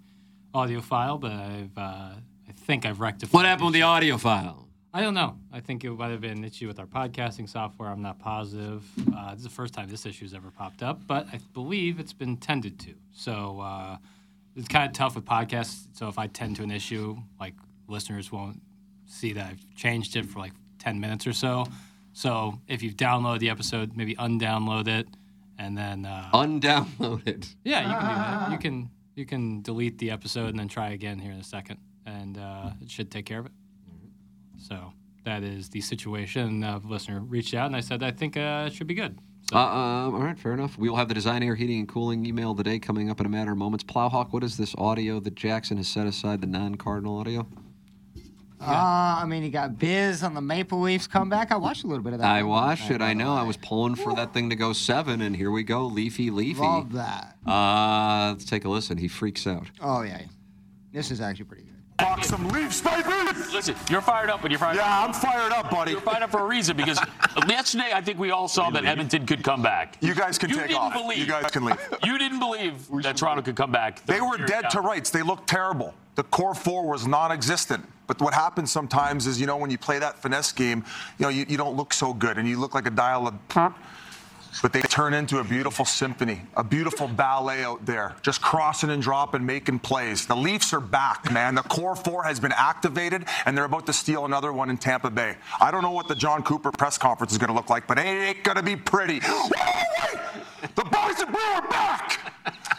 audio 0.55 0.81
file, 0.81 1.19
but 1.19 1.33
I've 1.33 1.77
uh, 1.77 1.81
I 1.81 2.21
think 2.69 2.85
I've 2.85 3.01
rectified. 3.01 3.33
what 3.33 3.47
happened 3.47 3.67
with 3.69 3.75
the 3.75 3.83
audio 3.83 4.19
file? 4.19 4.69
I 4.93 5.01
don't 5.01 5.15
know. 5.15 5.39
I 5.51 5.61
think 5.61 5.85
it 5.85 5.91
might 5.91 6.11
have 6.11 6.21
been 6.21 6.37
an 6.39 6.45
issue 6.45 6.67
with 6.69 6.79
our 6.79 6.87
podcasting 6.87 7.49
software. 7.49 7.89
I'm 7.89 8.03
not 8.03 8.19
positive. 8.19 8.85
Uh, 9.17 9.31
this 9.31 9.39
is 9.39 9.45
the 9.45 9.51
first 9.51 9.73
time 9.73 9.89
this 9.89 10.05
issue's 10.05 10.35
ever 10.35 10.51
popped 10.51 10.83
up, 10.83 11.01
but 11.07 11.27
I 11.33 11.41
believe 11.55 11.99
it's 11.99 12.13
been 12.13 12.37
tended 12.37 12.79
to. 12.81 12.95
So 13.13 13.61
uh, 13.61 13.97
it's 14.55 14.69
kind 14.69 14.87
of 14.87 14.93
tough 14.93 15.15
with 15.15 15.25
podcasts. 15.25 15.87
So 15.95 16.09
if 16.09 16.19
I 16.19 16.27
tend 16.27 16.57
to 16.57 16.63
an 16.63 16.71
issue, 16.71 17.17
like 17.41 17.55
listeners 17.87 18.31
won't 18.31 18.61
see 19.07 19.33
that 19.33 19.47
I've 19.47 19.75
changed 19.75 20.15
it 20.17 20.27
for 20.27 20.39
like 20.39 20.53
10 20.79 21.01
minutes 21.01 21.27
or 21.27 21.33
so. 21.33 21.65
So 22.13 22.61
if 22.69 22.83
you've 22.83 22.97
downloaded 22.97 23.39
the 23.39 23.49
episode, 23.49 23.97
maybe 23.97 24.15
undownload 24.17 24.89
it, 24.89 25.09
and 25.59 25.77
then 25.77 26.05
uh, 26.05 26.29
Undownload 26.35 27.27
it. 27.27 27.55
yeah, 27.65 27.81
you 27.81 27.95
can 27.97 28.09
do 28.09 28.15
that. 28.15 28.53
You 28.53 28.59
can 28.59 28.91
you 29.17 29.27
can 29.27 29.63
delete 29.63 29.97
the 29.99 30.11
episode 30.11 30.49
and 30.51 30.59
then 30.59 30.69
try 30.69 30.91
again 30.91 31.19
here 31.19 31.33
in 31.33 31.39
a 31.39 31.45
second, 31.45 31.79
and 32.09 32.39
uh, 32.39 32.71
it 32.81 32.91
should 32.91 33.11
take 33.11 33.27
care 33.27 33.39
of 33.41 33.47
it. 33.47 33.53
So 34.59 34.93
that 35.25 35.43
is 35.43 35.69
the 35.69 35.81
situation. 35.81 36.65
Uh, 36.65 36.79
the 36.79 36.89
listener 36.89 37.21
reached 37.21 37.55
out 37.55 37.67
and 37.67 37.77
I 37.77 37.81
said 37.81 38.03
I 38.03 38.11
think 38.11 38.37
uh, 38.37 38.65
it 38.67 38.73
should 38.73 38.87
be 38.87 38.95
good. 38.95 39.19
So, 39.51 39.57
Uh, 39.57 39.61
um, 39.61 40.15
all 40.15 40.21
right, 40.21 40.39
fair 40.39 40.53
enough. 40.53 40.77
We 40.77 40.89
will 40.91 40.97
have 40.97 41.09
the 41.09 41.15
design, 41.15 41.43
air, 41.43 41.55
heating, 41.55 41.79
and 41.79 41.89
cooling 41.89 42.27
email 42.27 42.55
today 42.55 42.79
coming 42.79 43.09
up 43.11 43.19
in 43.21 43.27
a 43.27 43.31
matter 43.31 43.53
of 43.53 43.57
moments. 43.59 43.83
Plowhawk, 43.85 44.33
what 44.33 44.45
is 44.45 44.57
this 44.59 44.75
audio 44.77 45.21
that 45.21 45.35
Jackson 45.37 45.79
has 45.79 45.89
set 45.89 46.07
aside, 46.07 46.43
the 46.43 46.47
non-cardinal 46.47 47.17
audio? 47.19 47.47
Uh, 48.61 48.65
I 49.23 49.25
mean, 49.25 49.43
he 49.45 49.51
got 49.51 49.79
Biz 49.79 50.23
on 50.25 50.35
the 50.35 50.41
Maple 50.41 50.81
Leafs 50.81 51.07
comeback. 51.07 51.53
I 51.53 51.57
watched 51.57 51.85
a 51.85 51.87
little 51.87 52.03
bit 52.03 52.13
of 52.13 52.19
that. 52.19 52.27
I 52.29 52.43
watched 52.43 52.83
last 52.83 52.91
it. 52.91 52.95
I 52.97 52.99
by 52.99 53.09
the 53.09 53.15
know. 53.15 53.33
I 53.35 53.45
was 53.45 53.57
pulling 53.57 53.95
for 53.95 54.15
that 54.17 54.35
thing 54.35 54.51
to 54.51 54.57
go 54.57 54.73
seven, 54.73 55.23
and 55.23 55.35
here 55.37 55.51
we 55.53 55.63
go. 55.63 55.87
Leafy, 55.87 56.31
leafy. 56.31 56.61
Love 56.61 56.93
that. 56.93 57.37
Uh, 57.47 58.31
let's 58.33 58.45
take 58.45 58.65
a 58.65 58.69
listen. 58.69 58.99
He 58.99 59.07
freaks 59.07 59.47
out. 59.47 59.69
Oh 59.81 60.03
yeah, 60.03 60.23
this 60.93 61.13
is 61.13 61.21
actually 61.21 61.45
pretty 61.45 61.63
good. 61.63 61.78
Talk 61.99 62.25
some 62.25 62.49
Leafs, 62.49 62.81
baby! 62.81 63.09
Listen, 63.53 63.75
you're 63.91 64.01
fired 64.01 64.31
up, 64.31 64.41
but 64.41 64.51
you're 64.51 64.61
fired 64.61 64.79
up. 64.79 64.85
Yeah, 64.85 65.05
I'm 65.05 65.13
fired 65.13 65.53
up, 65.53 65.69
buddy. 65.71 65.93
You're 65.93 66.01
fired 66.01 66.23
up 66.23 66.31
for 66.31 66.41
a 66.41 66.47
reason 66.47 66.77
because 66.77 66.99
yesterday 67.49 67.91
I 67.93 68.01
think 68.01 68.19
we 68.19 68.31
all 68.31 68.47
saw 68.47 68.71
that 68.71 68.85
Edmonton 68.85 69.27
could 69.27 69.43
come 69.43 69.63
back. 69.63 69.97
You 70.01 70.15
guys 70.15 70.39
can 70.39 70.51
you 70.51 70.57
take 70.57 70.69
didn't 70.69 70.81
off. 70.81 70.93
Believe, 70.93 71.19
You 71.19 71.27
guys 71.27 71.51
can 71.51 71.65
leave. 71.65 71.77
You 72.05 72.17
didn't 72.19 72.39
believe 72.39 72.87
that 73.03 73.17
Toronto 73.17 73.43
could 73.43 73.57
come 73.57 73.73
back. 73.73 74.05
They 74.07 74.21
were 74.21 74.39
dead 74.39 74.71
to 74.71 74.81
rights. 74.81 75.11
They 75.11 75.23
looked 75.23 75.49
terrible. 75.49 75.93
The 76.15 76.23
core 76.25 76.55
four 76.55 76.89
was 76.89 77.07
non-existent. 77.07 77.85
But 78.07 78.21
what 78.21 78.33
happens 78.33 78.73
sometimes 78.73 79.27
is, 79.27 79.41
you 79.41 79.47
know, 79.47 79.57
when 79.57 79.71
you 79.71 79.77
play 79.79 79.99
that 79.99 80.19
finesse 80.23 80.53
game, 80.53 80.85
you 81.19 81.25
know, 81.25 81.29
you, 81.29 81.45
you 81.49 81.57
don't 81.59 81.77
look 81.77 81.93
so 81.93 82.15
good, 82.15 82.39
and 82.39 82.49
you 82.49 82.59
look 82.59 82.75
like 82.75 82.87
a 82.87 82.91
dial 82.91 83.27
of. 83.27 83.35
But 84.63 84.73
they 84.73 84.81
turn 84.81 85.15
into 85.15 85.39
a 85.39 85.45
beautiful 85.45 85.85
symphony, 85.85 86.43
a 86.57 86.65
beautiful 86.65 87.07
ballet 87.07 87.63
out 87.63 87.85
there, 87.87 88.17
just 88.23 88.41
crossing 88.43 88.91
and 88.91 89.01
dropping, 89.01 89.47
making 89.47 89.79
plays. 89.81 90.27
The 90.27 90.35
Leafs 90.35 90.73
are 90.73 90.81
back, 90.81 91.31
man. 91.31 91.55
The 91.55 91.63
core 91.63 91.95
four 91.95 92.25
has 92.25 92.41
been 92.41 92.53
activated, 92.53 93.25
and 93.47 93.57
they're 93.57 93.65
about 93.67 93.87
to 93.87 93.93
steal 93.93 94.25
another 94.25 94.53
one 94.53 94.69
in 94.71 94.77
Tampa 94.77 95.11
Bay. 95.11 95.37
I 95.61 95.71
don't 95.71 95.83
know 95.83 95.93
what 95.93 96.09
the 96.09 96.15
Jon 96.17 96.43
Cooper 96.43 96.73
press 96.73 96.99
conference 96.99 97.33
is 97.33 97.39
going 97.39 97.49
to 97.49 97.55
look 97.55 97.71
like, 97.71 97.87
but 97.87 97.99
it 97.99 98.03
ain't 98.07 98.43
going 98.43 98.57
to 98.57 98.63
be 98.63 98.75
pretty. 98.75 99.21
The 99.21 100.85
boys 100.85 101.21
and 101.21 101.31
Blue 101.31 101.41
are 101.41 101.69
back. 101.69 102.33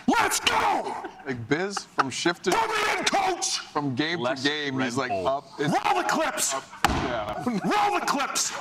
Let's 0.07 0.39
go. 0.41 0.95
Like 1.25 1.47
Biz 1.47 1.77
from 1.95 2.09
shift 2.09 2.43
to 2.45 2.51
Put 2.51 2.67
me 2.69 2.97
in, 2.99 3.05
coach. 3.05 3.59
from 3.59 3.95
game 3.95 4.19
Less 4.19 4.41
to 4.43 4.49
game, 4.49 4.73
he's 4.79 4.95
Red 4.95 4.97
like 4.97 5.09
Bull. 5.11 5.27
up. 5.27 5.45
It's, 5.59 5.69
Roll 5.85 6.01
the 6.01 6.09
clips. 6.09 6.55
yeah. 6.87 7.43
Roll 7.45 7.99
the 7.99 8.05
clips. 8.05 8.51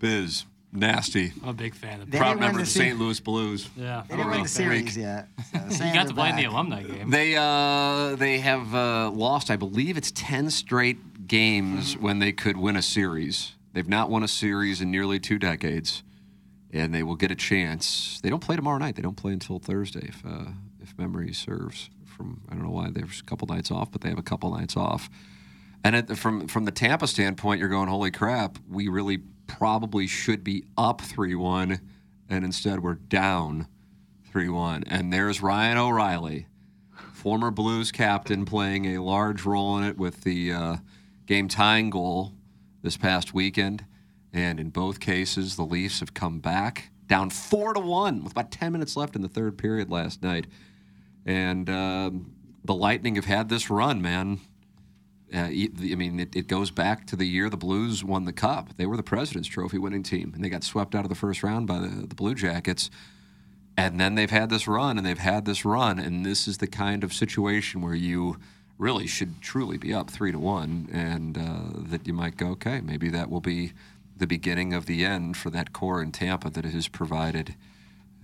Biz, 0.00 0.44
nasty. 0.74 1.32
I'm 1.42 1.50
a 1.50 1.52
big 1.52 1.74
fan 1.74 2.00
of 2.02 2.10
They 2.10 2.18
Proud 2.18 2.30
didn't 2.34 2.40
win 2.40 2.46
member 2.48 2.58
the 2.58 2.62
of 2.62 2.66
the 2.68 2.72
se- 2.72 2.80
St. 2.88 2.98
Louis 2.98 3.20
Blues. 3.20 3.68
Yeah, 3.76 4.02
They 4.08 4.16
didn't 4.16 4.30
win 4.30 4.42
the 4.42 4.48
series 4.48 4.96
yet. 4.96 5.28
So 5.70 5.84
you 5.84 5.94
got 5.94 6.08
to 6.08 6.14
play 6.14 6.30
in 6.30 6.36
the 6.36 6.44
alumni 6.44 6.82
game. 6.82 7.10
They 7.10 7.36
uh, 7.36 8.16
they 8.16 8.38
have 8.38 8.74
uh, 8.74 9.10
lost, 9.10 9.50
I 9.50 9.56
believe 9.56 9.96
it's 9.96 10.10
ten 10.12 10.50
straight 10.50 11.26
games 11.28 11.96
when 11.96 12.18
they 12.18 12.32
could 12.32 12.56
win 12.56 12.76
a 12.76 12.82
series. 12.82 13.52
They've 13.72 13.88
not 13.88 14.10
won 14.10 14.22
a 14.22 14.28
series 14.28 14.80
in 14.80 14.90
nearly 14.90 15.18
two 15.18 15.38
decades, 15.38 16.02
and 16.72 16.92
they 16.94 17.02
will 17.02 17.16
get 17.16 17.30
a 17.30 17.34
chance. 17.36 18.20
They 18.22 18.30
don't 18.30 18.42
play 18.42 18.56
tomorrow 18.56 18.78
night. 18.78 18.96
They 18.96 19.02
don't 19.02 19.16
play 19.16 19.32
until 19.32 19.58
Thursday, 19.58 20.08
if 20.08 20.22
uh, 20.26 20.50
if 20.82 20.96
memory 20.98 21.32
serves. 21.32 21.88
From 22.04 22.40
I 22.48 22.54
don't 22.54 22.62
know 22.64 22.70
why 22.70 22.90
there's 22.90 23.20
a 23.20 23.24
couple 23.24 23.48
nights 23.48 23.70
off, 23.70 23.90
but 23.90 24.00
they 24.02 24.08
have 24.10 24.18
a 24.18 24.22
couple 24.22 24.50
nights 24.54 24.76
off. 24.76 25.08
And 25.84 25.94
at 25.94 26.08
the, 26.08 26.16
from 26.16 26.48
from 26.48 26.64
the 26.64 26.72
Tampa 26.72 27.06
standpoint, 27.06 27.60
you're 27.60 27.68
going, 27.68 27.88
holy 27.88 28.10
crap, 28.10 28.58
we 28.68 28.88
really 28.88 29.18
probably 29.46 30.06
should 30.06 30.42
be 30.42 30.64
up 30.78 31.02
3 31.02 31.34
1, 31.34 31.78
and 32.30 32.44
instead 32.44 32.80
we're 32.80 32.94
down 32.94 33.68
3 34.32 34.48
1. 34.48 34.84
And 34.86 35.12
there's 35.12 35.42
Ryan 35.42 35.76
O'Reilly, 35.76 36.46
former 37.12 37.50
Blues 37.50 37.92
captain, 37.92 38.46
playing 38.46 38.96
a 38.96 39.02
large 39.02 39.44
role 39.44 39.76
in 39.76 39.84
it 39.84 39.98
with 39.98 40.22
the 40.22 40.52
uh, 40.52 40.76
game 41.26 41.48
tying 41.48 41.90
goal 41.90 42.32
this 42.82 42.96
past 42.96 43.34
weekend. 43.34 43.84
And 44.32 44.58
in 44.58 44.70
both 44.70 44.98
cases, 44.98 45.54
the 45.54 45.62
Leafs 45.64 46.00
have 46.00 46.14
come 46.14 46.40
back 46.40 46.90
down 47.06 47.28
4 47.28 47.74
to 47.74 47.80
1 47.80 48.24
with 48.24 48.32
about 48.32 48.50
10 48.50 48.72
minutes 48.72 48.96
left 48.96 49.14
in 49.14 49.22
the 49.22 49.28
third 49.28 49.58
period 49.58 49.90
last 49.90 50.22
night. 50.22 50.46
And 51.26 51.68
um, 51.68 52.32
the 52.64 52.74
Lightning 52.74 53.16
have 53.16 53.26
had 53.26 53.50
this 53.50 53.68
run, 53.68 54.00
man. 54.00 54.40
Uh, 55.34 55.48
I 55.48 55.94
mean, 55.96 56.20
it, 56.20 56.36
it 56.36 56.46
goes 56.46 56.70
back 56.70 57.06
to 57.08 57.16
the 57.16 57.24
year 57.24 57.50
the 57.50 57.56
Blues 57.56 58.04
won 58.04 58.24
the 58.24 58.32
Cup. 58.32 58.76
They 58.76 58.86
were 58.86 58.96
the 58.96 59.02
President's 59.02 59.48
Trophy 59.48 59.78
winning 59.78 60.02
team, 60.02 60.32
and 60.34 60.44
they 60.44 60.48
got 60.48 60.62
swept 60.62 60.94
out 60.94 61.04
of 61.04 61.08
the 61.08 61.16
first 61.16 61.42
round 61.42 61.66
by 61.66 61.78
the, 61.78 62.06
the 62.06 62.14
Blue 62.14 62.34
Jackets. 62.34 62.90
And 63.76 63.98
then 63.98 64.14
they've 64.14 64.30
had 64.30 64.50
this 64.50 64.68
run, 64.68 64.96
and 64.96 65.06
they've 65.06 65.18
had 65.18 65.44
this 65.44 65.64
run, 65.64 65.98
and 65.98 66.24
this 66.24 66.46
is 66.46 66.58
the 66.58 66.68
kind 66.68 67.02
of 67.02 67.12
situation 67.12 67.82
where 67.82 67.94
you 67.94 68.38
really 68.78 69.06
should 69.06 69.40
truly 69.40 69.76
be 69.76 69.92
up 69.92 70.10
three 70.10 70.30
to 70.30 70.38
one, 70.38 70.88
and 70.92 71.36
uh, 71.36 71.80
that 71.88 72.06
you 72.06 72.12
might 72.12 72.36
go, 72.36 72.48
okay, 72.48 72.80
maybe 72.80 73.08
that 73.08 73.30
will 73.30 73.40
be 73.40 73.72
the 74.16 74.26
beginning 74.26 74.72
of 74.72 74.86
the 74.86 75.04
end 75.04 75.36
for 75.36 75.50
that 75.50 75.72
core 75.72 76.00
in 76.00 76.12
Tampa 76.12 76.50
that 76.50 76.64
has 76.64 76.86
provided 76.86 77.56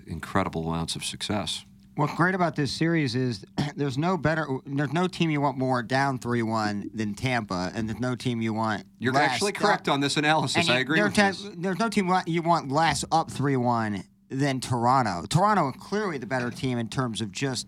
incredible 0.07 0.69
amounts 0.69 0.95
of 0.95 1.05
success. 1.05 1.65
What's 1.97 2.15
great 2.15 2.35
about 2.35 2.57
this 2.57 2.73
series 2.73 3.15
is 3.15 3.45
there's 3.77 3.99
no 3.99 4.17
better, 4.17 4.47
there's 4.65 4.93
no 4.93 5.07
team 5.07 5.31
you 5.31 5.41
want 5.41 5.59
more 5.59 5.83
down 5.83 6.19
three 6.19 6.43
one 6.43 6.91
than 6.95 7.15
Tampa, 7.15 7.71
and 7.75 7.89
there's 7.89 8.01
no 8.01 8.15
team 8.15 8.41
you 8.41 8.55
want. 8.55 8.85
You're 8.99 9.13
less 9.13 9.33
actually 9.33 9.53
correct 9.53 9.89
on 9.89 10.01
this 10.01 10.17
analysis. 10.17 10.69
and 10.69 10.77
I 10.77 10.81
agree 10.81 10.99
there- 11.01 11.09
this. 11.11 11.47
There's 11.57 11.79
no 11.79 11.89
team 11.89 12.11
you 12.27 12.43
want 12.43 12.71
less 12.71 13.05
up 13.13 13.31
three 13.31 13.57
one 13.57 14.05
than 14.31 14.61
Toronto. 14.61 15.25
Toronto 15.29 15.73
clearly 15.73 16.17
the 16.17 16.27
better 16.27 16.51
team 16.51 16.79
in 16.79 16.89
terms 16.89 17.21
of 17.21 17.33
just 17.33 17.67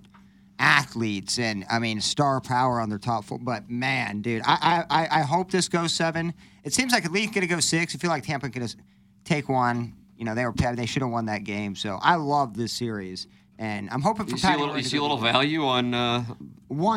athletes 0.59 1.39
and 1.41 1.65
I 1.69 1.81
mean 1.81 2.01
star 2.01 2.41
power 2.41 2.81
on 2.81 2.89
their 2.89 2.99
top 2.99 3.25
four. 3.25 3.39
But 3.39 3.69
man, 3.69 4.23
dude, 4.23 4.43
I 4.47 4.85
I, 4.89 5.03
I- 5.05 5.21
I 5.21 5.23
hope 5.23 5.51
this 5.51 5.69
goes 5.69 5.93
seven. 5.93 6.33
It 6.65 6.73
seems 6.73 6.93
like 6.93 7.05
at 7.05 7.13
least 7.13 7.35
gonna 7.35 7.47
go 7.49 7.61
six. 7.61 7.95
I 7.95 7.99
feel 7.99 8.11
like 8.11 8.23
Tampa 8.25 8.49
could 8.49 8.63
just 8.63 8.77
take 9.25 9.49
one. 9.49 9.95
You 10.17 10.25
know 10.25 10.35
they 10.37 10.47
were 10.47 10.55
they 10.75 10.87
should 10.87 11.03
have 11.03 11.11
won 11.11 11.27
that 11.27 11.43
game. 11.45 11.75
So 11.75 11.99
I 12.01 12.15
love 12.15 12.57
this 12.57 12.73
series. 12.73 13.27
And 13.59 13.91
I'm 13.91 14.01
hoping 14.01 14.27
for 14.27 14.33
You 14.33 14.39
see 14.39 14.53
a 14.53 14.57
little, 14.57 14.77
you 14.77 14.83
see 14.83 14.97
a 14.97 15.03
little 15.03 15.19
value 15.19 15.65
on 15.65 15.95
uh, 15.95 16.25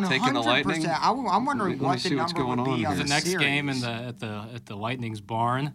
taking 0.07 0.33
the 0.33 0.41
Lightning. 0.41 0.81
100%. 0.83 0.99
I 0.99 1.07
w- 1.07 1.27
I'm 1.27 1.45
wondering 1.45 1.73
Let 1.73 1.81
me 1.81 1.85
what 1.87 1.99
the 2.03 2.15
what's 2.15 2.33
number 2.33 2.47
going 2.55 2.59
would 2.59 2.77
be 2.77 2.85
on 2.85 2.91
on. 2.93 2.97
The 2.97 3.03
the 3.03 3.09
next 3.09 3.33
game 3.35 3.69
in 3.69 3.81
the 3.81 3.91
at 3.91 4.19
the 4.19 4.45
at 4.55 4.65
the 4.65 4.75
Lightning's 4.75 5.21
barn. 5.21 5.73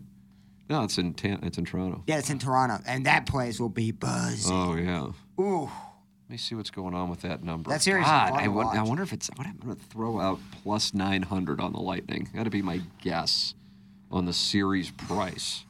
No, 0.69 0.85
it's 0.85 0.99
in 0.99 1.15
Tan- 1.15 1.41
it's 1.43 1.59
in 1.59 1.65
Toronto. 1.65 2.03
Yeah, 2.07 2.19
it's 2.19 2.31
in 2.31 2.39
Toronto, 2.39 2.79
and 2.87 3.07
that 3.07 3.27
place 3.27 3.61
will 3.61 3.69
be 3.69 3.91
buzzing. 3.93 4.55
Oh 4.55 4.75
yeah. 4.77 5.11
Ooh. 5.43 5.71
Let 6.31 6.35
me 6.35 6.37
see 6.39 6.55
what's 6.55 6.71
going 6.71 6.95
on 6.95 7.11
with 7.11 7.23
that 7.23 7.43
number. 7.43 7.71
That 7.71 7.83
series 7.83 8.05
is 8.05 8.09
God, 8.11 8.31
fun 8.31 8.39
I, 8.39 8.45
to 8.45 8.79
I 8.79 8.83
wonder 8.83 9.03
if 9.03 9.13
it's. 9.13 9.29
What 9.35 9.49
I'm 9.49 9.57
going 9.57 9.75
to 9.75 9.83
throw 9.87 10.21
out 10.21 10.39
plus 10.63 10.95
900 10.95 11.61
on 11.61 11.73
the 11.73 11.81
Lightning. 11.81 12.29
Got 12.33 12.45
to 12.45 12.51
be 12.51 12.63
my 12.63 12.81
guess 13.03 13.55
on 14.13 14.27
the 14.27 14.33
series 14.33 14.93
price. 14.93 15.65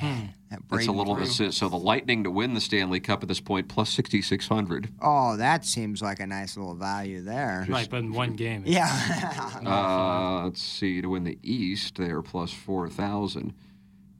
That 0.00 0.60
That's 0.70 0.86
a 0.86 0.92
little. 0.92 1.14
Drew. 1.14 1.26
So 1.26 1.50
so 1.50 1.68
the 1.68 1.76
Lightning 1.76 2.24
to 2.24 2.30
win 2.30 2.54
the 2.54 2.60
Stanley 2.60 3.00
Cup 3.00 3.22
at 3.22 3.28
this 3.28 3.40
point 3.40 3.68
plus 3.68 3.90
6600. 3.90 4.88
Oh, 5.00 5.36
that 5.36 5.64
seems 5.64 6.02
like 6.02 6.20
a 6.20 6.26
nice 6.26 6.56
little 6.56 6.74
value 6.74 7.22
there. 7.22 7.66
Right, 7.68 7.88
but 7.88 7.98
in 7.98 8.12
one 8.12 8.34
game. 8.34 8.62
Yeah. 8.66 8.90
Uh, 9.64 10.44
let's 10.44 10.60
see. 10.62 11.00
To 11.00 11.08
win 11.08 11.24
the 11.24 11.38
East, 11.42 11.96
they 11.96 12.10
are 12.10 12.20
plus 12.22 12.52
4,000. 12.52 13.54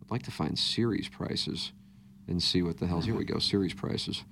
I'd 0.01 0.11
like 0.11 0.22
to 0.22 0.31
find 0.31 0.59
series 0.59 1.09
prices 1.09 1.72
and 2.27 2.43
see 2.43 2.62
what 2.62 2.79
the 2.79 2.87
hell's. 2.87 3.05
Here 3.05 3.14
we 3.14 3.25
go. 3.25 3.39
Series 3.39 3.75
prices. 3.75 4.25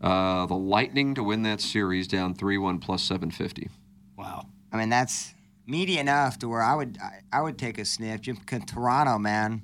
Uh, 0.00 0.46
the 0.46 0.54
Lightning 0.54 1.14
to 1.14 1.22
win 1.22 1.42
that 1.42 1.60
series 1.60 2.06
down 2.06 2.34
3 2.34 2.58
1 2.58 2.78
plus 2.78 3.02
750. 3.02 3.68
Wow. 4.16 4.46
I 4.72 4.76
mean, 4.76 4.90
that's 4.90 5.34
meaty 5.66 5.98
enough 5.98 6.38
to 6.40 6.48
where 6.48 6.62
I 6.62 6.74
would 6.74 6.98
I, 7.02 7.20
I 7.32 7.40
would 7.40 7.58
take 7.58 7.78
a 7.78 7.84
sniff. 7.84 8.20
Just 8.20 8.40
Toronto, 8.66 9.18
man, 9.18 9.62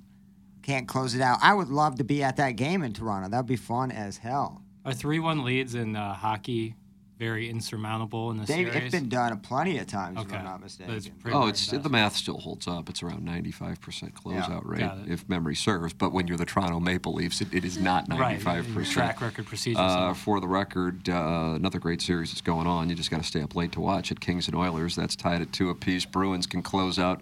can't 0.63 0.87
close 0.89 1.15
it 1.15 1.21
out. 1.21 1.39
I 1.43 1.55
would 1.55 1.69
love 1.69 1.97
to 1.97 2.05
be 2.05 2.23
at 2.23 2.37
that 2.37 2.53
game 2.53 2.83
in 2.83 2.93
Toronto. 2.93 3.29
That'd 3.29 3.47
be 3.47 3.57
fun 3.57 3.91
as 3.91 4.19
hell. 4.19 4.63
Are 4.85 4.93
three-one 4.95 5.45
leads 5.45 5.75
in 5.75 5.97
uh, 5.97 6.15
hockey 6.15 6.75
very 7.19 7.51
insurmountable 7.51 8.31
in 8.31 8.39
this 8.39 8.49
They've, 8.49 8.67
series? 8.73 8.85
it's 8.87 8.95
been 8.95 9.11
done 9.11 9.39
plenty 9.41 9.77
of 9.77 9.87
times, 9.87 10.17
if 10.19 10.25
Okay. 10.27 10.37
I'm 10.39 10.45
not 10.45 10.63
mistaken. 10.63 10.95
it's 10.95 11.11
Oh, 11.31 11.49
it's 11.49 11.69
best. 11.71 11.83
the 11.83 11.91
math 11.91 12.17
still 12.17 12.39
holds 12.39 12.67
up. 12.67 12.89
It's 12.89 13.03
around 13.03 13.27
95% 13.29 14.15
closeout 14.15 14.63
rate, 14.65 14.91
if 15.07 15.29
memory 15.29 15.55
serves. 15.55 15.93
But 15.93 16.13
when 16.15 16.27
you're 16.27 16.39
the 16.39 16.47
Toronto 16.47 16.81
Maple 16.81 17.13
Leafs, 17.13 17.43
it, 17.43 17.53
it 17.53 17.63
is 17.67 17.77
not 17.79 18.09
95%. 18.09 18.75
Right, 18.75 18.87
track 18.87 19.21
record 19.21 19.45
precedes 19.45 19.79
Uh, 19.79 20.15
for 20.15 20.41
the 20.41 20.49
record, 20.49 21.11
uh, 21.11 21.53
another 21.57 21.79
great 21.79 22.01
series 22.01 22.31
that's 22.31 22.41
going 22.41 22.67
on. 22.67 22.89
You 22.89 22.95
just 22.95 23.11
got 23.11 23.19
to 23.21 23.27
stay 23.27 23.43
up 23.43 23.55
late 23.55 23.73
to 23.73 23.81
watch 23.81 24.11
it. 24.11 24.21
Kings 24.21 24.47
and 24.49 24.57
Oilers, 24.57 24.97
that's 24.97 25.15
tied 25.15 25.43
at 25.43 25.53
two 25.53 25.69
apiece. 25.69 26.07
Bruins 26.07 26.47
can 26.47 26.63
close 26.63 26.99
out 26.99 27.21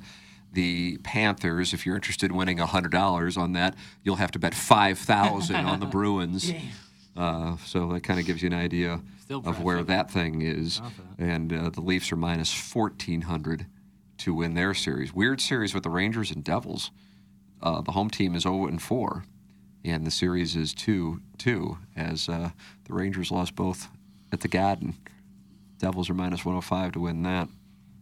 the 0.53 0.99
Panthers. 0.99 1.73
If 1.75 1.85
you're 1.87 1.95
interested 1.97 2.31
in 2.31 2.37
winning 2.37 2.59
$100 2.59 3.37
on 3.39 3.53
that, 3.53 3.75
you'll 4.03 4.17
have 4.17 4.31
to 4.33 4.39
bet 4.39 4.55
5000 4.55 5.57
on 5.57 5.81
the 5.81 5.87
Bruins. 5.97 6.51
Uh, 7.17 7.57
so 7.65 7.89
that 7.93 8.03
kind 8.03 8.21
of 8.21 8.27
gives 8.27 8.43
you 8.43 8.47
an 8.47 8.55
idea 8.55 9.01
of 9.49 9.63
where 9.63 9.83
that 9.83 10.11
thing 10.11 10.43
is. 10.43 10.81
And 11.19 11.53
uh, 11.53 11.71
the 11.71 11.81
Leafs 11.81 12.13
are 12.13 12.17
minus 12.17 12.53
1,400 12.75 13.67
to 14.19 14.35
win 14.35 14.55
their 14.55 14.73
series. 14.75 15.13
Weird 15.13 15.41
series 15.41 15.75
with 15.75 15.83
the 15.83 15.91
Rangers 15.91 16.31
and 16.31 16.43
Devils. 16.45 16.91
Uh, 17.61 17.81
the 17.83 17.93
home 17.93 18.09
team 18.11 18.35
is 18.35 18.45
0 18.45 18.67
and 18.69 18.81
4, 18.81 19.25
and 19.85 20.07
the 20.07 20.11
series 20.13 20.55
is 20.57 20.73
2 20.75 21.21
2 21.39 21.79
as 21.97 22.29
uh, 22.29 22.51
the 22.85 22.95
Rangers 22.95 23.31
lost 23.33 23.55
both 23.57 23.89
at 24.33 24.41
the 24.41 24.49
Garden. 24.49 24.95
Devils 25.79 26.09
are 26.09 26.15
minus 26.15 26.45
105 26.45 26.93
to 26.93 27.01
win 27.01 27.23
that. 27.25 27.49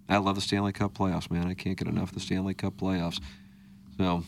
I 0.09 0.19
love 0.19 0.35
the 0.37 0.41
Stanley 0.41 0.73
Cup 0.73 0.95
playoffs, 0.95 1.31
man. 1.31 1.47
I 1.49 1.55
can't 1.55 1.77
get 1.77 1.89
enough 1.89 2.11
of 2.11 2.15
the 2.15 2.21
Stanley 2.21 2.55
Cup 2.55 2.77
playoffs. 2.77 3.21
So, 3.99 4.23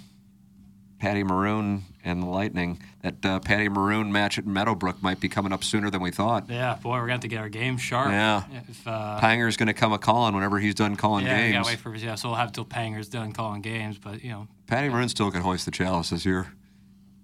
Patty 0.98 1.22
Maroon 1.22 1.84
and 2.04 2.20
the 2.22 2.26
Lightning. 2.26 2.82
That 3.02 3.24
uh, 3.24 3.38
Patty 3.38 3.68
Maroon 3.68 4.10
match 4.10 4.36
at 4.38 4.46
Meadowbrook 4.46 5.00
might 5.02 5.20
be 5.20 5.28
coming 5.28 5.52
up 5.52 5.62
sooner 5.62 5.90
than 5.90 6.00
we 6.00 6.10
thought. 6.10 6.48
Yeah, 6.50 6.74
boy, 6.82 6.92
we're 6.94 7.00
gonna 7.02 7.12
have 7.12 7.20
to 7.20 7.28
get 7.28 7.38
our 7.38 7.48
game 7.48 7.76
sharp. 7.76 8.10
Yeah. 8.10 8.42
If, 8.68 8.86
uh, 8.88 9.20
Panger's 9.20 9.56
going 9.56 9.68
to 9.68 9.74
come 9.74 9.92
a 9.92 9.98
calling 9.98 10.34
whenever 10.34 10.58
he's 10.58 10.74
done 10.74 10.96
calling 10.96 11.24
yeah, 11.26 11.36
games. 11.38 11.52
gotta 11.58 11.66
wait 11.68 11.78
for 11.78 11.94
yeah. 11.94 12.16
So 12.16 12.28
we'll 12.30 12.38
have 12.38 12.50
till 12.50 12.64
Panger's 12.64 13.08
done 13.08 13.30
calling 13.32 13.62
games, 13.62 13.98
but 13.98 14.24
you 14.24 14.30
know, 14.30 14.48
Patty 14.66 14.88
Maroon 14.88 15.08
still 15.08 15.30
can 15.30 15.42
hoist 15.42 15.64
the 15.66 15.70
chalice 15.70 16.10
this 16.10 16.24
year. 16.26 16.48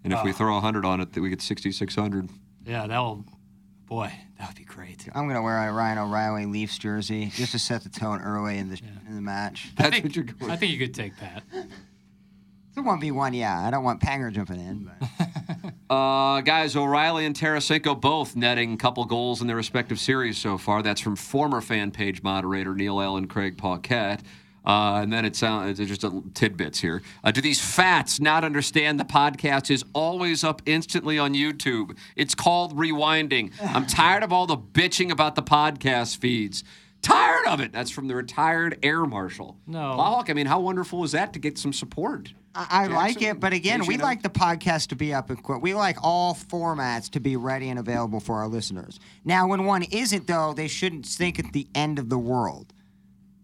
And 0.05 0.13
if 0.13 0.23
we 0.23 0.31
Oh. 0.31 0.35
throw 0.35 0.53
100 0.55 0.85
on 0.85 1.01
it, 1.01 1.13
that 1.15 1.21
we 1.23 1.31
get 1.31 1.41
6,600. 1.43 2.29
yeah, 2.67 2.87
that'll, 2.87 3.25
boy, 3.87 4.13
that 4.39 4.49
would 4.49 4.57
be 4.57 4.65
great. 4.65 5.09
I'm 5.15 5.27
gonna 5.27 5.43
wear 5.43 5.69
a 5.69 5.73
Ryan 5.73 5.99
O'Reilly 5.99 6.47
Leafs 6.47 6.79
jersey 6.79 7.31
just 7.35 7.53
to 7.53 7.59
set 7.59 7.83
the 7.83 7.89
tone 7.89 8.21
early 8.21 8.59
in 8.59 8.69
the 8.69 8.81
in 9.09 9.15
the 9.15 9.23
match. 9.23 9.71
I 9.79 9.91
think, 9.91 10.05
what 10.05 10.17
you're 10.17 10.25
going. 10.25 10.51
I 10.51 10.57
think 10.57 10.73
you 10.73 10.79
could 10.79 10.95
take 10.95 11.17
Pat. 11.17 11.43
It's 11.53 12.79
a 12.79 12.83
one 12.83 13.01
v 13.01 13.11
one, 13.13 13.35
yeah. 13.35 13.65
I 13.67 13.71
don't 13.71 13.85
want 13.85 14.01
Panger 14.01 14.33
jumping 14.33 14.59
in, 14.61 14.91
but 15.01 15.09
Uh, 15.91 16.41
guys, 16.41 16.75
O'Reilly 16.75 17.27
and 17.27 17.37
Tarasenko 17.37 18.01
both 18.01 18.35
netting 18.35 18.73
a 18.73 18.77
couple 18.77 19.05
goals 19.05 19.41
in 19.41 19.47
their 19.47 19.55
respective 19.57 20.01
series 20.01 20.39
so 20.39 20.57
far. 20.59 20.83
That's 20.83 21.01
from 21.01 21.15
former 21.15 21.61
fan 21.61 21.91
page 21.91 22.23
moderator 22.23 22.75
Neil 22.75 23.01
Allen 23.01 23.29
Craig 23.29 23.59
Paquette. 23.59 24.23
Uh, 24.65 25.01
and 25.03 25.13
then 25.13 25.25
it's, 25.25 25.43
uh, 25.43 25.67
it's 25.69 25.79
just 25.79 26.05
a, 26.05 26.23
tidbits 26.33 26.81
here. 26.81 27.03
Uh, 27.23 27.31
do 27.31 27.41
these 27.41 27.61
fats 27.61 28.19
not 28.19 28.45
understand 28.45 28.99
the 28.99 29.05
podcast 29.05 29.71
is 29.71 29.85
always 29.93 30.43
up 30.43 30.63
instantly 30.67 31.19
on 31.19 31.35
YouTube? 31.35 31.97
It's 32.17 32.35
called 32.35 32.77
rewinding. 32.77 33.53
I'm 33.63 33.87
tired 33.87 34.23
of 34.23 34.33
all 34.33 34.47
the 34.47 34.57
bitching 34.57 35.11
about 35.11 35.35
the 35.35 35.43
podcast 35.43 36.17
feeds. 36.17 36.65
Tired 37.03 37.47
of 37.47 37.61
it. 37.61 37.71
That's 37.71 37.91
from 37.91 38.09
the 38.09 38.15
retired 38.15 38.79
air 38.83 39.05
marshal. 39.05 39.59
No. 39.67 39.79
Plowhawk, 39.79 40.31
I 40.31 40.33
mean, 40.33 40.47
how 40.47 40.61
wonderful 40.61 41.05
is 41.05 41.13
that 41.13 41.35
to 41.35 41.39
get 41.39 41.59
some 41.59 41.75
support? 41.75 42.33
I, 42.55 42.67
I 42.71 42.87
like 42.87 43.21
it. 43.21 43.41
But 43.41 43.53
again, 43.53 43.85
we 43.87 43.99
like 43.99 44.23
the 44.23 44.31
podcast 44.31 44.89
to 44.89 44.97
be 44.97 45.13
up 45.13 45.29
and 45.29 45.43
quick. 45.43 45.61
We 45.61 45.75
like 45.75 45.99
all 46.03 46.35
formats 46.35 47.11
to 47.11 47.21
be 47.21 47.37
ready 47.37 47.69
and 47.69 47.79
available 47.79 48.21
for 48.21 48.37
our 48.37 48.49
listeners. 48.49 49.01
Now, 49.23 49.49
when 49.49 49.67
one 49.67 49.83
isn't, 49.83 50.27
though, 50.27 50.55
they 50.55 50.69
shouldn't 50.69 51.05
think 51.05 51.39
at 51.39 51.53
the 51.53 51.69
end 51.75 51.99
of 51.99 52.09
the 52.09 52.19
world 52.19 52.73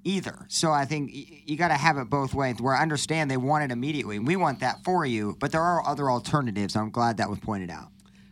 either. 0.04 0.46
So 0.48 0.72
I 0.72 0.84
think 0.84 1.10
you 1.12 1.56
got 1.56 1.68
to 1.68 1.74
have 1.74 1.98
it 1.98 2.10
both 2.10 2.34
ways. 2.34 2.60
Where 2.60 2.74
I 2.74 2.82
understand 2.82 3.30
they 3.30 3.36
want 3.36 3.64
it 3.64 3.72
immediately, 3.72 4.18
we 4.18 4.36
want 4.36 4.60
that 4.60 4.84
for 4.84 5.04
you. 5.04 5.36
But 5.38 5.52
there 5.52 5.62
are 5.62 5.86
other 5.86 6.10
alternatives. 6.10 6.76
I'm 6.76 6.90
glad 6.90 7.18
that 7.18 7.30
was 7.30 7.38
pointed 7.38 7.70
out. 7.70 7.88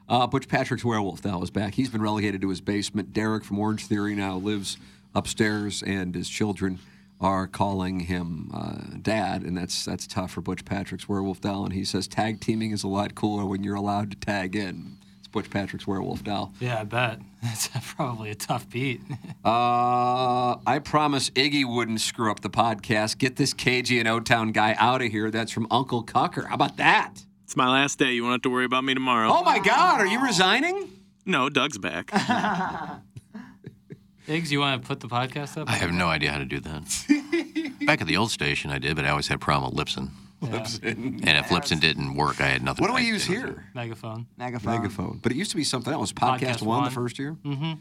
Uh, 0.08 0.26
Butch 0.26 0.48
Patrick's 0.48 0.84
werewolf 0.84 1.24
now 1.24 1.42
is 1.42 1.50
back. 1.50 1.74
He's 1.74 1.90
been 1.90 2.00
relegated 2.00 2.40
to 2.40 2.48
his 2.48 2.62
basement. 2.62 3.12
Derek 3.12 3.44
from 3.44 3.58
Orange 3.58 3.86
Theory 3.86 4.14
now 4.14 4.36
lives 4.36 4.78
upstairs, 5.14 5.82
and 5.82 6.14
his 6.14 6.28
children 6.28 6.78
are 7.20 7.46
calling 7.46 8.00
him 8.00 8.50
uh, 8.54 8.96
dad, 9.02 9.42
and 9.42 9.56
that's 9.56 9.84
that's 9.84 10.06
tough 10.06 10.30
for 10.30 10.40
Butch 10.40 10.64
Patrick's 10.64 11.08
werewolf 11.08 11.40
doll. 11.40 11.64
And 11.64 11.74
he 11.74 11.84
says 11.84 12.08
tag 12.08 12.40
teaming 12.40 12.70
is 12.70 12.84
a 12.84 12.88
lot 12.88 13.14
cooler 13.14 13.44
when 13.44 13.62
you're 13.62 13.74
allowed 13.74 14.10
to 14.12 14.16
tag 14.16 14.56
in. 14.56 14.96
It's 15.28 15.34
It's 15.34 15.34
Butch 15.34 15.50
Patrick's 15.50 15.86
werewolf 15.86 16.24
doll. 16.24 16.54
Yeah, 16.58 16.80
I 16.80 16.84
bet. 16.84 17.20
That's 17.42 17.68
probably 17.94 18.30
a 18.30 18.34
tough 18.34 18.68
beat. 18.70 19.02
Uh, 19.44 20.58
I 20.66 20.78
promise 20.84 21.30
Iggy 21.30 21.64
wouldn't 21.64 22.02
screw 22.02 22.30
up 22.30 22.40
the 22.40 22.50
podcast. 22.50 23.16
Get 23.16 23.36
this 23.36 23.54
KG 23.54 23.98
and 23.98 24.06
O 24.06 24.20
Town 24.20 24.52
guy 24.52 24.74
out 24.78 25.00
of 25.00 25.10
here. 25.10 25.30
That's 25.30 25.50
from 25.50 25.66
Uncle 25.70 26.04
Cucker. 26.04 26.46
How 26.48 26.54
about 26.54 26.76
that? 26.76 27.24
It's 27.44 27.56
my 27.56 27.70
last 27.70 27.98
day. 27.98 28.12
You 28.12 28.24
won't 28.24 28.32
have 28.34 28.42
to 28.42 28.50
worry 28.50 28.66
about 28.66 28.84
me 28.84 28.92
tomorrow. 28.92 29.30
Oh 29.32 29.42
my 29.42 29.58
God, 29.58 30.00
are 30.00 30.06
you 30.06 30.22
resigning? 30.22 30.90
No, 31.24 31.48
Doug's 31.48 31.78
back. 31.78 32.10
Iggs, 34.26 34.50
you 34.50 34.60
want 34.60 34.82
to 34.82 34.86
put 34.86 35.00
the 35.00 35.08
podcast 35.08 35.56
up? 35.56 35.70
I 35.70 35.76
have 35.76 35.92
no 35.92 36.08
idea 36.08 36.30
how 36.32 36.38
to 36.38 36.44
do 36.44 36.60
that. 36.60 37.74
Back 37.86 38.02
at 38.02 38.06
the 38.06 38.18
old 38.18 38.30
station, 38.30 38.70
I 38.70 38.78
did, 38.78 38.96
but 38.96 39.06
I 39.06 39.10
always 39.10 39.28
had 39.28 39.36
a 39.36 39.38
problem 39.38 39.74
with 39.74 39.86
Libsyn. 39.86 40.10
Libsyn. 40.43 41.20
And 41.26 41.28
if 41.39 41.47
Libsyn 41.47 41.80
didn't 41.80 42.14
work, 42.14 42.41
I 42.41 42.47
had 42.47 42.62
nothing. 42.62 42.82
What 42.82 42.89
do 42.89 42.97
I 42.97 43.01
we 43.01 43.07
use 43.07 43.24
here? 43.24 43.66
Megaphone. 43.74 44.26
Megaphone. 44.36 44.72
Megaphone. 44.72 45.18
But 45.22 45.32
it 45.32 45.36
used 45.36 45.51
to 45.51 45.57
be 45.57 45.64
something 45.64 45.93
else. 45.93 46.12
Podcast, 46.12 46.39
Podcast 46.39 46.62
One, 46.62 46.84
the 46.84 46.91
first 46.91 47.18
year. 47.18 47.36
Mm-hmm. 47.45 47.72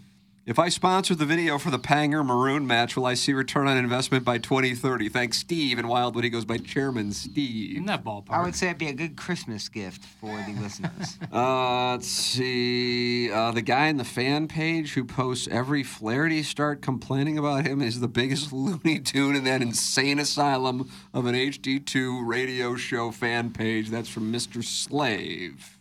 If 0.48 0.58
I 0.60 0.70
sponsor 0.70 1.14
the 1.14 1.26
video 1.26 1.58
for 1.58 1.72
the 1.72 1.78
Panger 1.78 2.26
Maroon 2.26 2.66
match, 2.66 2.96
will 2.96 3.06
I 3.06 3.16
see 3.16 3.34
return 3.34 3.68
on 3.68 3.76
investment 3.76 4.24
by 4.24 4.38
2030? 4.38 5.10
Thanks, 5.10 5.40
Steve. 5.40 5.78
In 5.78 5.90
Wildwood, 5.90 6.24
he 6.24 6.30
goes 6.30 6.46
by 6.46 6.56
Chairman 6.56 7.12
Steve. 7.12 7.76
In 7.76 7.86
that 7.88 8.06
ballpark. 8.06 8.30
I 8.32 8.46
would 8.46 8.56
say 8.56 8.68
it'd 8.68 8.78
be 8.78 8.88
a 8.88 8.94
good 8.94 9.18
Christmas 9.18 9.68
gift 9.68 10.06
for 10.06 10.42
the 10.48 10.54
listeners. 10.62 11.20
Uh, 11.34 11.92
let's 11.92 12.08
see. 12.08 13.30
Uh, 13.30 13.52
the 13.52 13.62
guy 13.62 13.88
in 13.88 13.98
the 13.98 14.06
fan 14.06 14.48
page 14.48 14.94
who 14.94 15.04
posts 15.04 15.48
every 15.52 15.84
Flaherty 15.84 16.42
start 16.42 16.82
complaining 16.82 17.38
about 17.38 17.68
him 17.68 17.82
is 17.82 18.00
the 18.00 18.08
biggest 18.08 18.54
Looney 18.54 19.00
Tune 19.00 19.36
in 19.36 19.44
that 19.44 19.62
insane 19.62 20.18
asylum 20.18 20.90
of 21.14 21.26
an 21.26 21.36
HD2 21.36 22.26
radio 22.26 22.76
show 22.78 23.12
fan 23.12 23.52
page. 23.52 23.90
That's 23.90 24.10
from 24.10 24.32
Mr. 24.32 24.64
Slave. 24.64 25.77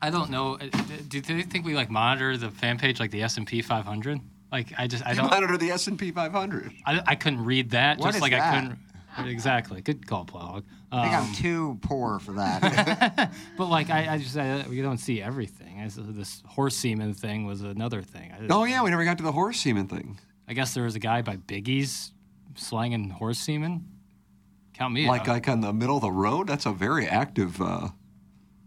I 0.00 0.10
don't 0.10 0.30
know. 0.30 0.54
uh, 0.60 0.66
Do 1.08 1.20
they 1.20 1.42
think 1.42 1.64
we 1.66 1.74
like 1.74 1.90
monitor 1.90 2.36
the 2.36 2.50
fan 2.50 2.78
page 2.78 3.00
like 3.00 3.10
the 3.10 3.22
S 3.22 3.36
and 3.36 3.46
P 3.46 3.62
500? 3.62 4.20
Like 4.52 4.72
I 4.78 4.86
just 4.86 5.04
I 5.06 5.14
don't. 5.14 5.30
monitor 5.30 5.56
the 5.58 5.70
S&P 5.72 6.10
500. 6.10 6.72
I, 6.86 7.02
I 7.06 7.14
couldn't 7.16 7.44
read 7.44 7.70
that. 7.70 7.98
What 7.98 8.06
just 8.06 8.16
is 8.16 8.22
like 8.22 8.32
I 8.32 8.54
couldn't. 8.60 8.78
Exactly. 9.28 9.80
Good 9.82 10.06
call, 10.06 10.24
Plowhog. 10.24 10.62
I 10.92 11.02
think 11.02 11.14
I'm 11.14 11.24
Um, 11.24 11.32
too 11.34 11.78
poor 11.82 12.18
for 12.20 12.32
that. 12.34 13.32
but 13.58 13.66
like 13.66 13.90
I, 13.90 14.14
I 14.14 14.18
just 14.18 14.36
I, 14.38 14.64
we 14.68 14.80
don't 14.80 14.98
see 14.98 15.20
everything. 15.20 15.80
I, 15.80 15.88
this 15.92 16.42
horse 16.46 16.76
semen 16.76 17.12
thing 17.14 17.44
was 17.44 17.60
another 17.62 18.00
thing. 18.00 18.32
I, 18.32 18.46
Oh, 18.48 18.64
yeah, 18.64 18.82
we 18.82 18.90
never 18.90 19.04
got 19.04 19.18
to 19.18 19.24
the 19.24 19.32
horse 19.32 19.58
semen 19.60 19.86
thing. 19.88 20.18
I 20.46 20.54
guess 20.54 20.72
there 20.72 20.84
was 20.84 20.94
a 20.94 21.00
guy 21.00 21.20
by 21.20 21.36
Biggie's 21.36 22.12
slanging 22.54 23.10
horse 23.10 23.38
semen. 23.38 23.86
Count 24.72 24.94
me 24.94 25.06
Like, 25.08 25.22
out. 25.22 25.28
like 25.28 25.48
on 25.48 25.60
the 25.60 25.72
middle 25.72 25.96
of 25.96 26.02
the 26.02 26.12
road? 26.12 26.46
That's 26.46 26.64
a 26.64 26.72
very 26.72 27.06
active 27.06 27.60
uh, 27.60 27.88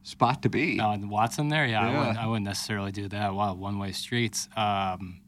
spot 0.04 0.42
to 0.44 0.50
be. 0.50 0.80
Oh, 0.82 0.92
in 0.92 1.10
Watson 1.10 1.50
there, 1.50 1.66
yeah, 1.66 1.82
I, 1.82 1.98
wouldn't, 2.00 2.18
I 2.18 2.28
wouldn't 2.28 2.46
necessarily 2.46 2.92
do 2.92 3.08
that. 3.10 3.34
Wow, 3.34 3.54
one-way 3.56 3.92
streets. 3.92 4.48
Um, 4.56 5.22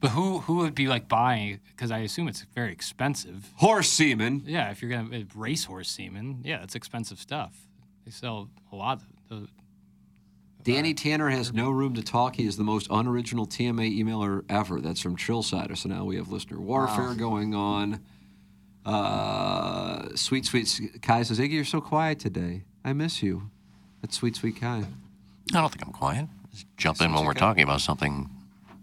but 0.00 0.10
who 0.10 0.38
who 0.38 0.58
would 0.58 0.74
be 0.74 0.86
like 0.86 1.08
buying? 1.08 1.60
Because 1.70 1.90
I 1.90 1.98
assume 1.98 2.28
it's 2.28 2.42
very 2.54 2.72
expensive. 2.72 3.52
Horse 3.56 3.88
semen. 3.88 4.42
Yeah, 4.46 4.70
if 4.70 4.80
you're 4.80 4.90
gonna 4.90 5.24
race 5.34 5.64
horse 5.64 5.90
semen, 5.90 6.42
yeah, 6.44 6.62
it's 6.62 6.74
expensive 6.76 7.18
stuff. 7.18 7.56
They 8.04 8.12
sell 8.12 8.48
a 8.70 8.76
lot. 8.76 9.02
Of, 9.30 9.40
the, 9.42 9.48
Danny 10.62 10.92
Tanner 10.94 11.28
has 11.30 11.52
no 11.52 11.70
room 11.70 11.94
to 11.94 12.02
talk. 12.02 12.36
He 12.36 12.46
is 12.46 12.56
the 12.56 12.64
most 12.64 12.88
unoriginal 12.90 13.46
TMA 13.46 13.98
emailer 13.98 14.44
ever. 14.48 14.80
That's 14.80 15.00
from 15.00 15.16
Trillsider. 15.16 15.76
So 15.76 15.88
now 15.88 16.04
we 16.04 16.16
have 16.16 16.28
listener 16.28 16.60
warfare 16.60 17.08
Wow. 17.08 17.14
going 17.14 17.54
on. 17.54 18.00
Uh, 18.84 20.08
sweet, 20.14 20.44
sweet 20.46 20.98
Kai 21.02 21.22
says, 21.22 21.38
Iggy, 21.38 21.52
you're 21.52 21.64
so 21.64 21.80
quiet 21.80 22.18
today. 22.18 22.64
I 22.84 22.92
miss 22.92 23.22
you. 23.22 23.50
That's 24.02 24.16
sweet, 24.16 24.36
sweet 24.36 24.60
Kai. 24.60 24.84
I 25.54 25.60
don't 25.60 25.70
think 25.72 25.84
I'm 25.86 25.92
quiet. 25.92 26.26
Just 26.52 26.66
jump 26.76 27.00
in 27.00 27.12
when 27.12 27.24
we're 27.24 27.34
talking 27.34 27.62
about 27.64 27.80
something 27.80 28.30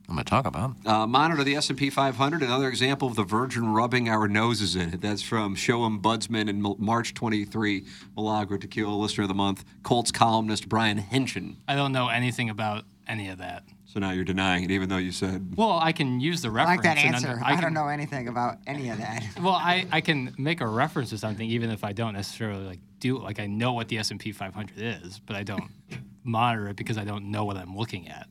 I'm 0.08 0.14
going 0.16 0.24
to 0.24 0.30
talk 0.30 0.46
about. 0.46 0.76
Uh, 0.86 1.08
monitor 1.08 1.44
the 1.44 1.56
S&P 1.56 1.90
500. 1.90 2.44
Another 2.44 2.68
example 2.70 3.08
of 3.08 3.16
the 3.16 3.24
Virgin 3.24 3.74
rubbing 3.74 4.08
our 4.08 4.28
noses 4.28 4.76
in 4.76 4.94
it. 4.94 5.02
That's 5.02 5.22
from 5.24 5.56
Show 5.56 5.84
'em 5.86 6.00
Budsman 6.00 6.48
in 6.48 6.62
Mil- 6.62 6.76
March 6.80 7.14
23. 7.16 7.86
Milagro 8.16 8.58
Tequila 8.58 8.94
Listener 8.96 9.24
of 9.24 9.30
the 9.30 9.34
Month. 9.34 9.66
Colts 9.84 10.12
columnist 10.12 10.70
Brian 10.70 11.00
Henson. 11.00 11.58
I 11.68 11.76
don't 11.76 11.92
know 11.92 12.10
anything 12.10 12.50
about 12.52 12.86
any 13.08 13.30
of 13.30 13.40
that. 13.40 13.64
So 13.96 14.02
now 14.02 14.12
you're 14.12 14.26
denying 14.26 14.66
it, 14.66 14.72
even 14.72 14.90
though 14.90 14.98
you 14.98 15.14
said. 15.14 15.54
Well, 15.56 15.80
I 15.82 15.94
can 15.94 16.20
use 16.20 16.42
the 16.42 16.50
I 16.50 16.52
reference. 16.52 16.84
like 16.84 16.96
that 16.96 16.98
answer. 16.98 17.30
under- 17.30 17.46
I, 17.46 17.54
can- 17.54 17.62
don't 17.64 17.74
know 17.74 17.88
anything 17.88 18.28
about 18.28 18.58
any 18.68 18.90
of 18.90 18.98
that. 18.98 19.24
Well, 19.42 19.54
I, 19.54 19.88
I 19.90 20.02
can 20.02 20.36
make 20.38 20.60
a 20.60 20.68
reference 20.68 21.12
to 21.12 21.18
something 21.18 21.50
even 21.50 21.70
if 21.70 21.86
I 21.86 21.94
don't 21.94 22.14
necessarily 22.14 22.66
like 22.66 22.80
do 23.00 23.18
like 23.18 23.40
I 23.40 23.46
know 23.48 23.72
what 23.72 23.88
the 23.88 23.98
S 24.00 24.12
and 24.12 24.20
P 24.20 24.34
500 24.34 24.74
is, 24.78 25.22
but 25.26 25.38
I 25.38 25.44
don't 25.44 25.72
monitor 26.26 26.68
it 26.68 26.76
because 26.76 26.98
I 26.98 27.06
don't 27.06 27.32
know 27.32 27.46
what 27.46 27.56
I'm 27.56 27.74
looking 27.78 28.10
at. 28.10 28.28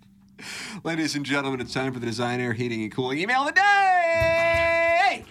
Ladies 0.82 1.14
and 1.14 1.24
gentlemen, 1.24 1.62
it's 1.62 1.72
time 1.72 1.94
for 1.94 1.98
the 1.98 2.04
Design 2.06 2.40
Air 2.40 2.52
Heating 2.52 2.82
and 2.82 2.92
Cooling 2.92 3.18
email 3.20 3.40
of 3.40 3.46
the 3.46 3.52
day. 3.52 5.24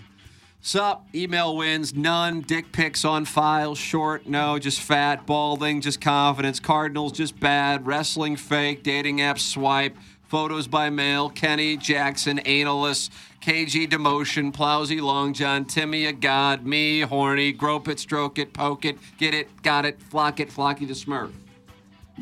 Sup? 0.62 1.06
Email 1.14 1.58
wins. 1.58 1.94
None. 1.94 2.40
Dick 2.42 2.72
pics 2.72 3.04
on 3.04 3.26
file. 3.26 3.76
Short. 3.76 4.26
No. 4.28 4.58
Just 4.58 4.80
fat. 4.80 5.26
Balding. 5.26 5.82
Just 5.82 6.00
confidence. 6.00 6.60
Cardinals. 6.62 7.12
Just 7.12 7.38
bad. 7.38 7.86
Wrestling. 7.86 8.38
Fake. 8.38 8.82
Dating 8.82 9.20
app. 9.20 9.38
Swipe. 9.40 9.98
Photos 10.34 10.68
by 10.68 10.90
mail. 10.90 11.30
Kenny 11.30 11.78
Jackson. 11.78 12.40
Analist. 12.40 13.12
KG 13.40 13.88
demotion. 13.88 14.52
Plowsy. 14.52 15.00
Long 15.00 15.32
John. 15.32 15.64
Timmy 15.64 16.08
a 16.08 16.12
god. 16.12 16.66
Me 16.66 17.02
horny. 17.02 17.52
Grope 17.52 17.88
it. 17.88 18.00
Stroke 18.00 18.40
it. 18.40 18.52
Poke 18.52 18.84
it. 18.84 18.98
Get 19.20 19.36
it. 19.36 19.62
Got 19.62 19.86
it. 19.86 20.02
Flock 20.02 20.40
it. 20.40 20.50
Flocky 20.50 20.88
the 20.88 20.96
Smurf. 20.96 21.32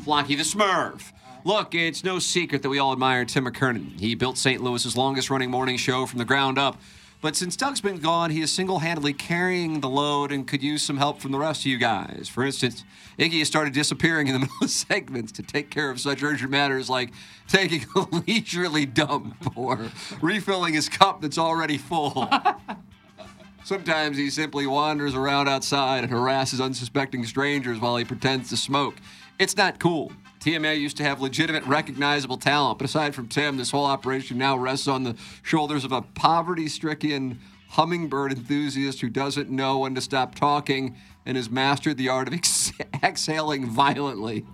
Flocky 0.02 0.36
the 0.36 0.42
Smurf. 0.42 1.10
Look, 1.44 1.74
it's 1.74 2.04
no 2.04 2.18
secret 2.18 2.60
that 2.60 2.68
we 2.68 2.78
all 2.78 2.92
admire 2.92 3.24
Tim 3.24 3.46
McKernan. 3.46 3.98
He 3.98 4.14
built 4.14 4.36
St. 4.36 4.62
Louis's 4.62 4.94
longest 4.94 5.30
running 5.30 5.50
morning 5.50 5.78
show 5.78 6.04
from 6.04 6.18
the 6.18 6.26
ground 6.26 6.58
up. 6.58 6.76
But 7.22 7.36
since 7.36 7.54
Doug's 7.54 7.80
been 7.80 7.98
gone, 7.98 8.30
he 8.30 8.40
is 8.40 8.52
single 8.52 8.80
handedly 8.80 9.12
carrying 9.12 9.78
the 9.78 9.88
load 9.88 10.32
and 10.32 10.44
could 10.44 10.60
use 10.60 10.82
some 10.82 10.96
help 10.96 11.20
from 11.20 11.30
the 11.30 11.38
rest 11.38 11.60
of 11.60 11.66
you 11.66 11.78
guys. 11.78 12.28
For 12.28 12.44
instance, 12.44 12.84
Iggy 13.16 13.38
has 13.38 13.46
started 13.46 13.72
disappearing 13.72 14.26
in 14.26 14.32
the 14.32 14.38
middle 14.40 14.56
of 14.60 14.70
segments 14.70 15.30
to 15.32 15.42
take 15.44 15.70
care 15.70 15.88
of 15.88 16.00
such 16.00 16.20
urgent 16.24 16.50
matters 16.50 16.90
like 16.90 17.12
taking 17.46 17.86
a 17.94 18.00
leisurely 18.26 18.86
dump 18.86 19.56
or 19.56 19.88
refilling 20.20 20.74
his 20.74 20.88
cup 20.88 21.20
that's 21.20 21.38
already 21.38 21.78
full. 21.78 22.28
Sometimes 23.64 24.16
he 24.16 24.28
simply 24.28 24.66
wanders 24.66 25.14
around 25.14 25.48
outside 25.48 26.02
and 26.02 26.12
harasses 26.12 26.60
unsuspecting 26.60 27.24
strangers 27.24 27.78
while 27.78 27.96
he 27.96 28.04
pretends 28.04 28.48
to 28.48 28.56
smoke. 28.56 28.96
It's 29.38 29.56
not 29.56 29.78
cool. 29.78 30.10
TMA 30.42 30.76
used 30.80 30.96
to 30.96 31.04
have 31.04 31.20
legitimate, 31.20 31.64
recognizable 31.66 32.36
talent, 32.36 32.76
but 32.76 32.84
aside 32.84 33.14
from 33.14 33.28
Tim, 33.28 33.56
this 33.56 33.70
whole 33.70 33.84
operation 33.84 34.38
now 34.38 34.56
rests 34.56 34.88
on 34.88 35.04
the 35.04 35.14
shoulders 35.44 35.84
of 35.84 35.92
a 35.92 36.02
poverty 36.02 36.66
stricken 36.66 37.38
hummingbird 37.68 38.32
enthusiast 38.32 39.00
who 39.00 39.08
doesn't 39.08 39.50
know 39.50 39.78
when 39.78 39.94
to 39.94 40.00
stop 40.00 40.34
talking 40.34 40.96
and 41.24 41.36
has 41.36 41.48
mastered 41.48 41.96
the 41.96 42.08
art 42.08 42.26
of 42.26 42.34
ex- 42.34 42.72
exhaling 43.04 43.70
violently. 43.70 44.44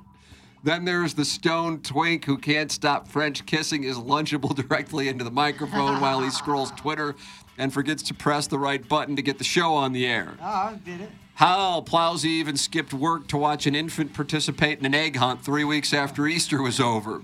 Then 0.62 0.84
there's 0.84 1.14
the 1.14 1.24
stone 1.24 1.80
twink 1.80 2.26
who 2.26 2.36
can't 2.36 2.70
stop 2.70 3.09
French 3.09 3.47
kissing 3.47 3.82
his 3.82 3.97
Lunchable 3.97 4.55
directly 4.68 5.09
into 5.09 5.24
the 5.24 5.30
microphone 5.30 6.03
while 6.03 6.20
he 6.20 6.28
scrolls 6.28 6.70
Twitter 6.72 7.14
and 7.57 7.72
forgets 7.72 8.03
to 8.05 8.14
press 8.14 8.47
the 8.47 8.59
right 8.59 8.86
button 8.86 9.16
to 9.16 9.22
get 9.22 9.39
the 9.39 9.45
show 9.45 9.72
on 9.72 9.95
the 9.95 10.07
air. 10.07 10.34
Oh, 10.39 10.45
I 10.45 10.78
did 10.84 11.01
it. 11.01 11.11
Hal 11.39 11.82
Plowsy 11.84 12.30
even 12.30 12.57
skipped 12.57 12.93
work 12.93 13.28
to 13.28 13.36
watch 13.36 13.68
an 13.68 13.76
infant 13.76 14.12
participate 14.12 14.80
in 14.80 14.84
an 14.84 14.93
egg 14.93 15.14
hunt 15.14 15.45
three 15.45 15.62
weeks 15.62 15.95
after 15.95 16.26
Easter 16.26 16.61
was 16.61 16.80
over. 16.80 17.22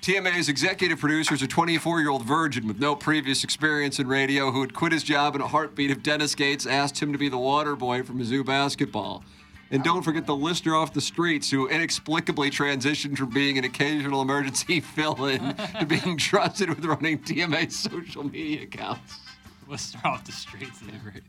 TMA's 0.00 0.48
executive 0.48 1.00
producer 1.00 1.34
is 1.34 1.42
a 1.42 1.48
24 1.48 1.98
year 1.98 2.10
old 2.10 2.22
virgin 2.22 2.68
with 2.68 2.78
no 2.78 2.94
previous 2.94 3.42
experience 3.42 3.98
in 3.98 4.06
radio 4.06 4.52
who 4.52 4.60
had 4.60 4.72
quit 4.72 4.92
his 4.92 5.02
job 5.02 5.34
in 5.34 5.40
a 5.40 5.48
heartbeat 5.48 5.90
if 5.90 6.04
Dennis 6.04 6.36
Gates 6.36 6.66
asked 6.66 7.02
him 7.02 7.10
to 7.10 7.18
be 7.18 7.28
the 7.28 7.36
water 7.36 7.74
boy 7.74 8.04
for 8.04 8.12
Mizzou 8.12 8.46
basketball. 8.46 9.24
And 9.72 9.82
don't 9.82 10.02
forget 10.02 10.24
the 10.24 10.36
listener 10.36 10.76
off 10.76 10.92
the 10.92 11.00
streets 11.00 11.50
who 11.50 11.66
inexplicably 11.66 12.48
transitioned 12.48 13.18
from 13.18 13.30
being 13.30 13.58
an 13.58 13.64
occasional 13.64 14.22
emergency 14.22 14.78
fill 14.94 15.26
in 15.26 15.56
to 15.80 15.84
being 15.84 16.16
trusted 16.16 16.68
with 16.68 16.84
running 16.84 17.18
TMA's 17.18 17.76
social 17.76 18.22
media 18.22 18.62
accounts. 18.62 19.18
Listener 19.68 20.00
off 20.04 20.24
the 20.24 20.32
streets 20.32 20.82
is 20.82 20.88
great. 21.02 21.22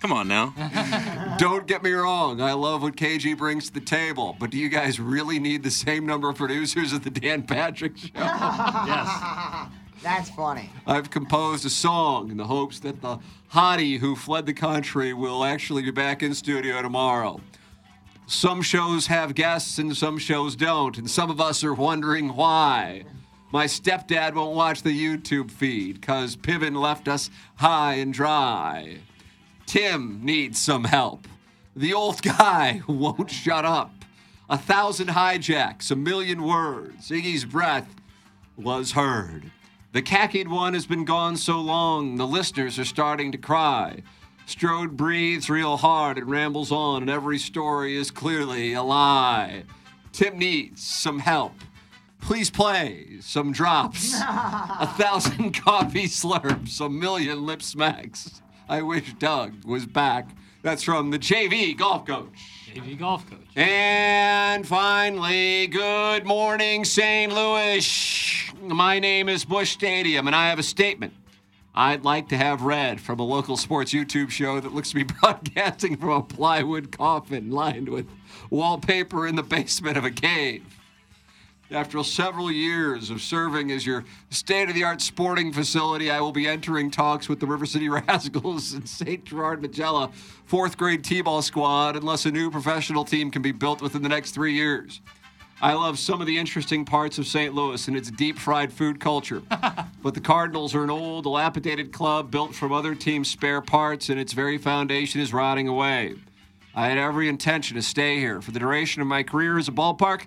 Come 0.00 0.12
on 0.12 0.28
now. 0.28 0.54
Don't 1.38 1.66
get 1.66 1.82
me 1.82 1.92
wrong, 1.92 2.40
I 2.40 2.52
love 2.52 2.82
what 2.82 2.96
KG 2.96 3.36
brings 3.36 3.66
to 3.68 3.74
the 3.74 3.80
table, 3.80 4.36
but 4.38 4.50
do 4.50 4.58
you 4.58 4.68
guys 4.68 4.98
really 5.00 5.38
need 5.38 5.62
the 5.62 5.70
same 5.70 6.06
number 6.06 6.28
of 6.28 6.36
producers 6.36 6.92
at 6.92 7.02
the 7.02 7.10
Dan 7.10 7.42
Patrick 7.42 7.96
Show? 7.96 8.08
yes. 8.14 9.68
That's 10.02 10.30
funny. 10.30 10.70
I've 10.86 11.10
composed 11.10 11.64
a 11.66 11.70
song 11.70 12.30
in 12.30 12.36
the 12.36 12.44
hopes 12.44 12.78
that 12.80 13.00
the 13.00 13.18
hottie 13.52 13.98
who 13.98 14.14
fled 14.14 14.46
the 14.46 14.52
country 14.52 15.12
will 15.12 15.42
actually 15.42 15.82
be 15.82 15.90
back 15.90 16.22
in 16.22 16.34
studio 16.34 16.80
tomorrow. 16.82 17.40
Some 18.26 18.60
shows 18.62 19.06
have 19.06 19.34
guests 19.34 19.78
and 19.78 19.96
some 19.96 20.18
shows 20.18 20.56
don't, 20.56 20.98
and 20.98 21.10
some 21.10 21.30
of 21.30 21.40
us 21.40 21.64
are 21.64 21.74
wondering 21.74 22.34
why. 22.36 23.04
My 23.52 23.66
stepdad 23.66 24.34
won't 24.34 24.56
watch 24.56 24.82
the 24.82 24.90
YouTube 24.90 25.50
feed 25.50 26.00
because 26.00 26.36
Piven 26.36 26.76
left 26.80 27.06
us 27.06 27.30
high 27.56 27.94
and 27.94 28.12
dry. 28.12 28.98
Tim 29.66 30.20
needs 30.24 30.60
some 30.60 30.84
help. 30.84 31.28
The 31.74 31.94
old 31.94 32.22
guy 32.22 32.82
won't 32.88 33.30
shut 33.30 33.64
up. 33.64 33.92
A 34.48 34.58
thousand 34.58 35.08
hijacks, 35.08 35.90
a 35.90 35.96
million 35.96 36.42
words. 36.42 37.10
Iggy's 37.10 37.44
breath 37.44 37.94
was 38.56 38.92
heard. 38.92 39.50
The 39.92 40.02
khaki 40.02 40.46
one 40.46 40.74
has 40.74 40.86
been 40.86 41.04
gone 41.04 41.36
so 41.36 41.60
long, 41.60 42.16
the 42.16 42.26
listeners 42.26 42.78
are 42.78 42.84
starting 42.84 43.32
to 43.32 43.38
cry. 43.38 44.02
Strode 44.44 44.96
breathes 44.96 45.50
real 45.50 45.76
hard 45.76 46.18
and 46.18 46.30
rambles 46.30 46.70
on, 46.70 47.02
and 47.02 47.10
every 47.10 47.38
story 47.38 47.96
is 47.96 48.10
clearly 48.10 48.74
a 48.74 48.82
lie. 48.82 49.64
Tim 50.12 50.38
needs 50.38 50.84
some 50.84 51.18
help. 51.18 51.54
Please 52.20 52.50
play 52.50 53.18
some 53.20 53.52
drops. 53.52 54.14
a 54.20 54.92
thousand 54.96 55.52
coffee 55.64 56.06
slurps, 56.06 56.80
a 56.80 56.88
million 56.88 57.46
lip 57.46 57.62
smacks. 57.62 58.42
I 58.68 58.82
wish 58.82 59.14
Doug 59.14 59.64
was 59.64 59.86
back. 59.86 60.30
That's 60.62 60.82
from 60.82 61.10
the 61.10 61.18
JV 61.18 61.76
golf 61.76 62.06
coach. 62.06 62.32
JV 62.74 62.98
golf 62.98 63.28
coach. 63.30 63.38
And 63.54 64.66
finally, 64.66 65.68
good 65.68 66.26
morning, 66.26 66.84
St. 66.84 67.32
Louis. 67.32 68.52
My 68.62 68.98
name 68.98 69.28
is 69.28 69.44
Busch 69.44 69.70
Stadium, 69.70 70.26
and 70.26 70.34
I 70.34 70.48
have 70.48 70.58
a 70.58 70.64
statement 70.64 71.14
I'd 71.78 72.04
like 72.04 72.30
to 72.30 72.38
have 72.38 72.62
read 72.62 73.02
from 73.02 73.20
a 73.20 73.22
local 73.22 73.58
sports 73.58 73.92
YouTube 73.92 74.30
show 74.30 74.58
that 74.60 74.74
looks 74.74 74.88
to 74.90 74.94
be 74.94 75.02
broadcasting 75.20 75.96
from 75.98 76.08
a 76.10 76.22
plywood 76.22 76.90
coffin 76.90 77.50
lined 77.50 77.90
with 77.90 78.06
wallpaper 78.48 79.26
in 79.26 79.36
the 79.36 79.42
basement 79.42 79.98
of 79.98 80.04
a 80.04 80.10
cave. 80.10 80.64
After 81.70 82.02
several 82.04 82.52
years 82.52 83.10
of 83.10 83.20
serving 83.20 83.72
as 83.72 83.84
your 83.84 84.04
state 84.30 84.68
of 84.68 84.76
the 84.76 84.84
art 84.84 85.02
sporting 85.02 85.52
facility, 85.52 86.12
I 86.12 86.20
will 86.20 86.30
be 86.30 86.46
entering 86.46 86.92
talks 86.92 87.28
with 87.28 87.40
the 87.40 87.46
River 87.46 87.66
City 87.66 87.88
Rascals 88.06 88.72
and 88.74 88.88
St. 88.88 89.24
Gerard 89.24 89.60
Majella 89.60 90.12
fourth 90.44 90.76
grade 90.76 91.02
T 91.02 91.22
ball 91.22 91.42
squad 91.42 91.96
unless 91.96 92.24
a 92.24 92.30
new 92.30 92.52
professional 92.52 93.04
team 93.04 93.32
can 93.32 93.42
be 93.42 93.50
built 93.50 93.82
within 93.82 94.02
the 94.02 94.08
next 94.08 94.30
three 94.30 94.52
years. 94.52 95.00
I 95.60 95.72
love 95.72 95.98
some 95.98 96.20
of 96.20 96.28
the 96.28 96.38
interesting 96.38 96.84
parts 96.84 97.18
of 97.18 97.26
St. 97.26 97.52
Louis 97.52 97.88
and 97.88 97.96
its 97.96 98.12
deep 98.12 98.38
fried 98.38 98.72
food 98.72 99.00
culture. 99.00 99.42
but 100.02 100.14
the 100.14 100.20
Cardinals 100.20 100.72
are 100.74 100.84
an 100.84 100.90
old, 100.90 101.24
dilapidated 101.24 101.92
club 101.92 102.30
built 102.30 102.54
from 102.54 102.72
other 102.72 102.94
teams' 102.94 103.28
spare 103.28 103.62
parts, 103.62 104.08
and 104.08 104.20
its 104.20 104.34
very 104.34 104.58
foundation 104.58 105.20
is 105.20 105.32
rotting 105.32 105.66
away. 105.66 106.14
I 106.76 106.88
had 106.88 106.98
every 106.98 107.28
intention 107.28 107.74
to 107.76 107.82
stay 107.82 108.18
here 108.18 108.40
for 108.40 108.52
the 108.52 108.60
duration 108.60 109.02
of 109.02 109.08
my 109.08 109.24
career 109.24 109.58
as 109.58 109.66
a 109.66 109.72
ballpark. 109.72 110.26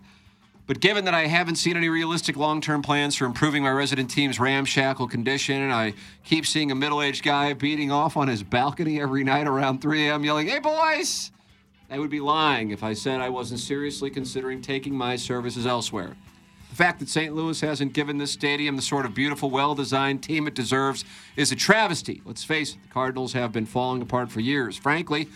But 0.70 0.82
given 0.82 1.06
that 1.06 1.16
I 1.16 1.26
haven't 1.26 1.56
seen 1.56 1.76
any 1.78 1.90
realistic 1.90 2.38
long 2.38 2.62
term 2.62 2.84
plans 2.84 3.16
for 3.16 3.26
improving 3.26 3.64
my 3.64 3.72
resident 3.72 4.12
team's 4.12 4.40
ramshackle 4.40 5.08
condition, 5.08 5.64
and 5.64 5.74
I 5.74 5.96
keep 6.24 6.46
seeing 6.46 6.70
a 6.70 6.76
middle 6.76 7.02
aged 7.02 7.24
guy 7.24 7.54
beating 7.54 7.92
off 7.92 8.16
on 8.16 8.28
his 8.28 8.44
balcony 8.44 9.02
every 9.02 9.24
night 9.24 9.48
around 9.48 9.82
3 9.82 10.08
a.m., 10.08 10.24
yelling, 10.24 10.48
Hey, 10.48 10.60
boys! 10.60 11.32
I 11.90 11.98
would 11.98 12.12
be 12.12 12.20
lying 12.20 12.70
if 12.70 12.84
I 12.84 12.94
said 12.94 13.20
I 13.20 13.30
wasn't 13.30 13.62
seriously 13.62 14.12
considering 14.12 14.62
taking 14.62 14.94
my 14.94 15.16
services 15.16 15.66
elsewhere. 15.66 16.16
The 16.70 16.76
fact 16.76 17.00
that 17.00 17.10
St. 17.10 17.34
Louis 17.34 17.60
hasn't 17.60 17.94
given 17.94 18.20
this 18.20 18.32
stadium 18.32 18.76
the 18.76 18.84
sort 18.84 19.08
of 19.08 19.16
beautiful, 19.16 19.50
well 19.50 19.74
designed 19.74 20.22
team 20.22 20.46
it 20.46 20.54
deserves 20.54 21.04
is 21.36 21.52
a 21.52 21.56
travesty. 21.56 22.22
Let's 22.26 22.44
face 22.44 22.74
it, 22.74 22.84
the 22.84 22.90
Cardinals 22.90 23.34
have 23.34 23.52
been 23.52 23.66
falling 23.66 24.04
apart 24.04 24.30
for 24.30 24.40
years. 24.40 24.78
Frankly, 24.78 25.30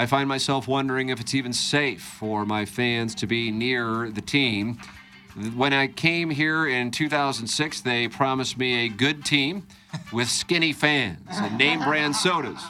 I 0.00 0.06
find 0.06 0.28
myself 0.28 0.68
wondering 0.68 1.08
if 1.08 1.20
it's 1.20 1.34
even 1.34 1.52
safe 1.52 2.00
for 2.00 2.46
my 2.46 2.64
fans 2.66 3.16
to 3.16 3.26
be 3.26 3.50
near 3.50 4.08
the 4.10 4.20
team. 4.20 4.78
When 5.56 5.72
I 5.72 5.88
came 5.88 6.30
here 6.30 6.68
in 6.68 6.92
2006, 6.92 7.80
they 7.80 8.06
promised 8.06 8.56
me 8.56 8.86
a 8.86 8.88
good 8.88 9.24
team 9.24 9.66
with 10.12 10.28
skinny 10.28 10.72
fans 10.72 11.26
and 11.32 11.58
name 11.58 11.80
brand 11.80 12.14
sodas. 12.14 12.62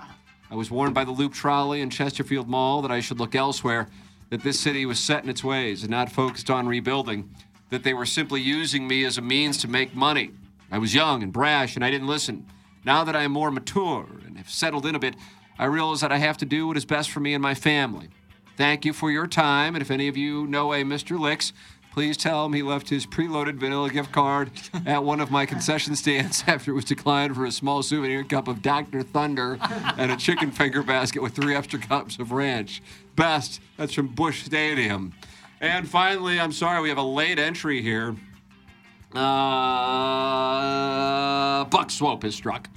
I 0.50 0.54
was 0.54 0.70
warned 0.70 0.94
by 0.94 1.04
the 1.04 1.10
Loop 1.10 1.34
Trolley 1.34 1.82
and 1.82 1.92
Chesterfield 1.92 2.48
Mall 2.48 2.80
that 2.80 2.90
I 2.90 3.00
should 3.00 3.20
look 3.20 3.34
elsewhere, 3.34 3.88
that 4.30 4.42
this 4.42 4.58
city 4.58 4.86
was 4.86 4.98
set 4.98 5.22
in 5.22 5.28
its 5.28 5.44
ways 5.44 5.82
and 5.82 5.90
not 5.90 6.10
focused 6.10 6.48
on 6.48 6.66
rebuilding, 6.66 7.28
that 7.68 7.84
they 7.84 7.92
were 7.92 8.06
simply 8.06 8.40
using 8.40 8.88
me 8.88 9.04
as 9.04 9.18
a 9.18 9.22
means 9.22 9.58
to 9.58 9.68
make 9.68 9.94
money. 9.94 10.30
I 10.72 10.78
was 10.78 10.94
young 10.94 11.22
and 11.22 11.30
brash 11.30 11.76
and 11.76 11.84
I 11.84 11.90
didn't 11.90 12.08
listen. 12.08 12.46
Now 12.86 13.04
that 13.04 13.14
I 13.14 13.24
am 13.24 13.32
more 13.32 13.50
mature 13.50 14.06
and 14.24 14.38
have 14.38 14.48
settled 14.48 14.86
in 14.86 14.94
a 14.94 14.98
bit, 14.98 15.14
I 15.58 15.64
realize 15.64 16.00
that 16.02 16.12
I 16.12 16.18
have 16.18 16.36
to 16.38 16.44
do 16.44 16.66
what 16.66 16.76
is 16.76 16.84
best 16.84 17.10
for 17.10 17.20
me 17.20 17.34
and 17.34 17.42
my 17.42 17.54
family. 17.54 18.08
Thank 18.56 18.84
you 18.84 18.92
for 18.92 19.10
your 19.10 19.26
time, 19.26 19.74
and 19.74 19.82
if 19.82 19.90
any 19.90 20.08
of 20.08 20.16
you 20.16 20.46
know 20.46 20.72
a 20.72 20.82
Mr. 20.82 21.18
Licks, 21.18 21.52
please 21.92 22.16
tell 22.16 22.46
him 22.46 22.52
he 22.52 22.62
left 22.62 22.88
his 22.88 23.06
preloaded 23.06 23.54
vanilla 23.56 23.90
gift 23.90 24.12
card 24.12 24.50
at 24.86 25.02
one 25.02 25.20
of 25.20 25.30
my 25.30 25.46
concession 25.46 25.96
stands 25.96 26.44
after 26.46 26.70
it 26.70 26.74
was 26.74 26.84
declined 26.84 27.34
for 27.34 27.44
a 27.44 27.50
small 27.50 27.82
souvenir 27.82 28.22
cup 28.24 28.46
of 28.46 28.62
Dr. 28.62 29.02
Thunder 29.02 29.58
and 29.96 30.12
a 30.12 30.16
chicken 30.16 30.50
finger 30.50 30.82
basket 30.82 31.22
with 31.22 31.34
three 31.34 31.54
extra 31.54 31.78
cups 31.78 32.18
of 32.18 32.32
ranch. 32.32 32.82
Best. 33.16 33.60
That's 33.76 33.94
from 33.94 34.08
Busch 34.08 34.44
Stadium. 34.44 35.12
And 35.60 35.88
finally, 35.88 36.38
I'm 36.38 36.52
sorry, 36.52 36.80
we 36.82 36.88
have 36.88 36.98
a 36.98 37.02
late 37.02 37.40
entry 37.40 37.82
here. 37.82 38.14
Uh, 39.12 39.24
Buck 41.64 41.90
Swope 41.90 42.24
is 42.24 42.34
struck. 42.34 42.68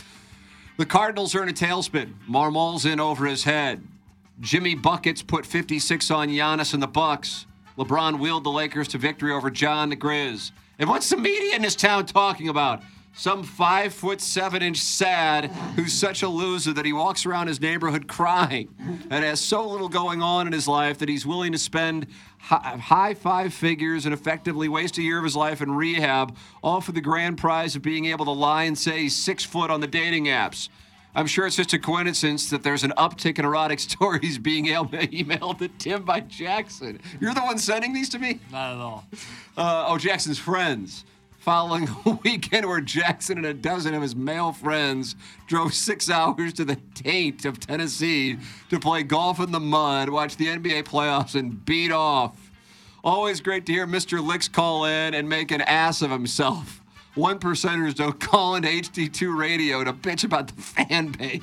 The 0.82 0.88
Cardinals 0.88 1.36
are 1.36 1.44
in 1.44 1.50
a 1.50 1.54
tailspin. 1.54 2.14
Marmol's 2.28 2.88
in 2.88 3.00
over 3.00 3.28
his 3.28 3.44
head. 3.44 3.84
Jimmy 4.40 4.74
Buckets 4.74 5.22
put 5.22 5.46
56 5.46 6.10
on 6.10 6.30
Giannis 6.30 6.74
and 6.74 6.82
the 6.82 6.88
Bucks. 6.88 7.46
LeBron 7.78 8.18
wheeled 8.18 8.44
the 8.44 8.50
Lakers 8.50 8.88
to 8.88 8.98
victory 8.98 9.32
over 9.32 9.52
John 9.52 9.90
the 9.90 9.96
Grizz. 9.96 10.50
And 10.80 10.90
what's 10.90 11.08
the 11.08 11.18
media 11.18 11.56
in 11.56 11.62
this 11.62 11.76
town 11.76 12.08
talking 12.08 12.50
about? 12.50 12.82
Some 13.14 13.44
five 13.44 13.94
foot 13.94 14.22
seven 14.22 14.62
inch 14.62 14.78
sad 14.78 15.46
who's 15.76 15.94
such 15.94 16.24
a 16.24 16.30
loser 16.30 16.74
that 16.74 16.86
he 16.86 16.94
walks 16.94 17.26
around 17.26 17.48
his 17.48 17.60
neighborhood 17.60 18.08
crying 18.08 18.74
and 19.10 19.24
has 19.26 19.42
so 19.42 19.68
little 19.68 19.90
going 19.90 20.22
on 20.22 20.48
in 20.48 20.54
his 20.54 20.68
life 20.68 20.98
that 21.00 21.10
he's 21.10 21.26
willing 21.26 21.52
to 21.52 21.58
spend 21.58 22.08
high 22.40 23.14
five 23.14 23.54
figures 23.54 24.06
and 24.06 24.14
effectively 24.14 24.70
waste 24.70 24.98
a 24.98 25.02
year 25.02 25.18
of 25.18 25.24
his 25.24 25.36
life 25.36 25.62
in 25.62 25.72
rehab, 25.74 26.36
all 26.64 26.82
for 26.82 26.94
the 26.94 27.02
grand 27.02 27.38
prize 27.38 27.76
of 27.76 27.82
being 27.82 28.06
able 28.06 28.26
to 28.26 28.32
lie 28.32 28.64
and 28.64 28.78
say 28.78 29.02
he's 29.02 29.16
six 29.16 29.44
foot 29.44 29.70
on 29.70 29.82
the 29.82 29.88
dating 29.88 30.26
apps. 30.26 30.70
I'm 31.14 31.28
sure 31.28 31.46
it's 31.46 31.58
just 31.58 31.74
a 31.74 31.80
coincidence 31.80 32.50
that 32.52 32.64
there's 32.64 32.86
an 32.86 32.94
uptick 32.98 33.38
in 33.38 33.44
erotic 33.44 33.80
stories 33.90 34.38
being 34.38 34.66
emailed 34.68 35.60
to 35.60 35.68
Tim 35.68 36.04
by 36.04 36.22
Jackson. 36.22 37.02
You're 37.20 37.34
the 37.34 37.42
one 37.42 37.58
sending 37.58 37.94
these 37.94 38.08
to 38.10 38.20
me? 38.20 38.40
Not 38.52 38.76
at 38.76 38.80
all. 38.80 39.06
Uh, 39.58 39.86
oh, 39.88 39.98
Jackson's 39.98 40.40
friends. 40.40 41.04
Following 41.42 41.90
a 42.06 42.12
weekend 42.24 42.68
where 42.68 42.82
Jackson 42.82 43.38
and 43.40 43.48
a 43.48 43.54
dozen 43.56 43.96
of 43.96 44.04
his 44.04 44.16
male 44.16 44.52
friends 44.52 45.16
drove 45.48 45.74
six 45.74 46.08
hours 46.08 46.54
to 46.54 46.64
the 46.64 46.78
taint 46.94 47.46
of 47.46 47.60
Tennessee 47.60 48.38
to 48.70 48.80
play 48.80 49.02
golf 49.02 49.40
in 49.40 49.52
the 49.52 49.60
mud, 49.60 50.10
watch 50.10 50.38
the 50.38 50.46
NBA 50.46 50.84
playoffs, 50.84 51.34
and 51.34 51.66
beat 51.66 51.92
off. 51.92 52.52
Always 53.04 53.42
great 53.42 53.66
to 53.66 53.72
hear 53.74 53.88
Mr. 53.88 54.24
Licks 54.24 54.48
call 54.48 54.86
in 54.86 55.16
and 55.16 55.28
make 55.28 55.50
an 55.50 55.62
ass 55.62 56.04
of 56.04 56.12
himself. 56.12 56.80
One 57.16 57.40
percenters 57.40 57.96
don't 57.96 58.20
call 58.20 58.54
into 58.54 58.70
HD2 58.70 59.36
radio 59.36 59.84
to 59.84 59.94
bitch 59.94 60.24
about 60.24 60.56
the 60.56 60.62
fan 60.62 61.12
page. 61.12 61.42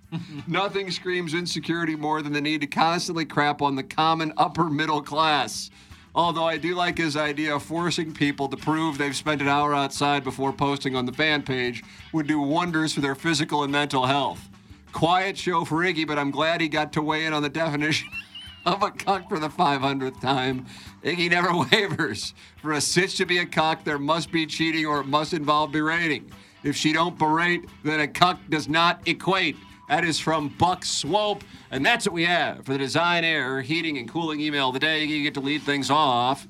Nothing 0.46 0.90
screams 0.90 1.34
insecurity 1.34 1.94
more 1.94 2.22
than 2.22 2.32
the 2.32 2.40
need 2.40 2.62
to 2.62 2.66
constantly 2.66 3.26
crap 3.26 3.60
on 3.60 3.76
the 3.76 3.82
common 3.82 4.32
upper 4.38 4.70
middle 4.70 5.02
class. 5.02 5.70
Although 6.16 6.44
I 6.44 6.56
do 6.56 6.74
like 6.74 6.96
his 6.96 7.14
idea 7.14 7.54
of 7.54 7.62
forcing 7.62 8.10
people 8.10 8.48
to 8.48 8.56
prove 8.56 8.96
they've 8.96 9.14
spent 9.14 9.42
an 9.42 9.48
hour 9.48 9.74
outside 9.74 10.24
before 10.24 10.50
posting 10.50 10.96
on 10.96 11.04
the 11.04 11.12
fan 11.12 11.42
page 11.42 11.84
would 12.14 12.26
do 12.26 12.40
wonders 12.40 12.94
for 12.94 13.02
their 13.02 13.14
physical 13.14 13.62
and 13.62 13.70
mental 13.70 14.06
health. 14.06 14.48
Quiet 14.92 15.36
show 15.36 15.66
for 15.66 15.84
Iggy, 15.84 16.06
but 16.06 16.18
I'm 16.18 16.30
glad 16.30 16.62
he 16.62 16.68
got 16.68 16.94
to 16.94 17.02
weigh 17.02 17.26
in 17.26 17.34
on 17.34 17.42
the 17.42 17.50
definition 17.50 18.08
of 18.64 18.82
a 18.82 18.90
cuck 18.90 19.28
for 19.28 19.38
the 19.38 19.50
500th 19.50 20.18
time. 20.22 20.64
Iggy 21.04 21.28
never 21.28 21.50
wavers. 21.70 22.32
For 22.62 22.72
a 22.72 22.80
sitch 22.80 23.18
to 23.18 23.26
be 23.26 23.36
a 23.36 23.44
cuck, 23.44 23.84
there 23.84 23.98
must 23.98 24.32
be 24.32 24.46
cheating 24.46 24.86
or 24.86 25.00
it 25.00 25.06
must 25.06 25.34
involve 25.34 25.70
berating. 25.70 26.32
If 26.62 26.76
she 26.76 26.94
don't 26.94 27.18
berate, 27.18 27.66
then 27.84 28.00
a 28.00 28.08
cuck 28.08 28.40
does 28.48 28.70
not 28.70 29.06
equate. 29.06 29.56
That 29.88 30.04
is 30.04 30.18
from 30.18 30.48
Buck 30.48 30.84
Swope, 30.84 31.44
and 31.70 31.86
that's 31.86 32.06
what 32.06 32.12
we 32.12 32.24
have 32.24 32.64
for 32.64 32.72
the 32.72 32.78
Design 32.78 33.22
Air 33.24 33.62
heating 33.62 33.98
and 33.98 34.08
cooling 34.08 34.40
email 34.40 34.72
today. 34.72 35.04
You 35.04 35.22
get 35.22 35.34
to 35.34 35.40
lead 35.40 35.62
things 35.62 35.90
off. 35.90 36.46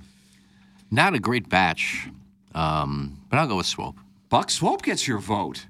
Not 0.91 1.15
a 1.15 1.19
great 1.19 1.49
batch, 1.49 2.09
um, 2.55 3.19
but 3.29 3.39
I'll 3.39 3.47
go 3.47 3.57
with 3.57 3.67
Swope. 3.67 3.99
Buck 4.31 4.51
Swope 4.51 4.83
gets 4.83 5.07
your 5.07 5.19
vote. 5.19 5.67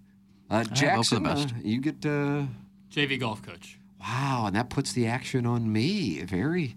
Uh, 0.49 0.59
vote 0.59 0.69
the 0.69 0.75
Jackson, 0.77 1.23
best. 1.25 1.49
uh, 1.49 1.53
you 1.63 1.81
get. 1.81 2.07
Uh, 2.07 2.45
JV 2.91 3.19
golf 3.19 3.43
coach. 3.43 3.79
Wow, 4.01 4.45
and 4.47 4.55
that 4.55 4.71
puts 4.71 4.93
the 4.93 5.07
action 5.09 5.45
on 5.45 5.73
me. 5.73 6.23
Very. 6.23 6.77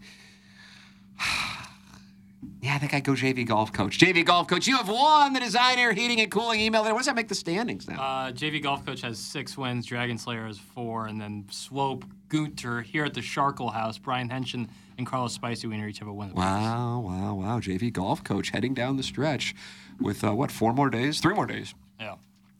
Yeah, 2.61 2.75
I 2.75 2.77
think 2.77 2.93
I 2.93 2.99
go 2.99 3.13
JV 3.13 3.45
golf 3.45 3.73
coach. 3.73 3.97
JV 3.97 4.23
golf 4.25 4.47
coach, 4.47 4.67
you 4.67 4.77
have 4.77 4.87
won 4.87 5.33
the 5.33 5.39
Design 5.39 5.77
Air 5.77 5.93
Heating 5.93 6.21
and 6.21 6.31
Cooling 6.31 6.59
email. 6.61 6.83
There. 6.83 6.93
What 6.93 6.99
does 6.99 7.07
that 7.07 7.15
make 7.15 7.27
the 7.27 7.35
standings 7.35 7.87
now? 7.87 8.01
Uh, 8.01 8.31
JV 8.31 8.61
Golf 8.61 8.85
Coach 8.85 9.01
has 9.01 9.19
six 9.19 9.57
wins. 9.57 9.85
Dragon 9.85 10.17
Slayer 10.17 10.45
has 10.47 10.57
four, 10.57 11.07
and 11.07 11.19
then 11.19 11.45
Swope, 11.51 12.05
Gunter 12.29 12.81
here 12.81 13.05
at 13.05 13.13
the 13.13 13.21
Sharkle 13.21 13.73
House. 13.73 13.97
Brian 13.97 14.29
Henshin 14.29 14.69
and 14.97 15.05
Carlos 15.05 15.33
Spicy 15.33 15.67
Wiener 15.67 15.87
each 15.87 15.99
have 15.99 16.07
a 16.07 16.13
win. 16.13 16.33
Wow, 16.33 16.99
wow, 16.99 17.35
wow. 17.35 17.59
JV 17.59 17.91
golf 17.91 18.23
coach 18.23 18.51
heading 18.51 18.73
down 18.73 18.97
the 18.97 19.03
stretch 19.03 19.55
with 19.99 20.23
uh, 20.23 20.33
what, 20.33 20.51
four 20.51 20.73
more 20.73 20.89
days? 20.89 21.19
Three 21.19 21.33
more 21.33 21.47
days. 21.47 21.73
Yeah. 21.99 22.15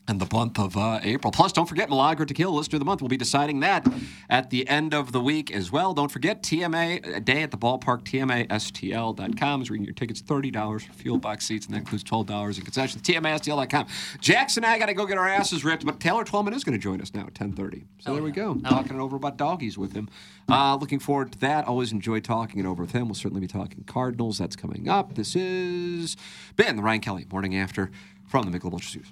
And 0.10 0.20
the 0.20 0.28
month 0.36 0.58
of 0.58 0.76
uh, 0.76 1.00
April. 1.04 1.32
Plus, 1.32 1.54
don't 1.54 1.68
forget 1.68 1.88
Milagro 1.88 2.26
Tequila 2.26 2.50
Listener 2.50 2.78
of 2.78 2.80
the 2.80 2.86
Month. 2.86 3.02
We'll 3.02 3.10
be 3.10 3.18
deciding 3.18 3.60
that 3.60 3.88
at 4.28 4.50
the 4.50 4.68
end 4.68 4.94
of 4.96 5.12
the 5.12 5.22
week 5.22 5.52
as 5.52 5.72
well. 5.72 5.94
Don't 5.94 6.12
forget 6.12 6.42
TMA 6.42 7.16
a 7.16 7.20
day 7.20 7.44
at 7.44 7.52
the 7.52 7.58
ballpark, 7.58 8.04
TMASTL.com 8.04 9.62
is 9.62 9.70
reading 9.70 9.86
your 9.86 9.94
tickets, 9.94 10.22
$30 10.22 10.82
for 10.82 10.94
fuel 10.94 11.20
box 11.20 11.46
seats, 11.46 11.68
and 11.68 11.76
that 11.76 11.80
includes 11.80 12.04
$12 12.04 12.58
in 12.58 12.64
concessions. 12.64 13.04
TMASTL.com. 13.04 13.86
Jackson 14.20 14.64
and 14.64 14.74
I 14.74 14.80
got 14.80 14.88
to 14.88 14.96
go 14.96 15.06
get 15.06 15.20
our 15.20 15.28
asses 15.28 15.64
ripped, 15.64 15.86
but 15.86 16.00
Taylor 16.00 16.26
Twellman 16.26 16.54
is 16.56 16.64
going 16.64 16.78
to 16.78 16.82
join 16.82 17.02
us 17.02 17.14
now 17.14 17.22
at 17.22 17.40
1030. 17.40 17.86
So 18.00 18.14
there 18.16 18.24
we 18.24 18.32
go. 18.32 18.56
Talking 18.56 18.98
it 18.98 19.00
over 19.00 19.16
about 19.16 19.38
doggies 19.38 19.78
with 19.78 19.94
him. 19.94 20.10
Uh, 20.50 20.76
looking 20.76 20.98
forward 20.98 21.32
to 21.34 21.40
that. 21.40 21.68
Always 21.68 21.92
enjoy 21.92 22.20
talking 22.20 22.60
it 22.60 22.66
over 22.66 22.82
with 22.82 22.94
him. 22.94 23.08
We'll 23.08 23.16
certainly 23.16 23.42
be 23.42 23.48
talking 23.48 23.84
Cardinals. 23.84 24.40
That's 24.40 24.56
coming 24.56 24.90
up. 24.90 25.14
This 25.14 25.36
is 25.36 26.18
Ben, 26.56 26.78
the 26.78 26.82
Ryan 26.82 27.02
Kelly 27.02 27.28
Morning 27.32 27.56
After 27.56 27.92
from 28.26 28.50
the 28.50 28.58
Michelob 28.58 28.74
Ultra 28.74 28.90
Series. 28.90 29.12